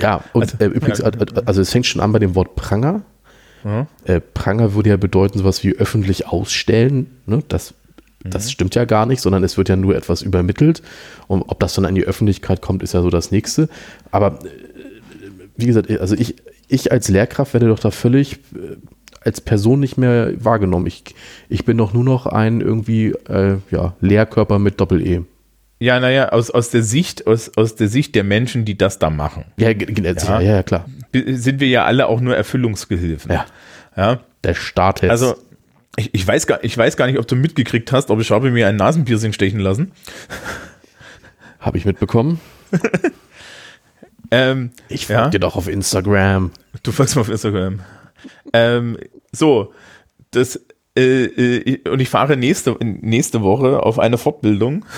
Ja, 0.00 0.22
und 0.32 0.42
also, 0.42 0.56
äh, 0.58 0.66
übrigens, 0.66 0.98
ja. 0.98 1.10
also 1.46 1.60
es 1.60 1.70
fängt 1.70 1.86
schon 1.86 2.00
an 2.00 2.12
bei 2.12 2.18
dem 2.18 2.34
Wort 2.34 2.56
Pranger. 2.56 3.02
Mhm. 3.64 3.86
Äh, 4.04 4.20
Pranger 4.20 4.74
würde 4.74 4.90
ja 4.90 4.96
bedeuten, 4.96 5.38
sowas 5.38 5.64
wie 5.64 5.74
öffentlich 5.74 6.26
ausstellen. 6.26 7.06
Ne? 7.26 7.42
Das 7.48 7.74
das 8.24 8.46
mhm. 8.46 8.50
stimmt 8.50 8.74
ja 8.74 8.84
gar 8.84 9.06
nicht, 9.06 9.20
sondern 9.20 9.44
es 9.44 9.56
wird 9.56 9.68
ja 9.68 9.76
nur 9.76 9.94
etwas 9.94 10.22
übermittelt. 10.22 10.82
Und 11.28 11.42
ob 11.42 11.60
das 11.60 11.74
dann 11.74 11.84
an 11.84 11.94
die 11.94 12.04
Öffentlichkeit 12.04 12.60
kommt, 12.60 12.82
ist 12.82 12.94
ja 12.94 13.02
so 13.02 13.10
das 13.10 13.30
nächste. 13.30 13.68
Aber 14.10 14.40
äh, 14.44 14.48
wie 15.56 15.66
gesagt, 15.66 15.90
also 15.90 16.14
ich, 16.16 16.36
ich 16.66 16.90
als 16.90 17.08
Lehrkraft 17.08 17.54
werde 17.54 17.68
doch 17.68 17.78
da 17.78 17.90
völlig 17.90 18.34
äh, 18.54 18.76
als 19.20 19.40
Person 19.40 19.80
nicht 19.80 19.98
mehr 19.98 20.32
wahrgenommen. 20.42 20.86
Ich, 20.86 21.04
ich 21.48 21.64
bin 21.64 21.76
doch 21.76 21.92
nur 21.92 22.04
noch 22.04 22.26
ein 22.26 22.60
irgendwie 22.60 23.08
äh, 23.28 23.56
ja, 23.70 23.94
Lehrkörper 24.00 24.58
mit 24.58 24.80
Doppel-E. 24.80 25.22
Ja, 25.80 26.00
naja, 26.00 26.30
aus, 26.30 26.50
aus, 26.50 26.70
der 26.70 26.82
Sicht, 26.82 27.26
aus, 27.26 27.52
aus 27.56 27.76
der 27.76 27.88
Sicht 27.88 28.14
der 28.14 28.24
Menschen, 28.24 28.64
die 28.64 28.76
das 28.76 28.98
da 28.98 29.10
machen. 29.10 29.44
Ja, 29.56 29.70
ja, 29.70 30.40
ja, 30.40 30.62
klar. 30.62 30.86
Sind 31.12 31.60
wir 31.60 31.68
ja 31.68 31.84
alle 31.84 32.06
auch 32.08 32.20
nur 32.20 32.36
Erfüllungsgehilfen. 32.36 33.30
Ja. 33.30 33.46
ja. 33.96 34.20
Der 34.42 34.54
Staat 34.54 35.02
jetzt. 35.02 35.10
Also, 35.10 35.36
ich, 35.96 36.14
ich, 36.14 36.26
weiß 36.26 36.46
gar, 36.46 36.62
ich 36.64 36.76
weiß 36.76 36.96
gar 36.96 37.06
nicht, 37.06 37.18
ob 37.18 37.28
du 37.28 37.36
mitgekriegt 37.36 37.92
hast, 37.92 38.10
aber 38.10 38.20
ich 38.20 38.30
habe 38.30 38.50
mir 38.50 38.66
ein 38.66 38.76
Nasenpiercing 38.76 39.32
stechen 39.32 39.60
lassen. 39.60 39.92
Habe 41.60 41.76
ich 41.76 41.84
mitbekommen. 41.84 42.40
ähm, 44.30 44.70
ich 44.88 45.06
folge 45.06 45.22
ja? 45.22 45.28
dir 45.30 45.40
doch 45.40 45.56
auf 45.56 45.66
Instagram. 45.66 46.52
Du 46.84 46.92
folgst 46.92 47.16
mir 47.16 47.22
auf 47.22 47.28
Instagram. 47.28 47.80
Ähm, 48.52 48.98
so, 49.32 49.72
das, 50.30 50.64
äh, 50.96 51.24
äh, 51.24 51.88
und 51.88 52.00
ich 52.00 52.08
fahre 52.08 52.36
nächste, 52.36 52.76
nächste 52.80 53.42
Woche 53.42 53.82
auf 53.82 53.98
eine 53.98 54.18
Fortbildung. 54.18 54.84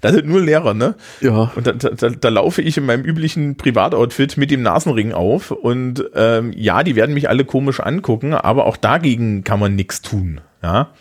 Da 0.00 0.12
sind 0.12 0.28
nur 0.28 0.40
Lehrer, 0.40 0.74
ne? 0.74 0.94
Ja. 1.20 1.50
Und 1.56 1.66
da, 1.66 1.72
da, 1.72 2.10
da 2.10 2.28
laufe 2.28 2.62
ich 2.62 2.76
in 2.76 2.86
meinem 2.86 3.04
üblichen 3.04 3.56
Privatoutfit 3.56 4.36
mit 4.36 4.52
dem 4.52 4.62
Nasenring 4.62 5.12
auf 5.12 5.50
und 5.50 6.04
ähm, 6.14 6.52
ja, 6.54 6.84
die 6.84 6.94
werden 6.94 7.14
mich 7.14 7.28
alle 7.28 7.44
komisch 7.44 7.80
angucken, 7.80 8.32
aber 8.32 8.66
auch 8.66 8.76
dagegen 8.76 9.42
kann 9.42 9.58
man 9.58 9.74
nichts 9.74 10.00
tun, 10.00 10.40
ja. 10.62 10.92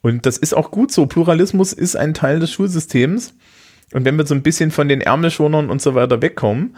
Und 0.00 0.26
das 0.26 0.38
ist 0.38 0.54
auch 0.54 0.70
gut 0.70 0.92
so. 0.92 1.06
Pluralismus 1.06 1.72
ist 1.72 1.96
ein 1.96 2.14
Teil 2.14 2.38
des 2.38 2.52
Schulsystems. 2.52 3.34
Und 3.92 4.04
wenn 4.04 4.16
wir 4.16 4.26
so 4.26 4.34
ein 4.34 4.42
bisschen 4.42 4.70
von 4.70 4.88
den 4.88 5.00
Ärmelschonern 5.00 5.70
und 5.70 5.82
so 5.82 5.94
weiter 5.94 6.22
wegkommen, 6.22 6.76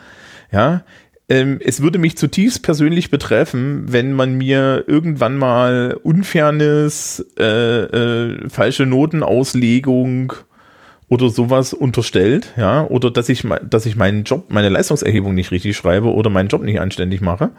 ja, 0.52 0.84
ähm, 1.30 1.60
es 1.64 1.80
würde 1.80 2.00
mich 2.00 2.18
zutiefst 2.18 2.64
persönlich 2.64 3.08
betreffen, 3.08 3.84
wenn 3.86 4.12
man 4.12 4.34
mir 4.34 4.84
irgendwann 4.88 5.38
mal 5.38 5.96
Unfairness, 6.02 7.24
äh, 7.38 7.44
äh, 7.44 8.48
falsche 8.48 8.84
Notenauslegung 8.84 10.32
oder 11.08 11.28
sowas 11.28 11.72
unterstellt, 11.72 12.52
ja, 12.56 12.84
oder 12.84 13.12
dass 13.12 13.28
ich, 13.28 13.46
dass 13.62 13.86
ich 13.86 13.94
meinen 13.94 14.24
Job, 14.24 14.46
meine 14.48 14.70
Leistungserhebung 14.70 15.32
nicht 15.34 15.52
richtig 15.52 15.76
schreibe 15.76 16.12
oder 16.12 16.30
meinen 16.30 16.48
Job 16.48 16.62
nicht 16.62 16.80
anständig 16.80 17.20
mache. 17.20 17.50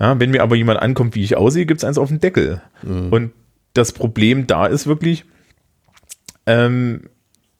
Ja, 0.00 0.18
wenn 0.18 0.32
mir 0.32 0.42
aber 0.42 0.56
jemand 0.56 0.80
ankommt, 0.80 1.14
wie 1.14 1.22
ich 1.22 1.36
aussehe, 1.36 1.66
gibt's 1.66 1.84
eins 1.84 1.98
auf 1.98 2.08
den 2.08 2.18
Deckel. 2.18 2.60
Mhm. 2.82 3.12
Und 3.12 3.32
das 3.72 3.92
Problem 3.92 4.48
da 4.48 4.66
ist 4.66 4.88
wirklich, 4.88 5.26
ähm, 6.46 7.02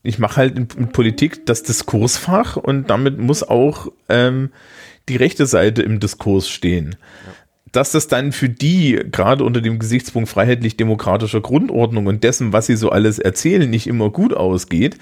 ich 0.02 0.18
mache 0.18 0.38
halt 0.38 0.56
in, 0.56 0.66
in, 0.76 0.88
Politik 0.88 1.46
das 1.46 1.62
Diskursfach 1.62 2.56
und 2.56 2.90
damit 2.90 3.18
muss 3.18 3.44
auch 3.44 3.92
ähm, 4.08 4.50
die 5.10 5.16
rechte 5.16 5.46
Seite 5.46 5.82
im 5.82 6.00
Diskurs 6.00 6.48
stehen. 6.48 6.96
Ja 7.26 7.32
dass 7.72 7.92
das 7.92 8.08
dann 8.08 8.32
für 8.32 8.48
die, 8.48 9.00
gerade 9.10 9.44
unter 9.44 9.60
dem 9.60 9.78
Gesichtspunkt 9.78 10.28
freiheitlich-demokratischer 10.28 11.40
Grundordnung 11.40 12.06
und 12.06 12.24
dessen, 12.24 12.52
was 12.52 12.66
sie 12.66 12.76
so 12.76 12.90
alles 12.90 13.18
erzählen, 13.18 13.68
nicht 13.68 13.86
immer 13.86 14.10
gut 14.10 14.34
ausgeht, 14.34 14.98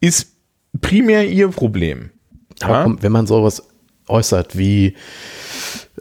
ist 0.00 0.32
primär 0.80 1.28
ihr 1.28 1.48
Problem. 1.48 2.10
Aber 2.62 2.72
ja? 2.72 2.82
komm, 2.84 3.02
wenn 3.02 3.12
man 3.12 3.26
sowas 3.26 3.68
äußert 4.08 4.56
wie 4.56 4.94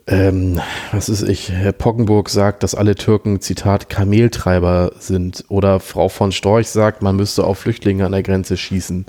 ähm, 0.07 0.61
was 0.91 1.09
ist 1.09 1.23
ich, 1.23 1.51
Herr 1.51 1.71
Poggenburg 1.71 2.29
sagt, 2.29 2.61
dass 2.61 2.75
alle 2.75 2.93
Türken, 2.93 3.41
Zitat, 3.41 3.89
Kameltreiber 3.89 4.91
sind. 4.99 5.45
Oder 5.47 5.79
Frau 5.79 6.09
von 6.09 6.31
Storch 6.31 6.67
sagt, 6.67 7.01
man 7.01 7.15
müsste 7.15 7.43
auf 7.43 7.57
Flüchtlinge 7.57 8.05
an 8.05 8.11
der 8.11 8.21
Grenze 8.21 8.55
schießen. 8.55 9.07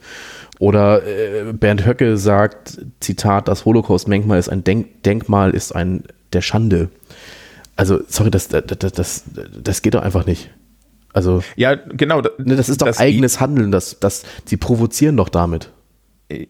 Oder 0.58 1.06
äh, 1.06 1.52
Bernd 1.52 1.84
Höcke 1.84 2.16
sagt, 2.16 2.78
Zitat, 3.00 3.48
das 3.48 3.64
Holocaust-Denkmal 3.64 4.38
ist 4.38 4.48
ein 4.48 4.64
Denk 4.64 5.02
Denkmal, 5.02 5.50
ist 5.50 5.74
ein 5.74 6.04
der 6.32 6.40
Schande. 6.40 6.88
Also, 7.76 8.00
sorry, 8.08 8.30
das, 8.30 8.48
das, 8.48 8.62
das, 8.64 9.24
das 9.62 9.82
geht 9.82 9.94
doch 9.94 10.02
einfach 10.02 10.26
nicht. 10.26 10.50
Also, 11.12 11.42
ja, 11.56 11.74
genau. 11.74 12.22
Ne, 12.38 12.56
das 12.56 12.68
ist 12.68 12.80
doch 12.80 12.86
das 12.86 12.98
eigenes 12.98 13.40
Handeln, 13.40 13.70
das, 13.70 14.00
das, 14.00 14.24
sie 14.44 14.56
provozieren 14.56 15.16
doch 15.16 15.28
damit. 15.28 15.70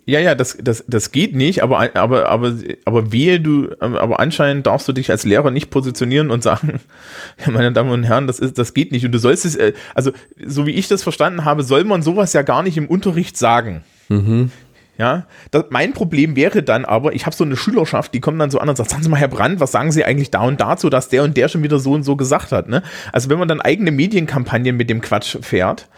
Ja, 0.06 0.20
ja, 0.20 0.34
das, 0.34 0.56
das, 0.60 0.84
das 0.88 1.12
geht 1.12 1.36
nicht, 1.36 1.62
aber, 1.62 1.94
aber, 1.96 2.30
aber, 2.30 2.54
aber 2.86 3.12
wehe 3.12 3.40
du, 3.40 3.68
aber 3.78 4.18
anscheinend 4.20 4.66
darfst 4.66 4.88
du 4.88 4.92
dich 4.92 5.10
als 5.10 5.24
Lehrer 5.24 5.50
nicht 5.50 5.68
positionieren 5.68 6.30
und 6.30 6.42
sagen, 6.42 6.80
meine 7.46 7.72
Damen 7.72 7.90
und 7.90 8.04
Herren, 8.04 8.26
das 8.26 8.38
ist, 8.38 8.56
das 8.56 8.72
geht 8.72 8.90
nicht. 8.90 9.04
Und 9.04 9.12
du 9.12 9.18
sollst 9.18 9.44
es, 9.44 9.54
äh, 9.54 9.74
also, 9.94 10.12
so 10.44 10.66
wie 10.66 10.72
ich 10.72 10.88
das 10.88 11.02
verstanden 11.02 11.44
habe, 11.44 11.62
soll 11.62 11.84
man 11.84 12.02
sowas 12.02 12.32
ja 12.32 12.42
gar 12.42 12.62
nicht 12.62 12.76
im 12.76 12.88
Unterricht 12.88 13.36
sagen. 13.36 13.84
Mhm. 14.08 14.50
Ja, 14.98 15.26
das, 15.50 15.64
mein 15.68 15.92
Problem 15.92 16.36
wäre 16.36 16.62
dann 16.62 16.86
aber, 16.86 17.12
ich 17.12 17.26
habe 17.26 17.36
so 17.36 17.44
eine 17.44 17.56
Schülerschaft, 17.56 18.14
die 18.14 18.20
kommen 18.20 18.38
dann 18.38 18.50
so 18.50 18.58
an 18.58 18.68
und 18.68 18.76
sagen, 18.76 18.88
sagen 18.88 19.02
Sie 19.02 19.10
mal, 19.10 19.18
Herr 19.18 19.28
Brandt, 19.28 19.60
was 19.60 19.70
sagen 19.70 19.92
Sie 19.92 20.04
eigentlich 20.04 20.30
da 20.30 20.40
und 20.40 20.60
dazu, 20.60 20.88
dass 20.88 21.10
der 21.10 21.22
und 21.22 21.36
der 21.36 21.48
schon 21.48 21.62
wieder 21.62 21.78
so 21.78 21.92
und 21.92 22.02
so 22.02 22.16
gesagt 22.16 22.50
hat. 22.50 22.68
Ne? 22.68 22.82
Also 23.12 23.28
wenn 23.28 23.38
man 23.38 23.46
dann 23.46 23.60
eigene 23.60 23.90
Medienkampagnen 23.90 24.74
mit 24.74 24.88
dem 24.88 25.02
Quatsch 25.02 25.36
fährt, 25.42 25.88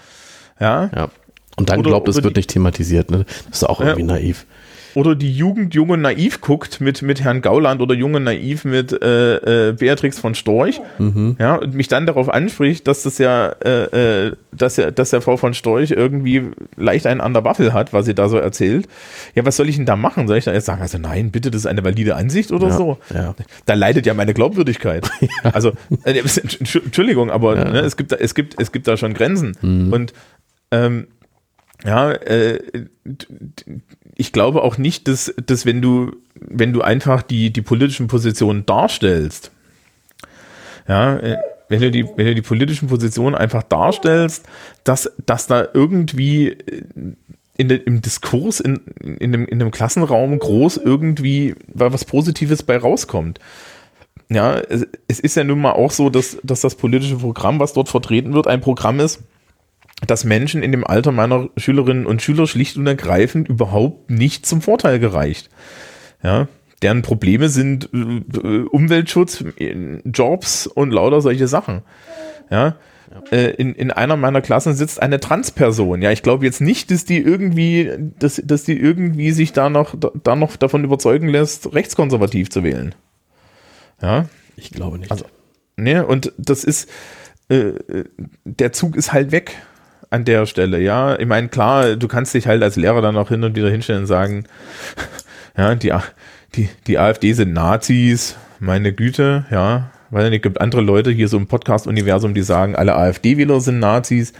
ja, 0.58 0.90
ja. 0.94 1.08
Und 1.56 1.70
dann 1.70 1.80
oder, 1.80 1.90
glaubt, 1.90 2.08
es 2.08 2.22
wird 2.22 2.36
nicht 2.36 2.50
thematisiert. 2.50 3.10
Ne? 3.10 3.24
Das 3.48 3.62
ist 3.62 3.68
auch 3.68 3.80
irgendwie 3.80 4.00
ja, 4.00 4.06
naiv. 4.06 4.46
Oder 4.94 5.14
die 5.14 5.32
Jugend 5.32 5.74
Junge 5.74 5.96
Naiv 5.96 6.40
guckt 6.40 6.80
mit, 6.80 7.02
mit 7.02 7.22
Herrn 7.22 7.42
Gauland 7.42 7.80
oder 7.80 7.94
Junge 7.94 8.20
Naiv 8.20 8.64
mit 8.64 8.92
äh, 8.92 9.68
äh, 9.68 9.72
Beatrix 9.72 10.18
von 10.18 10.34
Storch. 10.34 10.80
Mhm. 10.98 11.36
Ja, 11.38 11.56
und 11.56 11.74
mich 11.74 11.88
dann 11.88 12.06
darauf 12.06 12.28
anspricht, 12.28 12.86
dass 12.86 13.02
das 13.02 13.18
ja, 13.18 13.48
äh, 13.64 14.26
äh, 14.26 14.36
dass 14.52 14.76
ja, 14.76 14.90
dass 14.90 15.10
der 15.10 15.20
Frau 15.20 15.36
von 15.36 15.54
Storch 15.54 15.90
irgendwie 15.90 16.50
leicht 16.76 17.06
einen 17.06 17.20
an 17.20 17.32
der 17.32 17.44
Waffel 17.44 17.72
hat, 17.72 17.92
was 17.92 18.06
sie 18.06 18.14
da 18.14 18.28
so 18.28 18.38
erzählt. 18.38 18.88
Ja, 19.34 19.44
was 19.44 19.56
soll 19.56 19.68
ich 19.68 19.76
denn 19.76 19.86
da 19.86 19.96
machen? 19.96 20.26
Soll 20.26 20.38
ich 20.38 20.44
da 20.44 20.52
jetzt 20.52 20.66
sagen, 20.66 20.82
also 20.82 20.98
nein, 20.98 21.30
bitte, 21.30 21.50
das 21.50 21.62
ist 21.62 21.66
eine 21.66 21.84
valide 21.84 22.16
Ansicht 22.16 22.52
oder 22.52 22.68
ja, 22.68 22.76
so? 22.76 22.98
Ja. 23.12 23.34
Da 23.66 23.74
leidet 23.74 24.06
ja 24.06 24.14
meine 24.14 24.34
Glaubwürdigkeit. 24.34 25.08
ja. 25.20 25.50
Also, 25.52 25.72
äh, 26.04 26.18
Entschuldigung, 26.84 27.30
aber 27.30 27.56
ne, 27.56 27.80
es, 27.80 27.96
gibt, 27.96 28.12
es, 28.12 28.34
gibt, 28.34 28.60
es 28.60 28.72
gibt 28.72 28.88
da 28.88 28.96
schon 28.96 29.14
Grenzen. 29.14 29.56
Mhm. 29.60 29.92
Und 29.92 30.12
ähm, 30.70 31.08
ja, 31.84 32.12
äh, 32.12 32.60
ich 34.16 34.32
glaube 34.32 34.62
auch 34.62 34.78
nicht, 34.78 35.08
dass, 35.08 35.32
dass 35.46 35.64
wenn 35.64 35.80
du, 35.80 36.16
wenn 36.34 36.72
du 36.72 36.82
einfach 36.82 37.22
die, 37.22 37.52
die 37.52 37.62
politischen 37.62 38.08
Positionen 38.08 38.66
darstellst, 38.66 39.52
ja, 40.88 41.16
äh, 41.18 41.36
wenn 41.68 41.80
du 41.80 41.90
die, 41.90 42.04
wenn 42.16 42.26
du 42.26 42.34
die 42.34 42.42
politischen 42.42 42.88
Positionen 42.88 43.34
einfach 43.34 43.62
darstellst, 43.62 44.46
dass, 44.84 45.12
dass 45.24 45.46
da 45.46 45.68
irgendwie 45.72 46.48
äh, 46.48 46.82
in 47.56 47.68
de, 47.68 47.76
im 47.76 48.00
Diskurs 48.00 48.60
in, 48.60 48.80
in, 49.00 49.32
dem, 49.32 49.46
in 49.46 49.58
dem 49.58 49.70
Klassenraum 49.70 50.38
groß 50.38 50.78
irgendwie 50.78 51.54
was 51.66 52.04
Positives 52.04 52.62
bei 52.62 52.78
rauskommt. 52.78 53.40
Ja, 54.30 54.58
es, 54.58 54.86
es 55.08 55.20
ist 55.20 55.36
ja 55.36 55.44
nun 55.44 55.60
mal 55.60 55.72
auch 55.72 55.90
so, 55.90 56.10
dass, 56.10 56.38
dass 56.42 56.60
das 56.60 56.74
politische 56.74 57.16
Programm, 57.16 57.60
was 57.60 57.72
dort 57.72 57.88
vertreten 57.88 58.32
wird, 58.32 58.46
ein 58.46 58.60
Programm 58.60 59.00
ist, 59.00 59.22
dass 60.06 60.24
Menschen 60.24 60.62
in 60.62 60.72
dem 60.72 60.86
Alter 60.86 61.12
meiner 61.12 61.48
Schülerinnen 61.56 62.06
und 62.06 62.22
Schüler 62.22 62.46
schlicht 62.46 62.76
und 62.76 62.86
ergreifend 62.86 63.48
überhaupt 63.48 64.10
nicht 64.10 64.46
zum 64.46 64.62
Vorteil 64.62 64.98
gereicht. 64.98 65.50
Ja, 66.22 66.48
deren 66.82 67.02
Probleme 67.02 67.48
sind 67.48 67.90
äh, 67.92 68.62
Umweltschutz, 68.70 69.44
Jobs 70.04 70.66
und 70.66 70.90
lauter 70.90 71.20
solche 71.20 71.48
Sachen. 71.48 71.82
Ja, 72.50 72.76
äh, 73.30 73.50
in, 73.52 73.74
in 73.74 73.90
einer 73.90 74.16
meiner 74.16 74.40
Klassen 74.40 74.74
sitzt 74.74 75.02
eine 75.02 75.20
Transperson. 75.20 76.02
Ja, 76.02 76.12
ich 76.12 76.22
glaube 76.22 76.44
jetzt 76.44 76.60
nicht, 76.60 76.90
dass 76.90 77.04
die 77.04 77.18
irgendwie, 77.18 77.90
dass, 78.18 78.40
dass 78.44 78.64
die 78.64 78.78
irgendwie 78.78 79.32
sich 79.32 79.52
da 79.52 79.70
noch, 79.70 79.94
da 80.22 80.36
noch 80.36 80.56
davon 80.56 80.84
überzeugen 80.84 81.28
lässt, 81.28 81.74
rechtskonservativ 81.74 82.50
zu 82.50 82.62
wählen. 82.62 82.94
Ja. 84.00 84.26
Ich 84.56 84.70
glaube 84.70 84.98
nicht. 84.98 85.10
Also, 85.10 85.24
ne, 85.76 86.06
und 86.06 86.32
das 86.36 86.64
ist, 86.64 86.88
äh, 87.48 87.72
der 88.44 88.72
Zug 88.72 88.96
ist 88.96 89.12
halt 89.12 89.32
weg 89.32 89.56
an 90.10 90.24
der 90.24 90.46
Stelle, 90.46 90.80
ja. 90.80 91.18
Ich 91.18 91.26
meine, 91.26 91.48
klar, 91.48 91.96
du 91.96 92.08
kannst 92.08 92.34
dich 92.34 92.46
halt 92.46 92.62
als 92.62 92.76
Lehrer 92.76 93.02
dann 93.02 93.16
auch 93.16 93.28
hin 93.28 93.44
und 93.44 93.56
wieder 93.56 93.70
hinstellen 93.70 94.02
und 94.02 94.06
sagen, 94.06 94.44
ja, 95.56 95.74
die, 95.74 95.92
die, 96.54 96.68
die 96.86 96.98
AfD 96.98 97.32
sind 97.32 97.52
Nazis, 97.52 98.36
meine 98.58 98.92
Güte, 98.92 99.46
ja. 99.50 99.90
Weil 100.10 100.32
es 100.32 100.40
gibt 100.40 100.60
andere 100.62 100.80
Leute 100.80 101.10
hier 101.10 101.28
so 101.28 101.36
im 101.36 101.48
Podcast-Universum, 101.48 102.32
die 102.32 102.40
sagen, 102.40 102.74
alle 102.74 102.96
AfD-Wähler 102.96 103.60
sind 103.60 103.78
Nazis. 103.78 104.32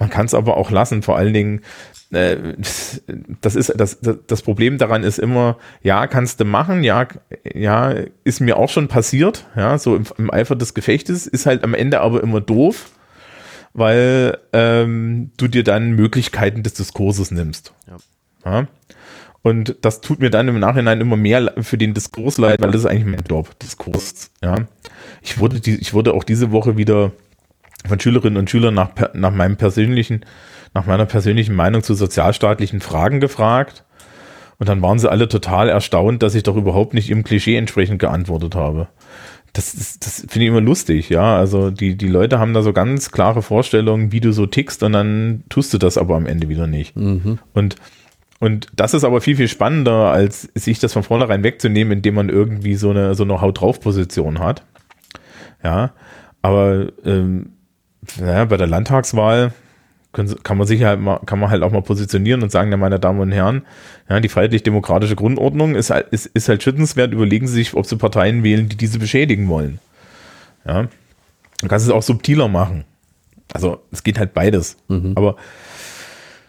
Man 0.00 0.10
kann 0.10 0.26
es 0.26 0.34
aber 0.34 0.56
auch 0.56 0.72
lassen, 0.72 1.02
vor 1.02 1.16
allen 1.16 1.32
Dingen, 1.32 1.60
äh, 2.10 2.36
das 3.40 3.54
ist 3.54 3.72
das, 3.76 4.00
das 4.00 4.42
Problem 4.42 4.78
daran 4.78 5.04
ist 5.04 5.20
immer, 5.20 5.58
ja, 5.82 6.08
kannst 6.08 6.40
du 6.40 6.44
machen, 6.44 6.82
ja, 6.82 7.06
ja, 7.54 7.94
ist 8.24 8.40
mir 8.40 8.56
auch 8.56 8.68
schon 8.68 8.88
passiert, 8.88 9.46
ja, 9.54 9.78
so 9.78 9.94
im, 9.94 10.04
im 10.18 10.30
Eifer 10.30 10.56
des 10.56 10.74
Gefechtes, 10.74 11.28
ist 11.28 11.46
halt 11.46 11.62
am 11.62 11.74
Ende 11.74 12.00
aber 12.00 12.20
immer 12.22 12.40
doof 12.40 12.90
weil 13.74 14.38
ähm, 14.52 15.30
du 15.36 15.48
dir 15.48 15.64
dann 15.64 15.92
Möglichkeiten 15.92 16.62
des 16.62 16.74
Diskurses 16.74 17.30
nimmst. 17.30 17.72
Ja. 17.88 17.96
ja. 18.50 18.68
Und 19.42 19.76
das 19.80 20.00
tut 20.00 20.20
mir 20.20 20.30
dann 20.30 20.48
im 20.48 20.60
Nachhinein 20.60 21.00
immer 21.00 21.16
mehr 21.16 21.52
für 21.60 21.76
den 21.76 21.94
Diskurs 21.94 22.38
leid, 22.38 22.60
weil 22.62 22.70
das 22.70 22.82
ist 22.82 22.86
eigentlich 22.86 23.06
mein 23.06 23.24
Job, 23.28 23.58
Diskurs. 23.58 24.30
Ja. 24.40 24.66
Ich 25.20 25.38
wurde, 25.38 25.60
die, 25.60 25.74
ich 25.76 25.94
wurde 25.94 26.14
auch 26.14 26.22
diese 26.22 26.52
Woche 26.52 26.76
wieder 26.76 27.10
von 27.86 27.98
Schülerinnen 27.98 28.36
und 28.36 28.48
Schülern 28.48 28.74
nach, 28.74 28.90
nach 29.14 29.32
meinem 29.32 29.56
persönlichen, 29.56 30.24
nach 30.74 30.86
meiner 30.86 31.06
persönlichen 31.06 31.56
Meinung 31.56 31.82
zu 31.82 31.94
sozialstaatlichen 31.94 32.80
Fragen 32.80 33.18
gefragt. 33.18 33.84
Und 34.58 34.68
dann 34.68 34.80
waren 34.80 35.00
sie 35.00 35.10
alle 35.10 35.28
total 35.28 35.68
erstaunt, 35.68 36.22
dass 36.22 36.36
ich 36.36 36.44
doch 36.44 36.54
überhaupt 36.54 36.94
nicht 36.94 37.10
im 37.10 37.24
Klischee 37.24 37.56
entsprechend 37.56 37.98
geantwortet 37.98 38.54
habe 38.54 38.86
das, 39.52 39.72
das, 39.72 39.98
das 39.98 40.20
finde 40.20 40.42
ich 40.44 40.48
immer 40.48 40.60
lustig, 40.60 41.10
ja. 41.10 41.36
Also 41.36 41.70
die, 41.70 41.96
die 41.96 42.08
Leute 42.08 42.38
haben 42.38 42.54
da 42.54 42.62
so 42.62 42.72
ganz 42.72 43.10
klare 43.10 43.42
Vorstellungen, 43.42 44.10
wie 44.12 44.20
du 44.20 44.32
so 44.32 44.46
tickst 44.46 44.82
und 44.82 44.92
dann 44.92 45.44
tust 45.48 45.74
du 45.74 45.78
das 45.78 45.98
aber 45.98 46.16
am 46.16 46.26
Ende 46.26 46.48
wieder 46.48 46.66
nicht. 46.66 46.96
Mhm. 46.96 47.38
Und, 47.52 47.76
und 48.40 48.68
das 48.74 48.94
ist 48.94 49.04
aber 49.04 49.20
viel, 49.20 49.36
viel 49.36 49.48
spannender, 49.48 50.10
als 50.10 50.48
sich 50.54 50.78
das 50.78 50.94
von 50.94 51.02
vornherein 51.02 51.42
wegzunehmen, 51.42 51.98
indem 51.98 52.14
man 52.14 52.28
irgendwie 52.30 52.76
so 52.76 52.90
eine, 52.90 53.14
so 53.14 53.24
eine 53.24 53.40
Haut-drauf-Position 53.40 54.38
hat. 54.38 54.64
Ja. 55.62 55.92
Aber 56.40 56.88
ähm, 57.04 57.50
naja, 58.18 58.46
bei 58.46 58.56
der 58.56 58.66
Landtagswahl 58.66 59.52
können, 60.12 60.34
kann 60.42 60.58
man 60.58 60.66
sich 60.66 60.84
halt 60.84 61.00
mal, 61.00 61.20
kann 61.24 61.38
man 61.38 61.50
halt 61.50 61.62
auch 61.62 61.72
mal 61.72 61.82
positionieren 61.82 62.42
und 62.42 62.52
sagen, 62.52 62.70
ja, 62.70 62.76
meine 62.76 63.00
Damen 63.00 63.20
und 63.20 63.32
Herren, 63.32 63.62
ja, 64.08 64.20
die 64.20 64.28
freiheitlich-demokratische 64.28 65.16
Grundordnung 65.16 65.74
ist, 65.74 65.90
halt, 65.90 66.08
ist, 66.10 66.26
ist 66.26 66.48
halt 66.48 66.62
schützenswert. 66.62 67.12
Überlegen 67.12 67.46
Sie 67.46 67.54
sich, 67.54 67.74
ob 67.74 67.86
Sie 67.86 67.96
Parteien 67.96 68.44
wählen, 68.44 68.68
die 68.68 68.76
diese 68.76 68.98
beschädigen 68.98 69.48
wollen. 69.48 69.78
Ja. 70.66 70.88
Du 71.60 71.68
kannst 71.68 71.86
es 71.86 71.92
auch 71.92 72.02
subtiler 72.02 72.48
machen. 72.48 72.84
Also, 73.52 73.80
es 73.90 74.02
geht 74.02 74.18
halt 74.18 74.34
beides. 74.34 74.76
Mhm. 74.88 75.12
Aber, 75.14 75.36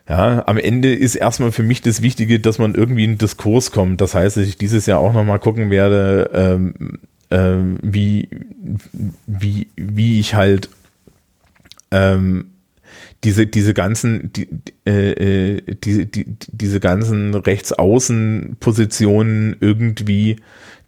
ja, 0.08 0.46
am 0.48 0.58
Ende 0.58 0.94
ist 0.94 1.16
erstmal 1.16 1.52
für 1.52 1.64
mich 1.64 1.82
das 1.82 2.02
Wichtige, 2.02 2.40
dass 2.40 2.60
man 2.60 2.76
irgendwie 2.76 3.06
in 3.06 3.12
einen 3.12 3.18
Diskurs 3.18 3.72
kommt. 3.72 4.02
Das 4.02 4.16
heißt, 4.16 4.38
dass 4.38 4.46
ich 4.46 4.58
dieses 4.58 4.86
Jahr 4.86 5.00
auch 5.00 5.14
nochmal 5.14 5.40
gucken 5.40 5.70
werde, 5.70 6.30
ähm, 6.34 7.00
ähm, 7.32 7.78
wie, 7.82 8.28
wie, 9.26 9.68
wie 9.76 10.20
ich 10.20 10.36
halt 10.36 10.70
ähm, 11.92 12.53
diese, 13.24 13.48
diese 13.48 13.74
ganzen, 13.74 14.32
die, 14.34 14.48
äh, 14.86 15.56
äh, 15.56 15.62
die, 15.84 16.06
die, 16.06 16.26
diese 16.52 16.80
ganzen 16.80 17.34
Rechtsaußenpositionen 17.34 19.56
irgendwie 19.60 20.36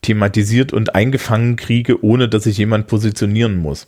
thematisiert 0.02 0.74
und 0.74 0.94
eingefangen 0.96 1.56
kriege, 1.56 2.04
ohne 2.04 2.28
dass 2.30 2.46
ich 2.46 2.58
jemand 2.58 2.86
positionieren 2.88 3.58
muss. 3.58 3.88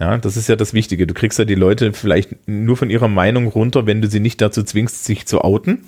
Ja, 0.00 0.16
das 0.16 0.36
ist 0.36 0.48
ja 0.48 0.56
das 0.56 0.74
Wichtige. 0.74 1.06
Du 1.06 1.14
kriegst 1.14 1.38
ja 1.38 1.44
die 1.44 1.56
Leute 1.56 1.92
vielleicht 1.92 2.48
nur 2.48 2.76
von 2.76 2.88
ihrer 2.88 3.08
Meinung 3.08 3.48
runter, 3.48 3.86
wenn 3.86 4.00
du 4.00 4.08
sie 4.08 4.20
nicht 4.20 4.40
dazu 4.40 4.62
zwingst, 4.62 5.04
sich 5.04 5.26
zu 5.26 5.42
outen. 5.42 5.84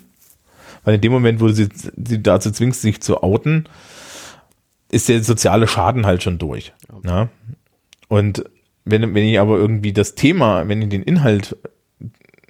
Weil 0.83 0.95
in 0.95 1.01
dem 1.01 1.11
Moment, 1.11 1.39
wo 1.39 1.47
du 1.47 1.53
sie, 1.53 1.69
sie 2.05 2.21
dazu 2.21 2.51
zwingst, 2.51 2.81
sich 2.81 3.01
zu 3.01 3.23
outen, 3.23 3.69
ist 4.89 5.09
der 5.09 5.23
soziale 5.23 5.67
Schaden 5.67 6.05
halt 6.05 6.23
schon 6.23 6.37
durch. 6.37 6.73
Ja. 7.05 7.29
Und 8.09 8.43
wenn, 8.85 9.13
wenn 9.13 9.23
ich 9.23 9.39
aber 9.39 9.57
irgendwie 9.57 9.93
das 9.93 10.15
Thema, 10.15 10.67
wenn 10.67 10.81
ich 10.81 10.89
den 10.89 11.03
Inhalt 11.03 11.55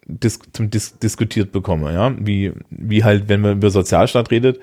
dis 0.06 0.40
zum 0.54 0.70
dis 0.70 0.98
diskutiert 1.00 1.52
bekomme, 1.52 1.94
ja, 1.94 2.14
wie, 2.20 2.52
wie 2.70 3.04
halt, 3.04 3.30
wenn 3.30 3.42
man 3.42 3.54
über 3.54 3.70
Sozialstaat 3.70 4.32
redet, 4.32 4.60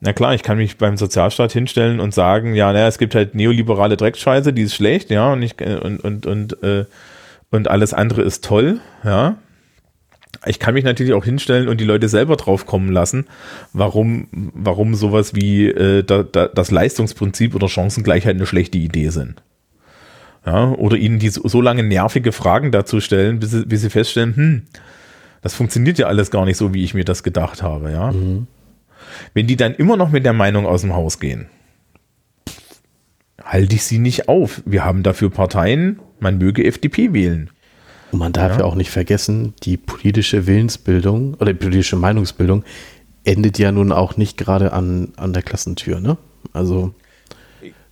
na 0.00 0.12
klar, 0.12 0.34
ich 0.34 0.42
kann 0.42 0.58
mich 0.58 0.76
beim 0.76 0.96
Sozialstaat 0.96 1.52
hinstellen 1.52 2.00
und 2.00 2.12
sagen, 2.12 2.54
ja, 2.54 2.72
naja, 2.72 2.86
es 2.86 2.98
gibt 2.98 3.14
halt 3.14 3.34
neoliberale 3.34 3.96
Dreckscheiße, 3.96 4.52
die 4.52 4.62
ist 4.62 4.74
schlecht, 4.74 5.10
ja, 5.10 5.32
und 5.32 5.42
ich, 5.42 5.54
und, 5.60 6.00
und, 6.00 6.26
und, 6.26 6.62
äh, 6.62 6.84
und 7.50 7.68
alles 7.68 7.94
andere 7.94 8.22
ist 8.22 8.44
toll, 8.44 8.80
ja. 9.04 9.36
ich 10.44 10.58
kann 10.58 10.74
mich 10.74 10.84
natürlich 10.84 11.14
auch 11.14 11.24
hinstellen 11.24 11.68
und 11.68 11.80
die 11.80 11.84
Leute 11.84 12.08
selber 12.08 12.36
drauf 12.36 12.66
kommen 12.66 12.92
lassen, 12.92 13.26
warum, 13.72 14.28
warum 14.32 14.94
sowas 14.94 15.34
wie 15.34 15.68
äh, 15.68 16.02
da, 16.02 16.22
da, 16.22 16.48
das 16.48 16.70
Leistungsprinzip 16.70 17.54
oder 17.54 17.68
Chancengleichheit 17.68 18.34
eine 18.34 18.46
schlechte 18.46 18.76
Idee 18.76 19.08
sind. 19.08 19.42
Ja, 20.46 20.70
oder 20.70 20.96
ihnen 20.96 21.18
die 21.18 21.28
so, 21.28 21.46
so 21.48 21.60
lange 21.60 21.82
nervige 21.82 22.30
Fragen 22.30 22.70
dazu 22.70 23.00
stellen, 23.00 23.40
bis 23.40 23.50
sie, 23.50 23.66
bis 23.66 23.80
sie 23.80 23.90
feststellen, 23.90 24.36
hm, 24.36 24.62
das 25.42 25.54
funktioniert 25.54 25.98
ja 25.98 26.06
alles 26.06 26.30
gar 26.30 26.44
nicht 26.44 26.56
so, 26.56 26.72
wie 26.72 26.84
ich 26.84 26.94
mir 26.94 27.04
das 27.04 27.22
gedacht 27.24 27.62
habe, 27.62 27.90
ja. 27.90 28.12
Mhm. 28.12 28.46
Wenn 29.34 29.46
die 29.46 29.56
dann 29.56 29.74
immer 29.74 29.96
noch 29.96 30.10
mit 30.10 30.24
der 30.24 30.32
Meinung 30.32 30.66
aus 30.66 30.82
dem 30.82 30.94
Haus 30.94 31.18
gehen, 31.18 31.46
halte 33.42 33.74
ich 33.74 33.84
sie 33.84 33.98
nicht 33.98 34.28
auf. 34.28 34.62
Wir 34.64 34.84
haben 34.84 35.02
dafür 35.02 35.30
Parteien, 35.30 36.00
man 36.20 36.38
möge 36.38 36.64
FDP 36.64 37.12
wählen. 37.12 37.50
Und 38.12 38.20
man 38.20 38.32
darf 38.32 38.52
ja. 38.52 38.58
ja 38.60 38.64
auch 38.64 38.76
nicht 38.76 38.90
vergessen, 38.90 39.54
die 39.62 39.76
politische 39.76 40.46
Willensbildung 40.46 41.34
oder 41.34 41.52
die 41.52 41.58
politische 41.58 41.96
Meinungsbildung 41.96 42.64
endet 43.24 43.58
ja 43.58 43.72
nun 43.72 43.90
auch 43.90 44.16
nicht 44.16 44.36
gerade 44.36 44.72
an, 44.72 45.12
an 45.16 45.32
der 45.32 45.42
Klassentür, 45.42 46.00
ne? 46.00 46.16
Also. 46.52 46.94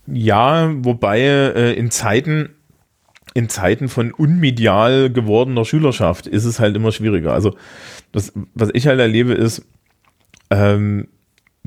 Ja, 0.07 0.71
wobei 0.85 1.21
äh, 1.21 1.73
in 1.73 1.91
Zeiten, 1.91 2.51
in 3.35 3.49
Zeiten 3.49 3.89
von 3.89 4.13
unmedial 4.13 5.11
gewordener 5.11 5.65
Schülerschaft 5.65 6.27
ist 6.27 6.45
es 6.45 6.61
halt 6.61 6.77
immer 6.77 6.93
schwieriger. 6.93 7.33
Also, 7.33 7.55
das, 8.13 8.33
was 8.55 8.71
ich 8.75 8.87
halt 8.87 9.01
erlebe, 9.01 9.33
ist, 9.33 9.65
ähm, 10.51 11.09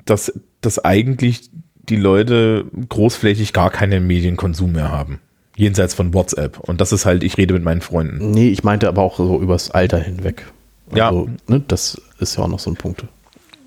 dass, 0.05 0.31
dass 0.61 0.83
eigentlich 0.83 1.49
die 1.89 1.95
Leute 1.95 2.65
großflächig 2.89 3.53
gar 3.53 3.69
keinen 3.69 4.07
Medienkonsum 4.07 4.73
mehr 4.73 4.91
haben. 4.91 5.19
Jenseits 5.55 5.93
von 5.93 6.13
WhatsApp. 6.13 6.59
Und 6.59 6.81
das 6.81 6.91
ist 6.91 7.05
halt, 7.05 7.23
ich 7.23 7.37
rede 7.37 7.53
mit 7.53 7.63
meinen 7.63 7.81
Freunden. 7.81 8.31
Nee, 8.31 8.49
ich 8.49 8.63
meinte 8.63 8.87
aber 8.87 9.01
auch 9.01 9.17
so 9.17 9.41
übers 9.41 9.71
Alter 9.71 9.99
hinweg. 9.99 10.45
Also, 10.91 11.25
ja. 11.25 11.33
Ne, 11.47 11.63
das 11.67 11.99
ist 12.19 12.37
ja 12.37 12.43
auch 12.43 12.47
noch 12.47 12.59
so 12.59 12.69
ein 12.69 12.75
Punkt. 12.75 13.05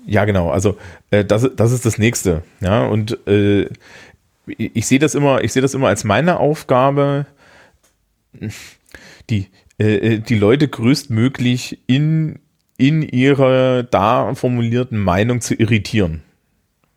Ja, 0.05 0.25
genau. 0.25 0.49
Also 0.49 0.77
äh, 1.11 1.25
das, 1.25 1.49
das 1.55 1.71
ist 1.71 1.85
das 1.85 1.97
Nächste. 1.97 2.43
Ja, 2.59 2.85
und 2.85 3.27
äh, 3.27 3.67
ich 4.57 4.87
sehe 4.87 4.99
das 4.99 5.15
immer, 5.15 5.43
ich 5.43 5.53
sehe 5.53 5.61
das 5.61 5.73
immer 5.73 5.87
als 5.87 6.03
meine 6.03 6.39
Aufgabe, 6.39 7.25
die, 9.29 9.47
äh, 9.77 10.19
die 10.19 10.35
Leute 10.35 10.67
größtmöglich 10.67 11.79
in, 11.87 12.39
in 12.77 13.01
ihrer 13.01 13.83
da 13.83 14.33
formulierten 14.35 14.99
Meinung 14.99 15.41
zu 15.41 15.55
irritieren. 15.55 16.21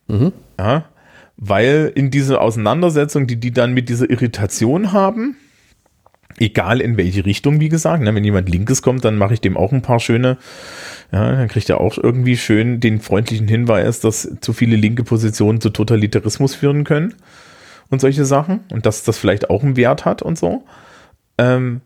Mhm. 0.06 0.32
Ja, 0.58 0.84
weil 1.36 1.92
in 1.94 2.10
dieser 2.10 2.40
Auseinandersetzung, 2.40 3.26
die 3.26 3.36
die 3.36 3.52
dann 3.52 3.74
mit 3.74 3.88
dieser 3.88 4.08
Irritation 4.08 4.92
haben, 4.92 5.36
egal 6.38 6.80
in 6.80 6.96
welche 6.96 7.24
Richtung, 7.24 7.60
wie 7.60 7.68
gesagt, 7.68 8.02
ne, 8.02 8.14
wenn 8.14 8.24
jemand 8.24 8.48
Linkes 8.48 8.82
kommt, 8.82 9.04
dann 9.04 9.18
mache 9.18 9.34
ich 9.34 9.40
dem 9.40 9.56
auch 9.56 9.72
ein 9.72 9.82
paar 9.82 10.00
schöne, 10.00 10.38
ja, 11.14 11.30
dann 11.30 11.46
kriegt 11.46 11.70
er 11.70 11.80
auch 11.80 11.96
irgendwie 11.96 12.36
schön 12.36 12.80
den 12.80 13.00
freundlichen 13.00 13.46
Hinweis, 13.46 14.00
dass 14.00 14.28
zu 14.40 14.52
viele 14.52 14.74
linke 14.74 15.04
Positionen 15.04 15.60
zu 15.60 15.70
Totalitarismus 15.70 16.56
führen 16.56 16.82
können 16.82 17.14
und 17.88 18.00
solche 18.00 18.24
Sachen 18.24 18.64
und 18.72 18.84
dass 18.84 19.04
das 19.04 19.16
vielleicht 19.16 19.48
auch 19.48 19.62
einen 19.62 19.76
Wert 19.76 20.04
hat 20.04 20.22
und 20.22 20.36
so. 20.36 20.64
Ähm, 21.38 21.82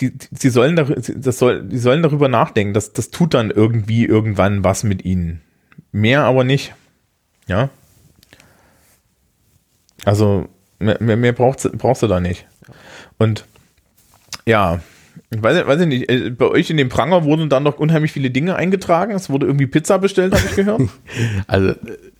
die, 0.00 0.18
die, 0.18 0.26
sie 0.36 0.50
sollen, 0.50 0.74
das 1.16 1.38
soll, 1.38 1.62
die 1.62 1.78
sollen 1.78 2.02
darüber 2.02 2.28
nachdenken, 2.28 2.74
dass 2.74 2.92
das 2.92 3.10
tut 3.10 3.34
dann 3.34 3.52
irgendwie 3.52 4.04
irgendwann 4.04 4.64
was 4.64 4.82
mit 4.82 5.04
ihnen. 5.04 5.40
Mehr 5.92 6.24
aber 6.24 6.42
nicht. 6.42 6.74
Ja. 7.46 7.68
Also 10.04 10.48
mehr, 10.80 10.98
mehr, 11.00 11.32
brauchst, 11.32 11.70
brauchst 11.78 12.02
du 12.02 12.08
da 12.08 12.18
nicht. 12.18 12.48
Und 13.18 13.44
ja, 14.44 14.80
weiß, 15.30 15.66
weiß 15.66 15.80
ich 15.82 15.86
nicht, 15.86 16.10
äh, 16.10 16.30
bei 16.30 16.46
euch 16.46 16.70
in 16.70 16.76
dem 16.76 16.88
Pranger 16.88 17.24
wurden 17.24 17.48
dann 17.48 17.62
noch 17.62 17.78
unheimlich 17.78 18.12
viele 18.12 18.30
Dinge 18.30 18.56
eingetragen. 18.56 19.12
Es 19.12 19.30
wurde 19.30 19.46
irgendwie 19.46 19.66
Pizza 19.66 19.98
bestellt, 19.98 20.34
habe 20.34 20.44
ich 20.48 20.56
gehört. 20.56 20.82
Also 21.46 21.74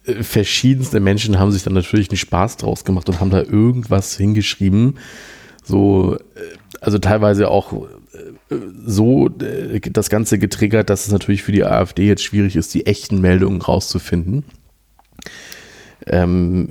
äh, 0.07 0.23
verschiedenste 0.23 1.01
Menschen 1.01 1.39
haben 1.39 1.53
sich 1.53 1.63
dann 1.63 1.75
natürlich 1.75 2.11
einen 2.11 2.19
Spaß 2.19 2.59
draus 2.59 2.85
gemacht 2.85 3.09
und 3.09 3.21
haben 3.21 3.31
da 3.31 3.43
irgendwas 3.43 4.17
hingeschrieben. 4.17 4.99
So, 5.63 6.17
äh, 6.17 6.19
also 6.81 6.99
teilweise 6.99 7.49
auch 7.49 7.73
so 8.87 9.29
das 9.29 10.11
Ganze 10.11 10.39
getriggert, 10.39 10.91
dass 10.91 11.07
es 11.07 11.13
natürlich 11.13 11.43
für 11.43 11.53
die 11.53 11.65
AfD 11.65 12.07
jetzt 12.07 12.23
schwierig 12.23 12.57
ist, 12.57 12.75
die 12.75 12.87
echten 12.87 13.21
Meldungen 13.21 13.61
rauszufinden. 13.63 14.45
Ähm, 16.07 16.69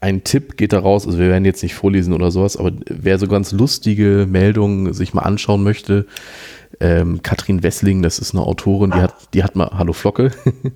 ein 0.00 0.24
Tipp 0.24 0.56
geht 0.56 0.72
da 0.72 0.78
raus, 0.78 1.06
also 1.06 1.18
wir 1.18 1.28
werden 1.28 1.44
jetzt 1.44 1.62
nicht 1.62 1.74
vorlesen 1.74 2.14
oder 2.14 2.30
sowas, 2.30 2.56
aber 2.56 2.72
wer 2.88 3.18
so 3.18 3.28
ganz 3.28 3.52
lustige 3.52 4.26
Meldungen 4.28 4.94
sich 4.94 5.12
mal 5.12 5.22
anschauen 5.22 5.62
möchte, 5.62 6.06
ähm, 6.80 7.20
Katrin 7.22 7.62
Wessling, 7.62 8.00
das 8.00 8.18
ist 8.18 8.34
eine 8.34 8.44
Autorin, 8.44 8.92
die 8.92 8.98
hat, 8.98 9.14
die 9.34 9.44
hat 9.44 9.56
mal, 9.56 9.70
hallo 9.76 9.92
Flocke, 9.92 10.30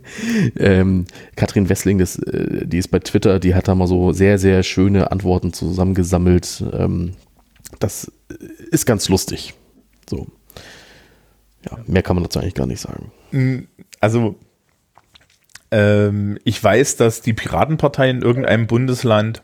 ähm, 0.56 1.06
Katrin 1.36 1.70
Wessling, 1.70 1.98
das, 1.98 2.18
äh, 2.18 2.66
die 2.66 2.78
ist 2.78 2.88
bei 2.88 2.98
Twitter, 2.98 3.38
die 3.40 3.54
hat 3.54 3.68
da 3.68 3.74
mal 3.74 3.86
so 3.86 4.12
sehr, 4.12 4.38
sehr 4.38 4.62
schöne 4.62 5.10
Antworten 5.10 5.54
zusammengesammelt. 5.54 6.62
Ähm, 6.72 7.12
das 7.80 8.12
ist 8.70 8.84
ganz 8.84 9.08
lustig. 9.08 9.54
So. 10.08 10.26
Ja, 11.70 11.78
mehr 11.86 12.02
kann 12.02 12.16
man 12.16 12.24
dazu 12.24 12.40
eigentlich 12.40 12.54
gar 12.54 12.66
nicht 12.66 12.80
sagen. 12.80 13.10
Also 14.00 14.36
ähm, 15.74 16.38
ich 16.44 16.62
weiß, 16.62 16.96
dass 16.96 17.20
die 17.20 17.32
Piratenpartei 17.32 18.08
in 18.08 18.22
irgendeinem 18.22 18.68
Bundesland 18.68 19.42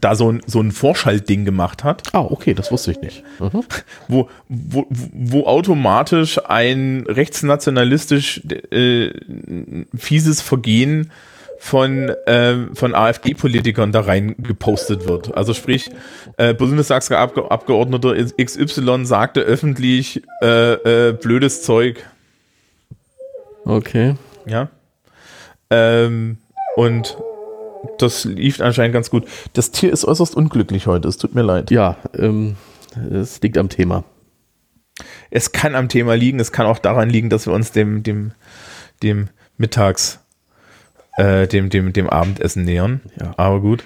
da 0.00 0.16
so 0.16 0.32
ein, 0.32 0.40
so 0.46 0.60
ein 0.60 0.72
Vorschaltding 0.72 1.44
gemacht 1.44 1.84
hat. 1.84 2.02
Ah, 2.12 2.22
okay, 2.22 2.54
das 2.54 2.72
wusste 2.72 2.90
ich 2.92 3.00
nicht. 3.00 3.22
Mhm. 3.38 3.62
Wo, 4.08 4.28
wo, 4.48 4.86
wo 4.88 5.46
automatisch 5.46 6.40
ein 6.48 7.04
rechtsnationalistisch 7.06 8.40
äh, 8.72 9.10
fieses 9.94 10.40
Vergehen 10.40 11.12
von, 11.58 12.08
äh, 12.26 12.56
von 12.74 12.94
AfD-Politikern 12.94 13.92
da 13.92 14.00
rein 14.00 14.34
gepostet 14.38 15.06
wird. 15.06 15.36
Also 15.36 15.54
sprich, 15.54 15.90
äh, 16.38 16.54
Bundestagsabgeordneter 16.54 18.14
XY 18.42 19.04
sagte 19.04 19.42
öffentlich 19.42 20.22
äh, 20.42 21.08
äh, 21.08 21.12
blödes 21.12 21.62
Zeug. 21.62 22.04
Okay. 23.64 24.16
Ja. 24.46 24.70
Ähm, 25.70 26.38
und 26.76 27.16
das 27.98 28.24
lief 28.24 28.60
anscheinend 28.60 28.94
ganz 28.94 29.10
gut. 29.10 29.26
Das 29.52 29.70
Tier 29.70 29.92
ist 29.92 30.04
äußerst 30.04 30.36
unglücklich 30.36 30.86
heute, 30.86 31.08
es 31.08 31.16
tut 31.16 31.34
mir 31.34 31.42
leid. 31.42 31.70
Ja, 31.70 31.96
ähm, 32.16 32.56
es 33.10 33.40
liegt 33.40 33.58
am 33.58 33.68
Thema. 33.68 34.04
Es 35.30 35.52
kann 35.52 35.74
am 35.74 35.88
Thema 35.88 36.14
liegen, 36.14 36.38
es 36.38 36.52
kann 36.52 36.66
auch 36.66 36.78
daran 36.78 37.10
liegen, 37.10 37.30
dass 37.30 37.46
wir 37.46 37.52
uns 37.52 37.72
dem, 37.72 38.02
dem, 38.02 38.32
dem 39.02 39.28
Mittags, 39.56 40.20
äh, 41.16 41.46
dem, 41.48 41.70
dem, 41.70 41.92
dem 41.92 42.08
Abendessen 42.08 42.64
nähern. 42.64 43.00
Ja. 43.20 43.34
Aber 43.36 43.60
gut. 43.60 43.84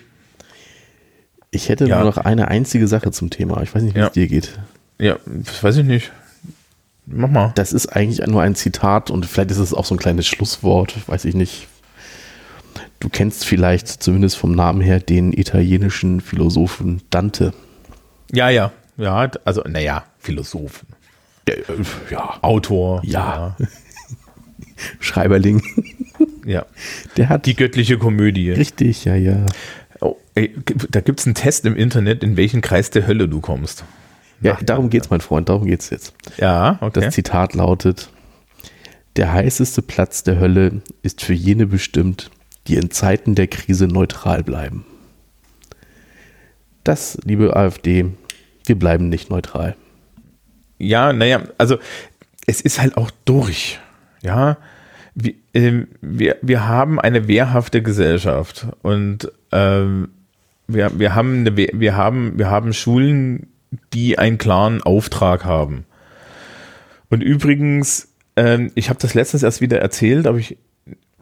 Ich 1.50 1.70
hätte 1.70 1.86
ja. 1.86 1.96
nur 1.96 2.04
noch 2.04 2.18
eine 2.18 2.48
einzige 2.48 2.86
Sache 2.86 3.10
zum 3.10 3.30
Thema. 3.30 3.62
Ich 3.62 3.74
weiß 3.74 3.82
nicht, 3.82 3.94
wie 3.94 4.00
ja. 4.00 4.08
es 4.08 4.12
dir 4.12 4.28
geht. 4.28 4.58
Ja, 4.98 5.16
das 5.24 5.64
weiß 5.64 5.78
ich 5.78 5.84
nicht. 5.84 6.12
Mach 7.10 7.30
mal. 7.30 7.52
Das 7.54 7.72
ist 7.72 7.86
eigentlich 7.86 8.26
nur 8.26 8.42
ein 8.42 8.54
Zitat 8.54 9.10
und 9.10 9.24
vielleicht 9.24 9.50
ist 9.50 9.58
es 9.58 9.72
auch 9.72 9.84
so 9.84 9.94
ein 9.94 9.98
kleines 9.98 10.26
Schlusswort, 10.26 10.96
weiß 11.08 11.24
ich 11.24 11.34
nicht. 11.34 11.68
Du 13.00 13.08
kennst 13.08 13.44
vielleicht 13.44 13.88
zumindest 13.88 14.36
vom 14.36 14.54
Namen 14.54 14.80
her 14.80 15.00
den 15.00 15.32
italienischen 15.32 16.20
Philosophen 16.20 17.00
Dante. 17.10 17.54
Ja, 18.32 18.50
ja, 18.50 18.72
ja, 18.96 19.30
also 19.44 19.62
naja, 19.62 20.04
Philosophen. 20.18 20.88
Der, 21.46 21.58
äh, 21.58 21.62
ja, 22.10 22.38
Autor. 22.42 23.00
Ja. 23.04 23.56
ja. 23.58 23.66
Schreiberling. 25.00 25.62
Ja. 26.44 26.66
Der 27.16 27.28
hat 27.28 27.46
die 27.46 27.54
göttliche 27.54 27.98
Komödie. 27.98 28.50
Richtig, 28.50 29.04
ja, 29.04 29.14
ja. 29.14 29.46
Oh, 30.00 30.16
ey, 30.34 30.54
da 30.90 31.00
gibt 31.00 31.20
es 31.20 31.26
einen 31.26 31.34
Test 31.34 31.64
im 31.64 31.76
Internet, 31.76 32.22
in 32.22 32.36
welchen 32.36 32.60
Kreis 32.60 32.90
der 32.90 33.06
Hölle 33.06 33.28
du 33.28 33.40
kommst. 33.40 33.84
Ja, 34.40 34.58
darum 34.62 34.90
geht's, 34.90 35.10
mein 35.10 35.20
Freund, 35.20 35.48
darum 35.48 35.66
geht's 35.66 35.90
jetzt. 35.90 36.14
Ja, 36.36 36.78
okay. 36.80 37.00
Das 37.00 37.14
Zitat 37.14 37.54
lautet: 37.54 38.10
Der 39.16 39.32
heißeste 39.32 39.82
Platz 39.82 40.22
der 40.22 40.38
Hölle 40.38 40.82
ist 41.02 41.22
für 41.22 41.34
jene 41.34 41.66
bestimmt, 41.66 42.30
die 42.66 42.76
in 42.76 42.90
Zeiten 42.90 43.34
der 43.34 43.48
Krise 43.48 43.86
neutral 43.86 44.44
bleiben. 44.44 44.84
Das, 46.84 47.18
liebe 47.24 47.56
AfD, 47.56 48.06
wir 48.64 48.78
bleiben 48.78 49.08
nicht 49.08 49.30
neutral. 49.30 49.76
Ja, 50.78 51.12
naja, 51.12 51.42
also 51.58 51.78
es 52.46 52.60
ist 52.60 52.80
halt 52.80 52.96
auch 52.96 53.10
durch. 53.24 53.78
Ja, 54.22 54.58
wir, 55.14 55.34
äh, 55.52 55.86
wir, 56.00 56.36
wir 56.42 56.66
haben 56.66 57.00
eine 57.00 57.28
wehrhafte 57.28 57.82
Gesellschaft 57.82 58.68
und 58.82 59.30
ähm, 59.52 60.08
wir, 60.66 60.98
wir, 60.98 61.14
haben 61.14 61.40
eine, 61.40 61.56
wir, 61.56 61.96
haben, 61.96 62.38
wir 62.38 62.50
haben 62.50 62.72
Schulen, 62.72 63.48
die 63.92 64.18
einen 64.18 64.38
klaren 64.38 64.82
Auftrag 64.82 65.44
haben. 65.44 65.84
Und 67.10 67.22
übrigens, 67.22 68.08
ähm, 68.36 68.70
ich 68.74 68.88
habe 68.88 68.98
das 69.00 69.14
letztens 69.14 69.42
erst 69.42 69.60
wieder 69.60 69.80
erzählt, 69.80 70.26
aber 70.26 70.38
ich, 70.38 70.58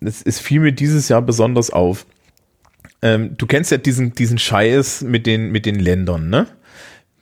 es, 0.01 0.23
es 0.23 0.41
fiel 0.41 0.61
mir 0.61 0.73
dieses 0.73 1.09
Jahr 1.09 1.23
besonders 1.23 1.71
auf. 1.71 2.07
Ähm, 3.03 3.37
du 3.37 3.47
kennst 3.47 3.71
ja 3.71 3.79
diesen, 3.79 4.15
diesen 4.15 4.39
Scheiß 4.39 5.03
mit 5.03 5.27
den, 5.27 5.51
mit 5.51 5.67
den 5.67 5.79
Ländern, 5.79 6.29
ne? 6.29 6.47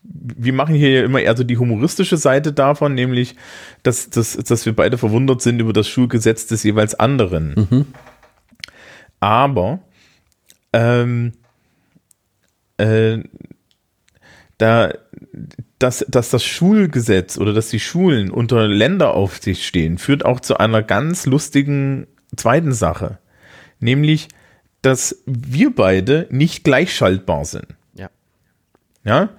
wir 0.05 0.53
machen 0.53 0.75
hier 0.75 0.91
ja 0.91 1.05
immer 1.05 1.21
eher 1.21 1.37
so 1.37 1.45
die 1.45 1.57
humoristische 1.57 2.17
Seite 2.17 2.53
davon, 2.53 2.95
nämlich, 2.95 3.37
dass, 3.83 4.11
dass, 4.11 4.37
dass 4.37 4.67
wir 4.67 4.77
beide 4.77 4.99
verwundert 4.99 5.41
sind 5.41 5.61
über 5.61 5.73
das 5.73 5.89
Schulgesetz 5.89 6.47
des 6.47 6.63
jeweils 6.63 6.95
anderen. 6.95 7.55
Mhm. 7.71 7.87
Aber 9.21 9.81
ähm, 10.73 11.33
äh, 12.77 13.19
da, 14.59 14.93
dass, 15.79 16.05
dass 16.09 16.31
das 16.31 16.45
Schulgesetz 16.45 17.39
oder 17.39 17.53
dass 17.53 17.69
die 17.69 17.81
Schulen 17.81 18.31
unter 18.31 18.69
Länderaufsicht 18.69 19.65
stehen, 19.65 19.99
führt 19.99 20.25
auch 20.25 20.41
zu 20.41 20.59
einer 20.59 20.83
ganz 20.83 21.27
lustigen 21.27 22.07
zweiten 22.37 22.73
Sache. 22.73 23.19
Nämlich, 23.81 24.29
dass 24.83 25.23
wir 25.27 25.75
beide 25.75 26.27
nicht 26.31 26.65
gleichschaltbar 26.65 27.45
sind. 27.45 27.67
Ja. 27.95 28.11
Ja. 29.05 29.31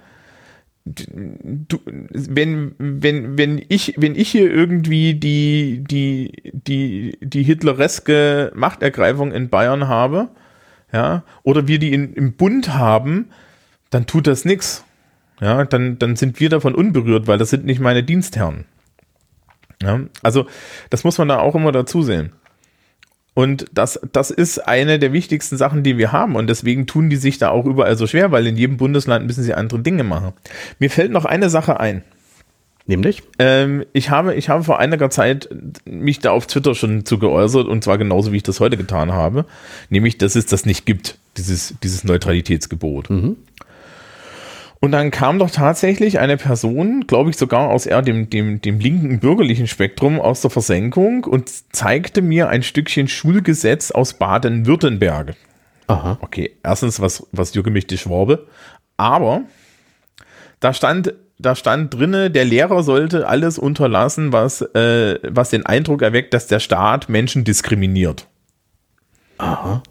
Du, 0.84 1.80
wenn, 1.84 2.74
wenn, 2.78 3.36
wenn 3.36 3.60
ich, 3.68 3.94
wenn 3.96 4.14
ich 4.14 4.30
hier 4.30 4.48
irgendwie 4.52 5.14
die, 5.14 5.82
die, 5.88 6.52
die, 6.52 7.18
die 7.20 7.42
hitlereske 7.42 8.52
Machtergreifung 8.54 9.32
in 9.32 9.48
Bayern 9.48 9.88
habe, 9.88 10.28
ja, 10.92 11.24
oder 11.42 11.66
wir 11.66 11.80
die 11.80 11.92
in, 11.92 12.14
im 12.14 12.34
Bund 12.34 12.74
haben, 12.74 13.30
dann 13.90 14.06
tut 14.06 14.28
das 14.28 14.44
nichts. 14.44 14.85
Ja, 15.40 15.64
dann, 15.64 15.98
dann 15.98 16.16
sind 16.16 16.40
wir 16.40 16.48
davon 16.48 16.74
unberührt, 16.74 17.26
weil 17.26 17.38
das 17.38 17.50
sind 17.50 17.64
nicht 17.64 17.80
meine 17.80 18.02
Dienstherren. 18.02 18.64
Ja, 19.82 20.00
also, 20.22 20.46
das 20.90 21.04
muss 21.04 21.18
man 21.18 21.28
da 21.28 21.38
auch 21.38 21.54
immer 21.54 21.72
dazu 21.72 22.02
sehen. 22.02 22.32
Und 23.34 23.66
das, 23.70 24.00
das 24.12 24.30
ist 24.30 24.66
eine 24.66 24.98
der 24.98 25.12
wichtigsten 25.12 25.58
Sachen, 25.58 25.82
die 25.82 25.98
wir 25.98 26.10
haben. 26.10 26.36
Und 26.36 26.46
deswegen 26.46 26.86
tun 26.86 27.10
die 27.10 27.16
sich 27.16 27.36
da 27.36 27.50
auch 27.50 27.66
überall 27.66 27.94
so 27.98 28.06
schwer, 28.06 28.32
weil 28.32 28.46
in 28.46 28.56
jedem 28.56 28.78
Bundesland 28.78 29.26
müssen 29.26 29.44
sie 29.44 29.52
andere 29.52 29.80
Dinge 29.80 30.04
machen. 30.04 30.32
Mir 30.78 30.88
fällt 30.88 31.12
noch 31.12 31.26
eine 31.26 31.50
Sache 31.50 31.78
ein. 31.78 32.02
Nämlich? 32.86 33.22
Ähm, 33.38 33.84
ich, 33.92 34.08
habe, 34.08 34.34
ich 34.34 34.48
habe 34.48 34.64
vor 34.64 34.78
einiger 34.78 35.10
Zeit 35.10 35.50
mich 35.84 36.20
da 36.20 36.30
auf 36.30 36.46
Twitter 36.46 36.74
schon 36.74 37.04
zu 37.04 37.18
geäußert 37.18 37.66
und 37.66 37.84
zwar 37.84 37.98
genauso, 37.98 38.32
wie 38.32 38.38
ich 38.38 38.42
das 38.42 38.60
heute 38.60 38.78
getan 38.78 39.12
habe. 39.12 39.44
Nämlich, 39.90 40.16
dass 40.16 40.34
es 40.34 40.46
das 40.46 40.64
nicht 40.64 40.86
gibt, 40.86 41.18
dieses, 41.36 41.74
dieses 41.82 42.04
Neutralitätsgebot. 42.04 43.10
Mhm. 43.10 43.36
Und 44.80 44.92
dann 44.92 45.10
kam 45.10 45.38
doch 45.38 45.50
tatsächlich 45.50 46.18
eine 46.18 46.36
Person, 46.36 47.06
glaube 47.06 47.30
ich 47.30 47.36
sogar 47.36 47.70
aus 47.70 47.86
eher 47.86 48.02
dem, 48.02 48.28
dem, 48.28 48.60
dem 48.60 48.78
linken 48.78 49.20
bürgerlichen 49.20 49.66
Spektrum 49.66 50.20
aus 50.20 50.42
der 50.42 50.50
Versenkung 50.50 51.24
und 51.24 51.50
zeigte 51.74 52.20
mir 52.20 52.48
ein 52.48 52.62
Stückchen 52.62 53.08
Schulgesetz 53.08 53.90
aus 53.90 54.14
Baden-Württemberg. 54.14 55.34
Aha. 55.86 56.18
Okay, 56.20 56.56
erstens 56.62 57.00
was, 57.00 57.26
was 57.32 57.52
die 57.52 57.98
Schwabe, 57.98 58.46
aber 58.96 59.42
da 60.60 60.72
stand, 60.72 61.14
da 61.38 61.54
stand 61.54 61.94
drinne, 61.94 62.30
der 62.30 62.44
Lehrer 62.44 62.82
sollte 62.82 63.28
alles 63.28 63.58
unterlassen, 63.58 64.32
was, 64.32 64.62
äh, 64.62 65.18
was 65.22 65.50
den 65.50 65.64
Eindruck 65.64 66.02
erweckt, 66.02 66.34
dass 66.34 66.48
der 66.48 66.60
Staat 66.60 67.08
Menschen 67.08 67.44
diskriminiert. 67.44 68.26
Aha. 69.38 69.82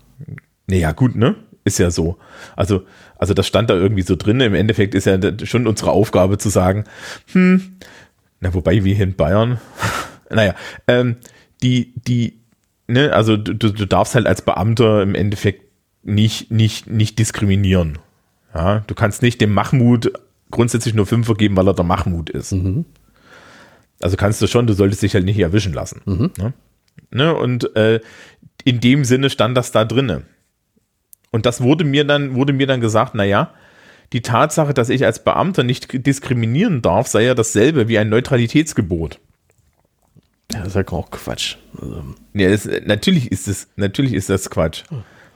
Naja, 0.68 0.92
gut, 0.92 1.16
ne? 1.16 1.36
Ist 1.64 1.80
ja 1.80 1.92
so. 1.92 2.18
Also, 2.56 2.84
also 3.18 3.34
das 3.34 3.48
stand 3.48 3.70
da 3.70 3.76
irgendwie 3.76 4.02
so 4.02 4.16
drin. 4.16 4.40
Im 4.42 4.56
Endeffekt 4.56 4.96
ist 4.96 5.06
ja 5.06 5.18
schon 5.44 5.68
unsere 5.68 5.92
Aufgabe 5.92 6.38
zu 6.38 6.50
sagen, 6.50 6.86
hm, 7.32 7.78
na, 8.40 8.54
wobei 8.54 8.84
wir 8.84 8.96
hier 8.96 9.06
in 9.06 9.16
Bayern, 9.16 9.60
naja, 10.30 10.56
ähm, 10.88 11.18
die, 11.64 11.94
die, 12.08 12.40
ne, 12.88 13.14
also 13.14 13.38
du, 13.38 13.54
du 13.54 13.86
darfst 13.86 14.16
halt 14.16 14.28
als 14.28 14.42
Beamter 14.42 15.02
im 15.02 15.16
Endeffekt 15.16 15.64
nicht, 16.04 16.52
nicht, 16.52 16.88
nicht 16.88 17.18
diskriminieren. 17.20 17.98
Ja, 18.54 18.84
du 18.88 18.96
kannst 18.96 19.22
nicht 19.22 19.42
dem 19.42 19.54
Mahmoud 19.54 20.14
grundsätzlich 20.52 20.94
nur 20.94 21.06
fünf 21.06 21.26
vergeben, 21.26 21.58
weil 21.58 21.68
er 21.68 21.74
der 21.74 21.84
Mahmoud 21.84 22.30
ist. 22.30 22.54
Mhm. 22.54 22.86
Also 24.02 24.18
kannst 24.18 24.42
du 24.42 24.48
schon, 24.48 24.68
du 24.68 24.74
solltest 24.74 25.02
dich 25.02 25.14
halt 25.14 25.26
nicht 25.26 25.40
erwischen 25.40 25.74
lassen. 25.74 26.02
Mhm. 26.06 26.32
Ne? 26.38 26.54
Ne? 27.12 27.36
Und 27.36 27.76
äh, 27.76 28.00
in 28.64 28.80
dem 28.80 29.04
Sinne 29.04 29.30
stand 29.30 29.58
das 29.58 29.72
da 29.72 29.86
drinne. 29.86 30.24
Und 31.36 31.46
das 31.46 31.60
wurde 31.60 31.84
mir 31.84 32.06
dann, 32.06 32.36
wurde 32.36 32.54
mir 32.54 32.66
dann 32.66 32.80
gesagt, 32.80 33.14
naja, 33.14 33.52
die 34.14 34.22
Tatsache, 34.22 34.74
dass 34.74 34.88
ich 34.88 35.04
als 35.04 35.22
Beamter 35.22 35.64
nicht 35.64 36.08
diskriminieren 36.08 36.82
darf, 36.82 37.08
sei 37.08 37.26
ja 37.26 37.34
dasselbe 37.34 37.90
wie 37.90 37.98
ein 37.98 38.08
Neutralitätsgebot. 38.08 39.20
Ja, 40.54 40.60
das 40.60 40.70
ist 40.70 40.76
ja 40.76 40.88
auch 40.94 41.12
Quatsch. 41.12 41.58
Also, 41.78 42.06
Ja, 42.34 42.50
das, 42.50 42.70
natürlich 42.86 43.34
ist 43.34 43.50
es, 43.50 43.68
natürlich 43.76 44.14
ist 44.14 44.30
das 44.30 44.50
Quatsch. 44.50 44.84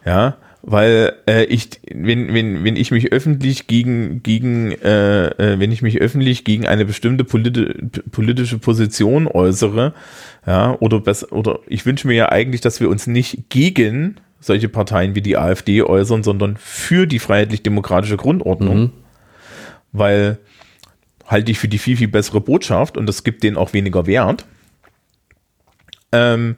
Ja, 0.06 0.38
weil 0.62 1.12
äh, 1.28 1.44
ich, 1.44 1.68
wenn, 1.94 2.34
wenn, 2.34 2.64
wenn 2.64 2.78
ich 2.78 2.92
mich 2.92 3.12
öffentlich 3.12 3.68
gegen, 3.68 4.24
gegen, 4.24 4.72
äh, 4.72 5.28
äh, 5.32 5.60
wenn 5.60 5.74
ich 5.74 5.82
mich 5.82 6.00
öffentlich 6.00 6.46
gegen 6.46 6.66
eine 6.66 6.86
bestimmte 6.86 7.26
politi 7.26 7.74
politische 8.10 8.58
Position 8.58 9.28
äußere, 9.28 9.94
ja, 10.48 10.78
oder 10.80 11.02
besser, 11.02 11.34
oder 11.34 11.60
ich 11.68 11.86
wünsche 11.86 12.08
mir 12.08 12.16
ja 12.16 12.30
eigentlich, 12.30 12.62
dass 12.62 12.80
wir 12.80 12.88
uns 12.88 13.06
nicht 13.06 13.50
gegen 13.50 14.16
solche 14.40 14.70
Parteien 14.70 15.16
wie 15.16 15.22
die 15.22 15.38
AfD 15.38 15.84
äußern, 15.84 16.24
sondern 16.24 16.58
für 16.58 17.06
die 17.06 17.20
freiheitlich-demokratische 17.20 18.18
Grundordnung. 18.18 18.80
Mhm. 18.80 18.92
Weil 19.92 20.40
halte 21.26 21.52
ich 21.52 21.60
für 21.60 21.68
die 21.68 21.78
viel, 21.78 21.98
viel 21.98 22.08
bessere 22.08 22.42
Botschaft 22.42 22.98
und 22.98 23.06
das 23.06 23.24
gibt 23.24 23.44
denen 23.44 23.58
auch 23.58 23.74
weniger 23.74 24.08
Wert. 24.08 24.46
Ähm, 26.12 26.56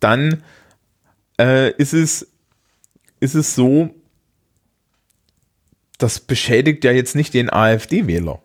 dann 0.00 0.42
äh, 1.40 1.70
ist, 1.72 1.94
es, 1.94 2.28
ist 3.20 3.34
es 3.34 3.54
so, 3.54 3.94
das 5.98 6.20
beschädigt 6.20 6.84
ja 6.84 6.92
jetzt 6.92 7.16
nicht 7.16 7.32
den 7.32 7.50
AfD-Wähler. 7.50 8.40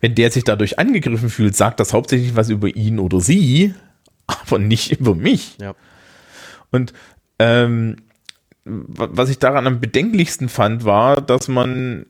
Wenn 0.00 0.14
der 0.14 0.30
sich 0.30 0.44
dadurch 0.44 0.78
angegriffen 0.78 1.28
fühlt, 1.28 1.56
sagt 1.56 1.78
das 1.78 1.92
hauptsächlich 1.92 2.34
was 2.34 2.48
über 2.48 2.68
ihn 2.68 2.98
oder 2.98 3.20
sie, 3.20 3.74
aber 4.26 4.58
nicht 4.58 4.92
über 4.92 5.14
mich. 5.14 5.58
ja. 5.60 5.74
Und 6.72 6.94
ähm, 7.42 7.96
wa- 8.64 9.08
was 9.12 9.28
ich 9.30 9.38
daran 9.38 9.66
am 9.66 9.80
bedenklichsten 9.80 10.48
fand, 10.48 10.84
war, 10.84 11.20
dass 11.20 11.48
man 11.48 12.06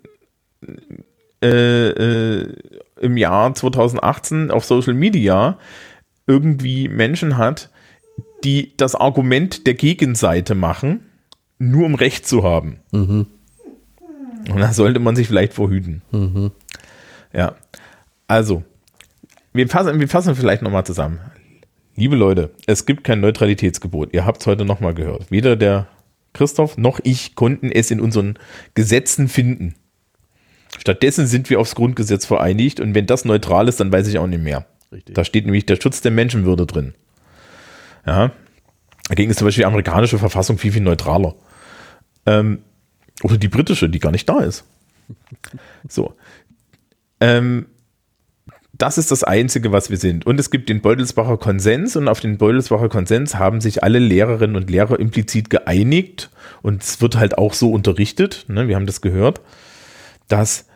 äh, 1.42 1.88
äh, 1.88 2.54
im 3.00 3.16
Jahr 3.16 3.54
2018 3.54 4.50
auf 4.50 4.64
Social 4.64 4.94
Media 4.94 5.58
irgendwie 6.26 6.88
Menschen 6.88 7.36
hat, 7.36 7.70
die 8.44 8.76
das 8.76 8.94
Argument 8.94 9.66
der 9.66 9.74
Gegenseite 9.74 10.54
machen, 10.54 11.00
nur 11.58 11.86
um 11.86 11.94
Recht 11.94 12.26
zu 12.26 12.44
haben. 12.44 12.78
Mhm. 12.92 13.26
Und 14.50 14.58
da 14.58 14.72
sollte 14.72 14.98
man 15.00 15.16
sich 15.16 15.28
vielleicht 15.28 15.52
vorhüten. 15.54 16.02
Mhm. 16.12 16.50
Ja. 17.32 17.54
Also, 18.28 18.62
wir 19.52 19.68
fassen, 19.68 19.98
wir 20.00 20.08
fassen 20.08 20.34
vielleicht 20.34 20.62
nochmal 20.62 20.84
zusammen. 20.86 21.18
Liebe 21.94 22.16
Leute, 22.16 22.50
es 22.66 22.86
gibt 22.86 23.04
kein 23.04 23.20
Neutralitätsgebot. 23.20 24.14
Ihr 24.14 24.24
habt 24.24 24.40
es 24.40 24.46
heute 24.46 24.64
nochmal 24.64 24.94
gehört. 24.94 25.30
Weder 25.30 25.56
der 25.56 25.88
Christoph 26.32 26.78
noch 26.78 27.00
ich 27.04 27.34
konnten 27.34 27.70
es 27.70 27.90
in 27.90 28.00
unseren 28.00 28.38
Gesetzen 28.74 29.28
finden. 29.28 29.74
Stattdessen 30.78 31.26
sind 31.26 31.50
wir 31.50 31.60
aufs 31.60 31.74
Grundgesetz 31.74 32.24
vereinigt 32.24 32.80
und 32.80 32.94
wenn 32.94 33.06
das 33.06 33.26
neutral 33.26 33.68
ist, 33.68 33.78
dann 33.78 33.92
weiß 33.92 34.08
ich 34.08 34.18
auch 34.18 34.26
nicht 34.26 34.42
mehr. 34.42 34.66
Richtig. 34.90 35.14
Da 35.14 35.24
steht 35.24 35.44
nämlich 35.44 35.66
der 35.66 35.76
Schutz 35.80 36.00
der 36.00 36.12
Menschenwürde 36.12 36.66
drin. 36.66 36.94
Ja. 38.06 38.32
Dagegen 39.08 39.30
ist 39.30 39.38
zum 39.38 39.46
Beispiel 39.46 39.62
die 39.62 39.66
amerikanische 39.66 40.18
Verfassung 40.18 40.56
viel, 40.56 40.72
viel 40.72 40.82
neutraler. 40.82 41.34
Ähm, 42.24 42.60
oder 43.22 43.36
die 43.36 43.48
britische, 43.48 43.90
die 43.90 43.98
gar 43.98 44.12
nicht 44.12 44.28
da 44.28 44.40
ist. 44.40 44.64
So. 45.88 46.14
Ähm, 47.20 47.66
das 48.82 48.98
ist 48.98 49.12
das 49.12 49.22
Einzige, 49.22 49.70
was 49.70 49.90
wir 49.90 49.96
sind. 49.96 50.26
Und 50.26 50.40
es 50.40 50.50
gibt 50.50 50.68
den 50.68 50.80
Beutelsbacher 50.80 51.36
Konsens 51.36 51.94
und 51.94 52.08
auf 52.08 52.18
den 52.18 52.36
Beutelsbacher 52.36 52.88
Konsens 52.88 53.36
haben 53.36 53.60
sich 53.60 53.84
alle 53.84 54.00
Lehrerinnen 54.00 54.56
und 54.56 54.68
Lehrer 54.68 54.98
implizit 54.98 55.50
geeinigt 55.50 56.30
und 56.62 56.82
es 56.82 57.00
wird 57.00 57.16
halt 57.16 57.38
auch 57.38 57.54
so 57.54 57.70
unterrichtet, 57.70 58.44
ne, 58.48 58.66
wir 58.66 58.74
haben 58.74 58.86
das 58.86 59.00
gehört, 59.00 59.40
dass 60.26 60.66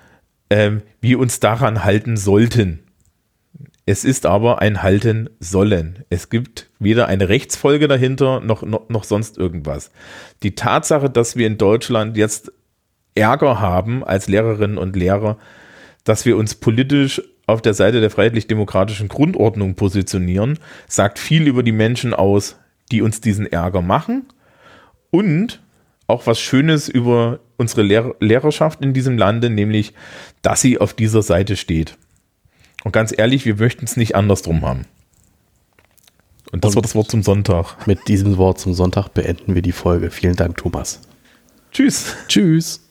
ähm, 0.50 0.82
wir 1.00 1.18
uns 1.18 1.40
daran 1.40 1.82
halten 1.82 2.16
sollten. 2.16 2.84
Es 3.86 4.04
ist 4.04 4.24
aber 4.24 4.62
ein 4.62 4.84
Halten 4.84 5.28
sollen. 5.40 6.04
Es 6.09 6.30
gibt 6.30 6.70
weder 6.78 7.09
eine 7.09 7.28
Rechtsfolge 7.28 7.88
dahinter 7.88 8.38
noch, 8.38 8.62
noch, 8.62 8.88
noch 8.88 9.02
sonst 9.02 9.36
irgendwas. 9.36 9.90
Die 10.44 10.54
Tatsache, 10.54 11.11
dass 11.11 11.34
wir 11.34 11.48
in 11.48 11.59
Deutschland 11.59 12.16
jetzt 12.16 12.52
Ärger 13.16 13.59
haben 13.59 14.04
als 14.04 14.28
Lehrerinnen 14.28 14.78
und 14.78 14.94
Lehrer, 14.94 15.38
dass 16.04 16.24
wir 16.24 16.36
uns 16.36 16.54
politisch 16.54 17.20
auf 17.47 17.62
der 17.62 17.74
Seite 17.74 18.01
der 18.01 18.11
freiheitlich-demokratischen 18.11 19.09
Grundordnung 19.09 19.74
positionieren, 19.74 20.59
sagt 20.88 21.18
viel 21.18 21.47
über 21.47 21.62
die 21.62 21.72
Menschen 21.72 22.12
aus, 22.12 22.57
die 22.90 23.03
uns 23.03 23.20
diesen 23.20 23.47
Ärger 23.47 23.82
machen 23.82 24.26
und 25.11 25.61
auch 26.09 26.26
was 26.26 26.40
Schönes 26.40 26.88
über 26.88 27.40
unsere 27.57 27.82
Lehr 27.82 28.14
Lehrerschaft 28.20 28.80
in 28.80 28.92
diesem 28.92 29.18
Lande, 29.18 29.51
nämlich, 29.51 29.92
dass 30.42 30.61
sie 30.61 30.78
auf 30.78 30.94
dieser 30.94 31.22
Seite 31.22 31.57
steht. 31.57 31.97
Und 32.84 32.92
ganz 32.92 33.16
ehrlich, 33.16 33.44
wir 33.44 33.57
möchten 33.57 33.84
es 33.84 33.97
nicht 33.97 34.14
andersrum 34.14 34.62
haben. 34.64 34.84
Und 36.53 36.64
das 36.64 36.70
und 36.70 36.76
war 36.76 36.82
das 36.82 36.94
Wort 36.94 37.11
zum 37.11 37.22
Sonntag. 37.22 37.86
Mit 37.86 38.07
diesem 38.07 38.36
Wort 38.36 38.61
zum 38.61 38.72
Sonntag 38.74 39.09
beenden 39.09 39.55
wir 39.55 39.62
die 39.62 39.72
Folge. 39.72 40.11
Vielen 40.11 40.36
Dank, 40.36 40.57
Thomas. 40.59 41.01
Tschüss. 41.72 42.14
Tschüss. 42.28 42.82